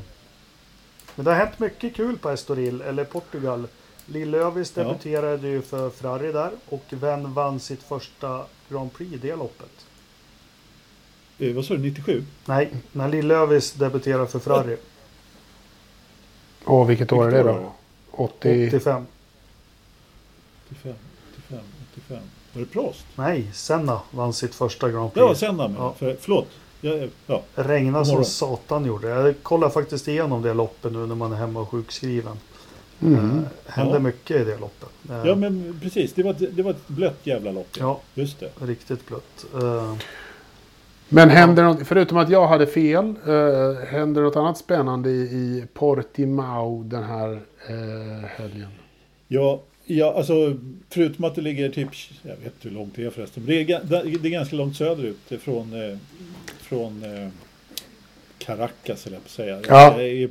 [1.18, 3.68] Men det har hänt mycket kul på Estoril, eller Portugal.
[4.06, 4.84] Lillövis Ja.
[4.84, 9.86] debuterade ju för Ferrari där och vem vann sitt första Grand Prix i det loppet?
[11.40, 12.24] Eh, vad sa du, 97?
[12.46, 14.78] Nej, när Lillövis debuterade för Ferrari.
[16.66, 17.72] åh, vilket år är det då?
[18.12, 18.68] 80...
[18.68, 19.06] 85.
[20.70, 20.94] 85,
[21.34, 21.60] 85,
[21.94, 22.18] 85.
[22.54, 23.06] Var det Prost?
[23.16, 25.40] Nej, Senna vann sitt första Grand Ja, Prix.
[25.40, 25.80] Senna med.
[25.82, 25.94] Ja.
[25.94, 26.48] För, förlåt.
[26.88, 27.42] Ja, ja.
[27.56, 29.14] Regna som satan gjorde det.
[29.14, 32.38] Jag kollar faktiskt igenom det loppet nu när man är hemma och sjukskriven.
[33.02, 33.16] Mm.
[33.20, 33.42] Eh,
[33.74, 34.00] hände Ja.
[34.00, 34.90] mycket i det loppet.
[35.10, 36.14] Eh, ja, men precis.
[36.14, 37.68] Det var, ett- det var ett blött jävla lopp.
[37.80, 38.50] ja, Just det.
[38.62, 39.46] riktigt blött.
[39.64, 39.96] Eh,
[41.10, 45.64] Men händer något, förutom att jag hade fel, eh, händer något annat spännande i, i
[45.74, 47.32] Portimao den här
[47.70, 48.70] eh, helgen?
[49.28, 50.34] Ja, ja, alltså
[50.90, 51.90] förutom att det ligger typ,
[52.22, 53.66] jag vet inte hur långt det är förresten, det är,
[54.20, 55.98] det är ganska långt söderut från, eh,
[56.70, 57.30] från eh,
[58.38, 59.60] Caracas eller jag på att säga.
[59.68, 59.94] Ja.
[59.98, 60.30] Det är,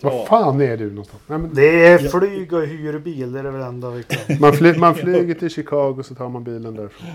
[0.00, 1.22] Var fan är du någonstans?
[1.26, 2.10] Nej, men det är Ja.
[2.20, 3.32] flyg och hyrbil.
[3.32, 4.40] Det är det väl enda vi kan.
[4.40, 7.08] man, fly, man flyger till Chicago så tar man bilen därifrån.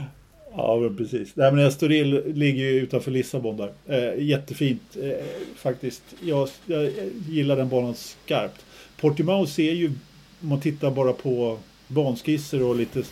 [0.55, 1.36] Ja, men precis.
[1.36, 3.72] Nej, men Estoril ligger ju utanför Lissabon där.
[3.88, 6.01] Eh, jättefint eh, faktiskt.
[6.22, 6.91] Jag, jag
[7.30, 8.65] gillar den banan skarpt.
[9.01, 9.88] Portimao ser ju,
[10.41, 11.57] om man tittar bara på
[11.88, 13.03] banskisser och lite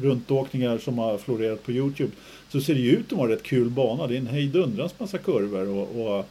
[0.00, 2.10] runtåkningar som har florerat på Youtube,
[2.52, 4.06] så ser det ju ut att vara en rätt kul bana.
[4.06, 6.26] Det är en hejdundrans massa kurvor och, och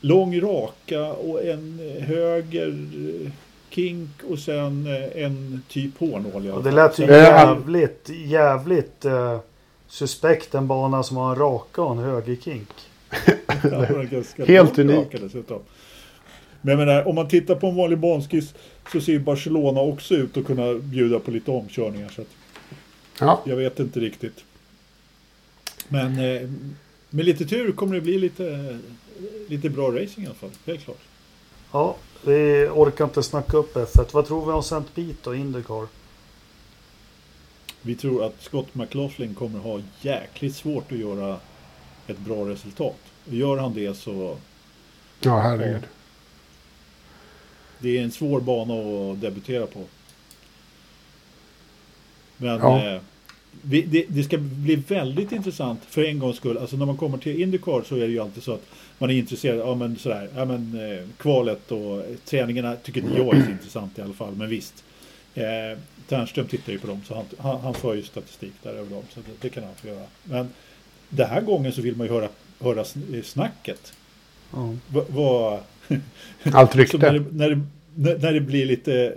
[0.00, 2.88] lång raka och en höger
[3.70, 6.62] kink och sen eh, en typ hårnål.
[6.64, 9.38] det lät ju Eh, jävligt, jävligt eh,
[9.88, 10.54] suspekt.
[10.54, 12.02] En bana som har en raka och en
[13.72, 15.06] var ganska Helt unik.
[16.60, 18.54] Men jag menar, om man tittar på en vanlig banskiss
[18.92, 22.08] så ser ju Barcelona också ut att kunna bjuda på lite omkörningar.
[22.08, 22.28] Så att
[23.20, 24.44] Ja, jag vet inte riktigt.
[25.88, 26.50] Men eh,
[27.10, 28.78] med lite tur kommer det bli lite,
[29.48, 30.50] lite bra racing i alla fall.
[30.66, 31.00] Helt klart.
[31.72, 34.08] Ja, vi orkar inte snacka upp F1.
[34.12, 34.82] Vad tror vi om St.
[34.94, 35.86] Pete och Indycar?
[37.82, 41.38] Vi tror att Scott McLaughlin kommer ha jäkligt svårt att göra
[42.06, 42.96] ett bra resultat.
[43.26, 44.36] Och gör han det så
[45.20, 45.82] ja herregud.
[47.78, 49.84] Det är en svår bana att debutera på.
[52.36, 52.86] Men Ja.
[52.94, 53.00] eh,
[53.62, 56.58] vi, det, det ska bli väldigt intressant för en gångs skull.
[56.58, 58.66] Alltså när man kommer till Indycar så är det ju alltid så att
[58.98, 63.36] man är intresserad av men sådär, ja, men, eh, kvalet och träningarna tycker inte jag
[63.36, 64.34] är så intressant i alla fall.
[64.34, 64.84] Men visst,
[65.34, 65.78] Eh,
[66.08, 69.02] Ternström tittar ju på dem så han, han, han för ju statistik där över dem
[69.14, 70.06] så det, det kan han få göra.
[70.24, 70.48] Men
[71.08, 72.28] den här gången så vill man ju höra,
[72.60, 72.84] höra
[73.24, 73.92] snacket.
[74.52, 74.74] Ja.
[74.88, 75.60] Va- Vad...
[76.52, 76.98] Allt rykte.
[76.98, 77.60] när, det, när, det,
[77.96, 79.14] när det blir lite,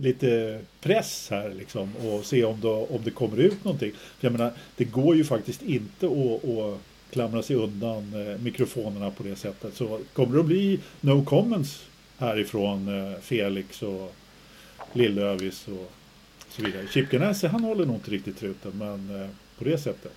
[0.00, 3.92] lite press här liksom och se om det, om det kommer ut någonting.
[4.18, 6.78] För jag menar, det går ju faktiskt inte att, att
[7.10, 9.74] klamra sig undan eh, mikrofonerna på det sättet.
[9.74, 11.86] Så kommer det att bli no comments
[12.18, 14.14] härifrån eh, Felix och
[14.92, 15.92] Lillövis och
[16.48, 16.86] så vidare.
[16.90, 19.28] Chipkenäse han håller nog inte riktigt truten men eh,
[19.58, 20.12] på det sättet.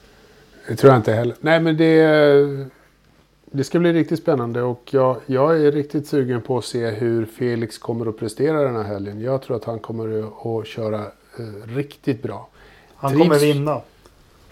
[0.67, 1.35] Det tror jag inte heller.
[1.41, 2.69] Nej, men det,
[3.51, 7.25] det ska bli riktigt spännande och jag, jag är riktigt sugen på att se hur
[7.25, 9.21] Felix kommer att prestera den här helgen.
[9.21, 10.23] Jag tror att han kommer
[10.59, 10.99] att köra
[11.39, 12.47] eh, riktigt bra.
[12.95, 13.71] Han Trivs- kommer vinna.
[13.71, 13.81] Han,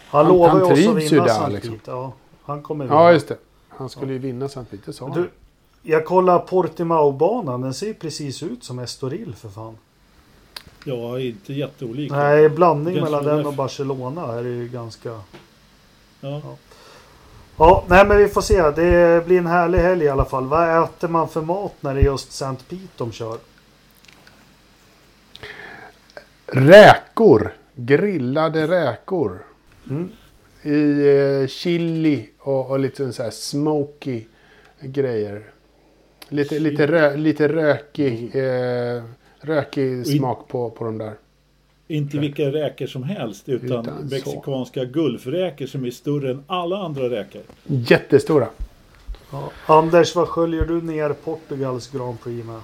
[0.08, 0.78] Han- lovar han ju oss att
[1.12, 1.80] vinna där, liksom.
[1.86, 2.14] Ja,
[2.44, 2.96] han kommer vinna.
[2.96, 3.38] Ja, just det.
[3.70, 5.22] Han skulle ju vinna samtidigt, det sa han.
[5.22, 5.30] Du,
[5.92, 7.62] jag kollar Portimao-banan.
[7.62, 9.78] Den ser precis ut som Estoril för fan.
[10.86, 12.16] Ja, inte jätteolika.
[12.16, 15.10] Nej, blandning mellan den och Barcelona är ju ganska...
[15.10, 15.22] Ja.
[16.44, 16.56] Ja,
[17.88, 18.62] nej men vi får se.
[18.62, 20.48] Det blir en härlig helg i alla fall.
[20.48, 22.64] Vad äter man för mat när det är just St.
[22.70, 23.38] Pete de kör?
[26.46, 27.54] Räkor.
[27.76, 29.46] Grillade räkor.
[29.90, 30.10] Mm.
[30.62, 31.08] I
[31.42, 34.26] eh, chili och, och lite så här smoky
[34.82, 35.44] grejer.
[36.30, 39.04] Lite, lite, rö, lite rökig, eh,
[39.40, 41.14] rökig smak på, på de där.
[41.88, 47.10] Inte vilka räkor som helst utan, Utan mexikanska gulfräkor som är större än alla andra
[47.10, 47.42] räkor.
[47.64, 48.48] Jättestora.
[49.32, 49.52] Ja.
[49.66, 52.62] Anders, vad sköljer du ner Portugals Grand Prix med?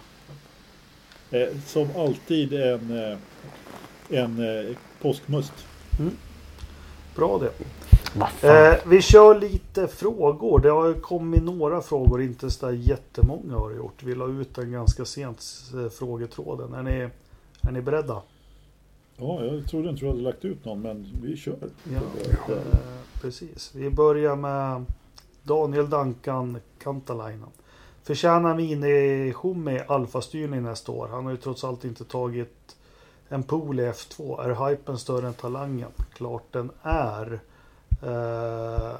[1.41, 3.17] Eh, som alltid en, eh,
[4.09, 5.53] en eh, påskmust.
[7.15, 7.51] Bra det.
[8.47, 10.59] Eh, vi kör lite frågor.
[10.59, 14.03] Det har kommit några frågor, inte så där jättemånga har det gjort.
[14.03, 15.43] Vi la ut den ganska sent,
[15.73, 16.73] eh, frågetråden.
[16.73, 17.09] Är ni,
[17.61, 18.21] är ni beredda?
[19.23, 21.57] Ja, jag trodde inte du hade lagt ut någon men vi kör.
[21.83, 21.99] Ja,
[22.53, 22.57] eh,
[23.21, 23.71] precis.
[23.75, 24.85] Vi börjar med
[25.43, 27.49] Daniel Dankan, Kantalainen.
[28.03, 31.07] Förtjänar Mini-Homi alfastyrning nästa år?
[31.07, 32.75] Han har ju trots allt inte tagit
[33.29, 34.41] en pool i F2.
[34.41, 35.89] Är hypen större än talangen?
[36.13, 37.39] Klart den är.
[38.01, 38.95] Eh,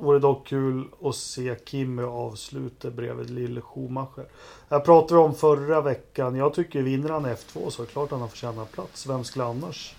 [0.00, 4.24] vore dock kul att se Kimmy avsluta bredvid Lille Schumacher.
[4.68, 6.34] Jag pratade om förra veckan.
[6.36, 9.06] Jag tycker vinner han F2 så är det klart han har förtjänat plats.
[9.06, 9.94] Vem skulle annars?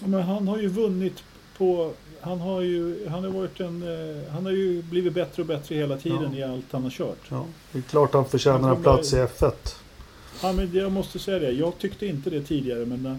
[0.00, 1.22] Men han har ju vunnit
[1.58, 1.92] på...
[2.20, 5.74] Han har ju, han har varit en, eh, han har ju blivit bättre och bättre
[5.74, 6.38] hela tiden Ja.
[6.38, 7.18] i allt han har kört.
[7.28, 9.52] Ja, det är klart han förtjänar en plats i F1.
[10.42, 11.50] Ja, men det- jag måste säga det.
[11.50, 13.16] Jag tyckte inte det tidigare men eh,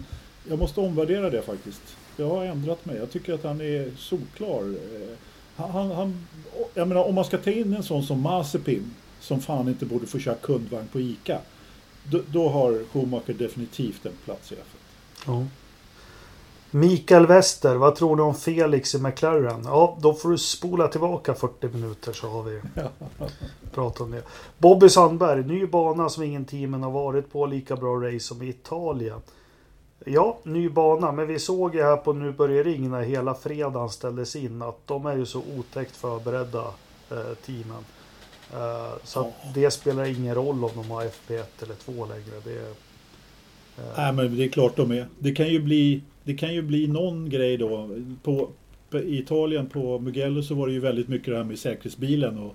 [0.48, 1.82] jag måste omvärdera det faktiskt.
[2.18, 2.96] Jag har ändrat mig.
[2.96, 4.62] Jag tycker att han är solklar.
[4.62, 5.16] Eh,
[5.56, 6.26] Han, han, han,
[6.74, 10.06] jag menar, om man ska ta in en sån som Mazepin som fan inte borde
[10.06, 11.38] få köra kundvagn på ICA.
[12.04, 14.58] Då, då har Schumacher definitivt en plats i F1.
[15.26, 15.46] Ja.
[16.70, 19.62] Mikael Wester, vad tror du om Felix i McLaren?
[19.64, 22.60] Ja, då får du spola tillbaka 40 minuter så har vi
[23.74, 24.22] pratat om det.
[24.58, 27.46] Bobby Sandberg, ny bana som ingen teamen har varit på.
[27.46, 29.20] Lika bra race som i Italien.
[30.10, 33.88] Ja, ny bana, men vi såg ju här på Nu börjar ring när hela fredagen
[33.90, 36.64] ställdes in att de är ju så otäckt förberedda
[37.10, 37.84] eh, teamen.
[38.52, 42.40] Eh, så att det spelar ingen roll om de har FP1 eller 2 längre.
[42.44, 42.74] Det, är-
[43.96, 45.06] Nej men det är klart de är.
[45.18, 47.88] Det kan ju bli, det kan ju bli någon grej då.
[48.22, 48.48] På,
[48.90, 52.38] på, I Italien på Mugello så var det ju väldigt mycket det här med säkerhetsbilen.
[52.38, 52.54] Och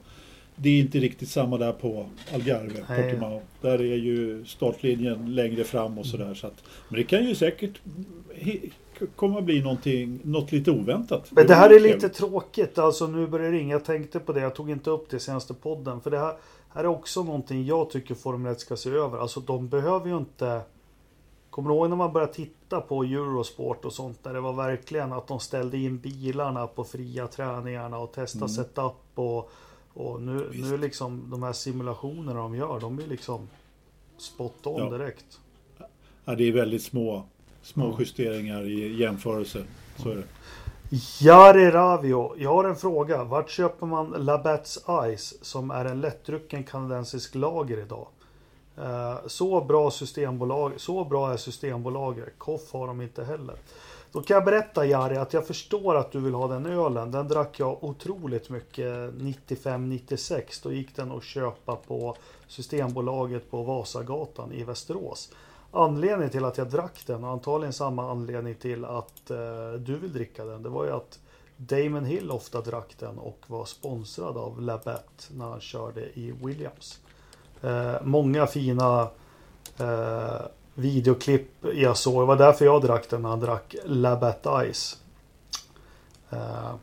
[0.56, 2.86] det är inte riktigt samma där på Algarve.
[2.88, 3.42] Portimao.
[3.62, 6.34] Där är ju startlinjen längre fram och sådär.
[6.34, 7.82] Så att, men det kan ju säkert
[9.16, 11.32] komma bli någonting, något lite oväntat.
[11.32, 12.78] Men det här är lite tråkigt.
[12.78, 13.72] Alltså nu börjar det ringa.
[13.72, 14.42] Jag tänkte på det.
[14.42, 16.02] Jag tog inte upp det i senaste podden.
[16.02, 16.36] För det här,
[16.70, 19.18] här är också någonting jag tycker Formel 1 ska se över.
[19.18, 20.62] Alltså de behöver ju inte...
[21.50, 24.24] Kommer du ihåg när man började titta på Eurosport och sånt?
[24.24, 28.56] Där det var verkligen att de ställde in bilarna på fria träningarna och testade Mm.
[28.56, 29.52] setup och...
[29.94, 30.72] Och nu, Visst.
[30.72, 32.80] nu liksom de här simulationerna de gör.
[32.80, 33.50] De är liksom
[34.18, 34.98] spot on Ja.
[34.98, 35.40] direkt.
[36.26, 37.26] Ja, det är väldigt små,
[37.62, 37.96] små Ja.
[38.00, 39.64] justeringar i jämförelse.
[39.98, 40.24] Så är det.
[41.22, 43.24] Jari Ravio, jag har en fråga.
[43.24, 48.08] Vart köper man Labatt's Ice som är en lättdrucken kanadensisk lager idag?
[48.78, 52.34] Eh, så bra systembolag, så bra är Systembolaget.
[52.38, 53.56] Koff har de inte heller.
[54.14, 57.12] Då kan jag berätta Jari att jag förstår att du vill ha den ölen.
[57.12, 60.64] Den drack jag otroligt mycket 95-96.
[60.64, 62.16] Då gick den att köpa på
[62.48, 65.32] Systembolaget på Vasagatan i Västerås.
[65.72, 70.14] Anledningen till att jag drack den och antagligen samma anledning till att eh, du vill
[70.14, 70.64] dricka den.
[70.64, 71.20] Det var ju att
[71.58, 77.00] Damon Hill ofta drack den och var sponsrad av Labette när han körde i Williams.
[77.62, 79.08] Eh, många fina
[79.80, 80.42] eh,
[80.76, 82.22] videoklipp jag såg.
[82.22, 84.98] Det var därför jag drack den när han drack Labatt Ice.
[86.34, 86.76] Uh,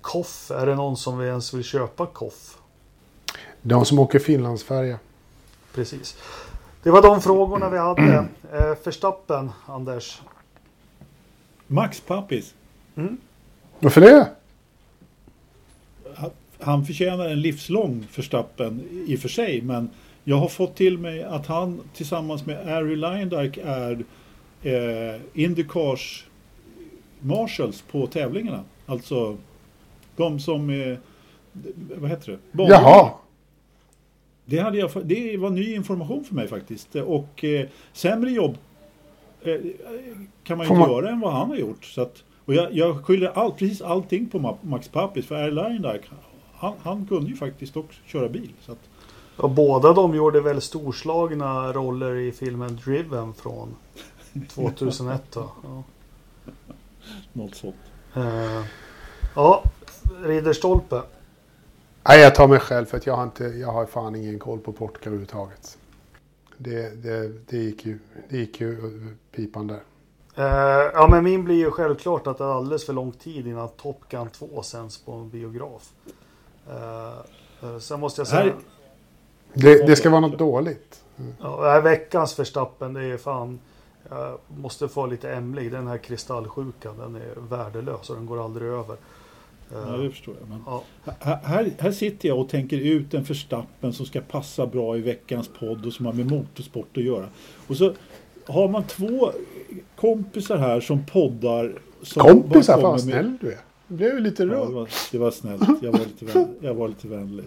[0.00, 2.58] Koff, är det någon som ens vill köpa Koff?
[3.62, 4.98] De som åker Finlandsfärja.
[5.74, 6.16] Precis.
[6.82, 8.28] Det var de frågorna vi hade.
[8.52, 10.20] Eh, Förstappen, Anders.
[11.66, 12.54] Max Pappis.
[13.78, 14.28] Varför det?
[16.14, 16.30] Han-
[16.60, 19.90] Han förtjänar en livslång Förstappen i och för sig, men
[20.28, 24.04] jag har fått till mig att han tillsammans med Ari Lindike är
[24.62, 26.26] eh, Indycars
[27.20, 28.64] marshals på tävlingarna.
[28.86, 29.36] Alltså
[30.16, 30.98] de som är,
[31.94, 32.38] vad heter det?
[32.52, 32.70] Banor.
[32.72, 33.10] Jaha.
[34.44, 36.94] Det, hade jag, det var ny information för mig faktiskt.
[36.94, 38.56] Och eh, sämre jobb
[39.42, 39.54] eh,
[40.44, 41.84] kan man ju inte man- göra än vad han har gjort.
[41.84, 45.26] Så att, och jag, jag skyller all, precis allting på Ma- Max Pappis.
[45.26, 46.00] För Airline där,
[46.54, 48.50] han, han kunde ju faktiskt också köra bil.
[48.60, 48.78] Så att,
[49.38, 53.76] Och båda de gjorde väl storslagna roller i filmen Driven från
[54.54, 55.50] 2001 då.
[55.62, 55.82] Ja.
[57.32, 57.76] något sånt.
[58.14, 58.64] Eh,
[59.34, 59.62] ja,
[60.24, 61.02] Ridderstolpe.
[62.08, 64.58] Nej, jag tar mig själv för att jag har, inte, jag har fan ingen koll
[64.58, 65.78] på Portugal överhuvudtaget.
[66.56, 67.98] Det, det, det, gick ju,
[68.28, 68.76] det gick ju
[69.32, 69.80] pipan där.
[70.34, 73.68] Eh, ja men min blir ju självklart att det är alldeles för lång tid innan
[73.68, 75.90] Top Gun 2 sänds på en biograf.
[76.70, 78.42] Eh, sen måste jag säga...
[78.42, 78.54] Här-
[79.58, 81.04] Det, det ska vara något dåligt.
[81.40, 83.58] Ja, veckans förstappen det är fan...
[84.10, 85.72] Jag måste få lite ämlig.
[85.72, 88.96] Den här kristallsjukan den är värdelös och den går aldrig över.
[89.72, 90.48] Eh, Ja, det förstår jag.
[90.48, 90.82] Men ja.
[91.42, 95.50] här, här, sitter jag och tänker ut en förstappen som ska passa bra i veckans
[95.58, 97.26] podd och som har med motorsport att göra.
[97.66, 97.92] Och så
[98.46, 99.32] har man två
[99.96, 101.78] kompisar här som poddar.
[102.02, 103.58] Som Kompisar, fan vad snäll du är.
[103.88, 104.70] Det blev ju lite Ja, det, rörd.
[104.70, 105.62] var, det var snällt.
[105.82, 107.44] Jag var lite, vän, jag var lite vänlig.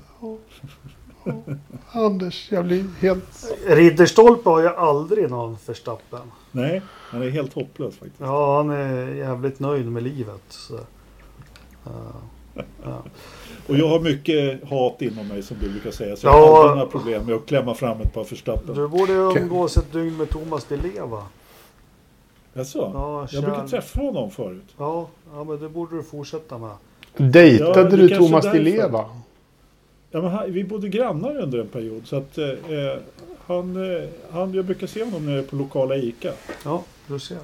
[1.92, 3.54] Anders, jag blir helt...
[3.68, 6.20] Ridderstolpe har ju aldrig någon förstappen.
[6.52, 8.20] Nej, han är helt hopplös faktiskt.
[8.22, 10.42] Ja, han är jävligt nöjd med livet.
[10.50, 10.76] Så.
[10.76, 13.04] Eh, ja.
[13.68, 16.16] Och jag har mycket hat inom mig som du brukar säga.
[16.16, 16.38] Så Ja.
[16.40, 18.76] jag har aldrig några problem med att klämma fram ett par förstappen.
[18.76, 21.24] Du borde umgås ett dygn med Thomas Di Leva.
[22.54, 22.92] Jaså?
[22.94, 24.64] Ja, Jag brukar träffa honom förut.
[24.78, 26.72] Ja, ja, men det borde du fortsätta med.
[27.18, 28.78] Dejtade Ja, det du Thomas är Di därför.
[28.88, 29.06] Leva?
[30.12, 32.02] Ja, men han, vi bodde grannar under en period.
[32.06, 32.48] Så att, eh,
[33.46, 36.34] han, eh, han, jag brukar se honom nere på lokala ICA.
[36.66, 37.38] Ja, du ser.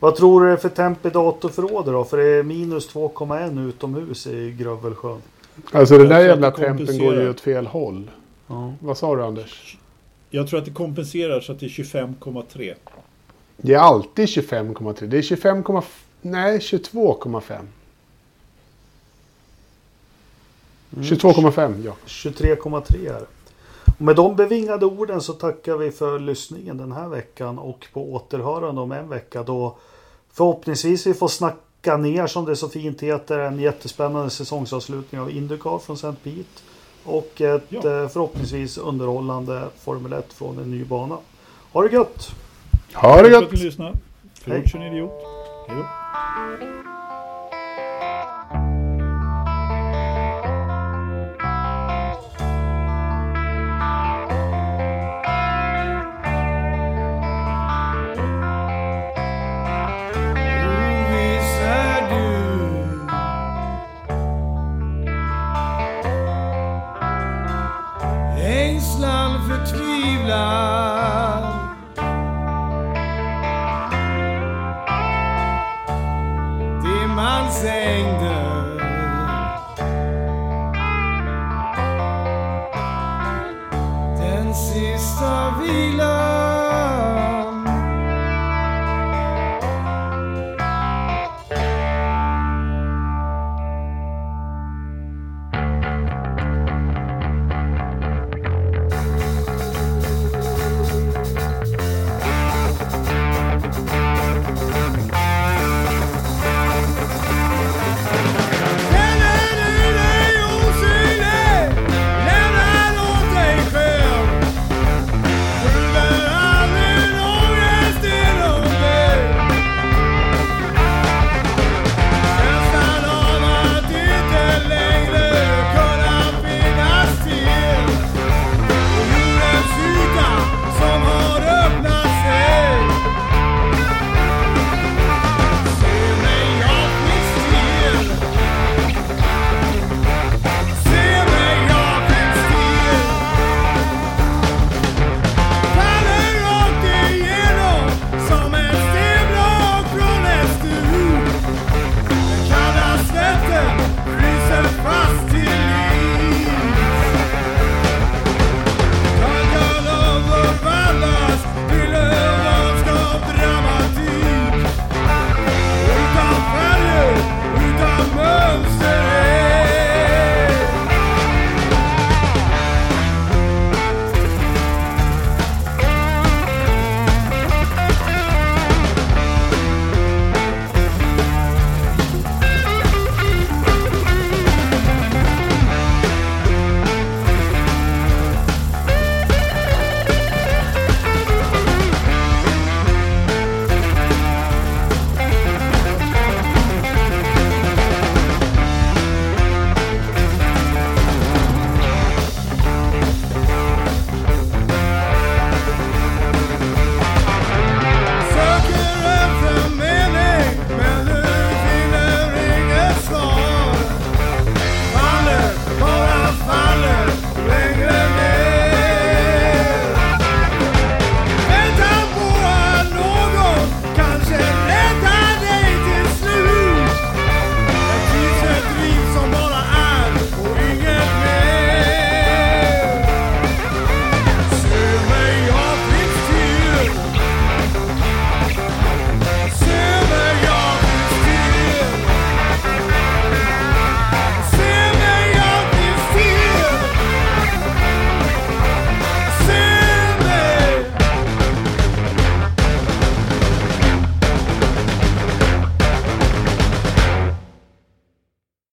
[0.00, 2.04] Vad tror du det är för temp i datorförrådet då?
[2.04, 5.22] För det är minus 2,1 utomhus i Grövelsjön.
[5.72, 8.10] Alltså det Jag där jävla tempen går ju åt fel håll.
[8.46, 8.74] Ja.
[8.80, 9.76] Vad sa du Anders?
[10.30, 12.74] Jag tror att det kompenserar så att det är 25,3.
[13.56, 15.06] Det är alltid 25,3.
[15.06, 15.64] Det är 25,
[16.22, 17.52] nej 22,5.
[17.52, 17.66] Mm.
[20.90, 21.92] 22,5 ja.
[22.06, 23.22] 23,3 här.
[23.94, 28.12] Och med de bevingade orden så tackar vi för lyssningen den här veckan och på
[28.14, 29.76] återhörande om en vecka då
[30.32, 35.78] förhoppningsvis vi får snacka ner som det så fint heter en jättespännande säsongsavslutning av Indycar
[35.78, 36.12] från St.
[36.24, 36.62] Pete
[37.04, 37.78] och ett Ja.
[37.78, 41.18] eh, förhoppningsvis underhållande Formel 1 från en ny bana.
[41.72, 42.28] Ha det gött!
[42.94, 43.44] Ha det Tack för gött!
[43.44, 43.92] att ni lyssnade.
[44.44, 44.64] Hej.
[44.72, 45.10] Förlåt, idiot.
[45.68, 45.84] Hej då.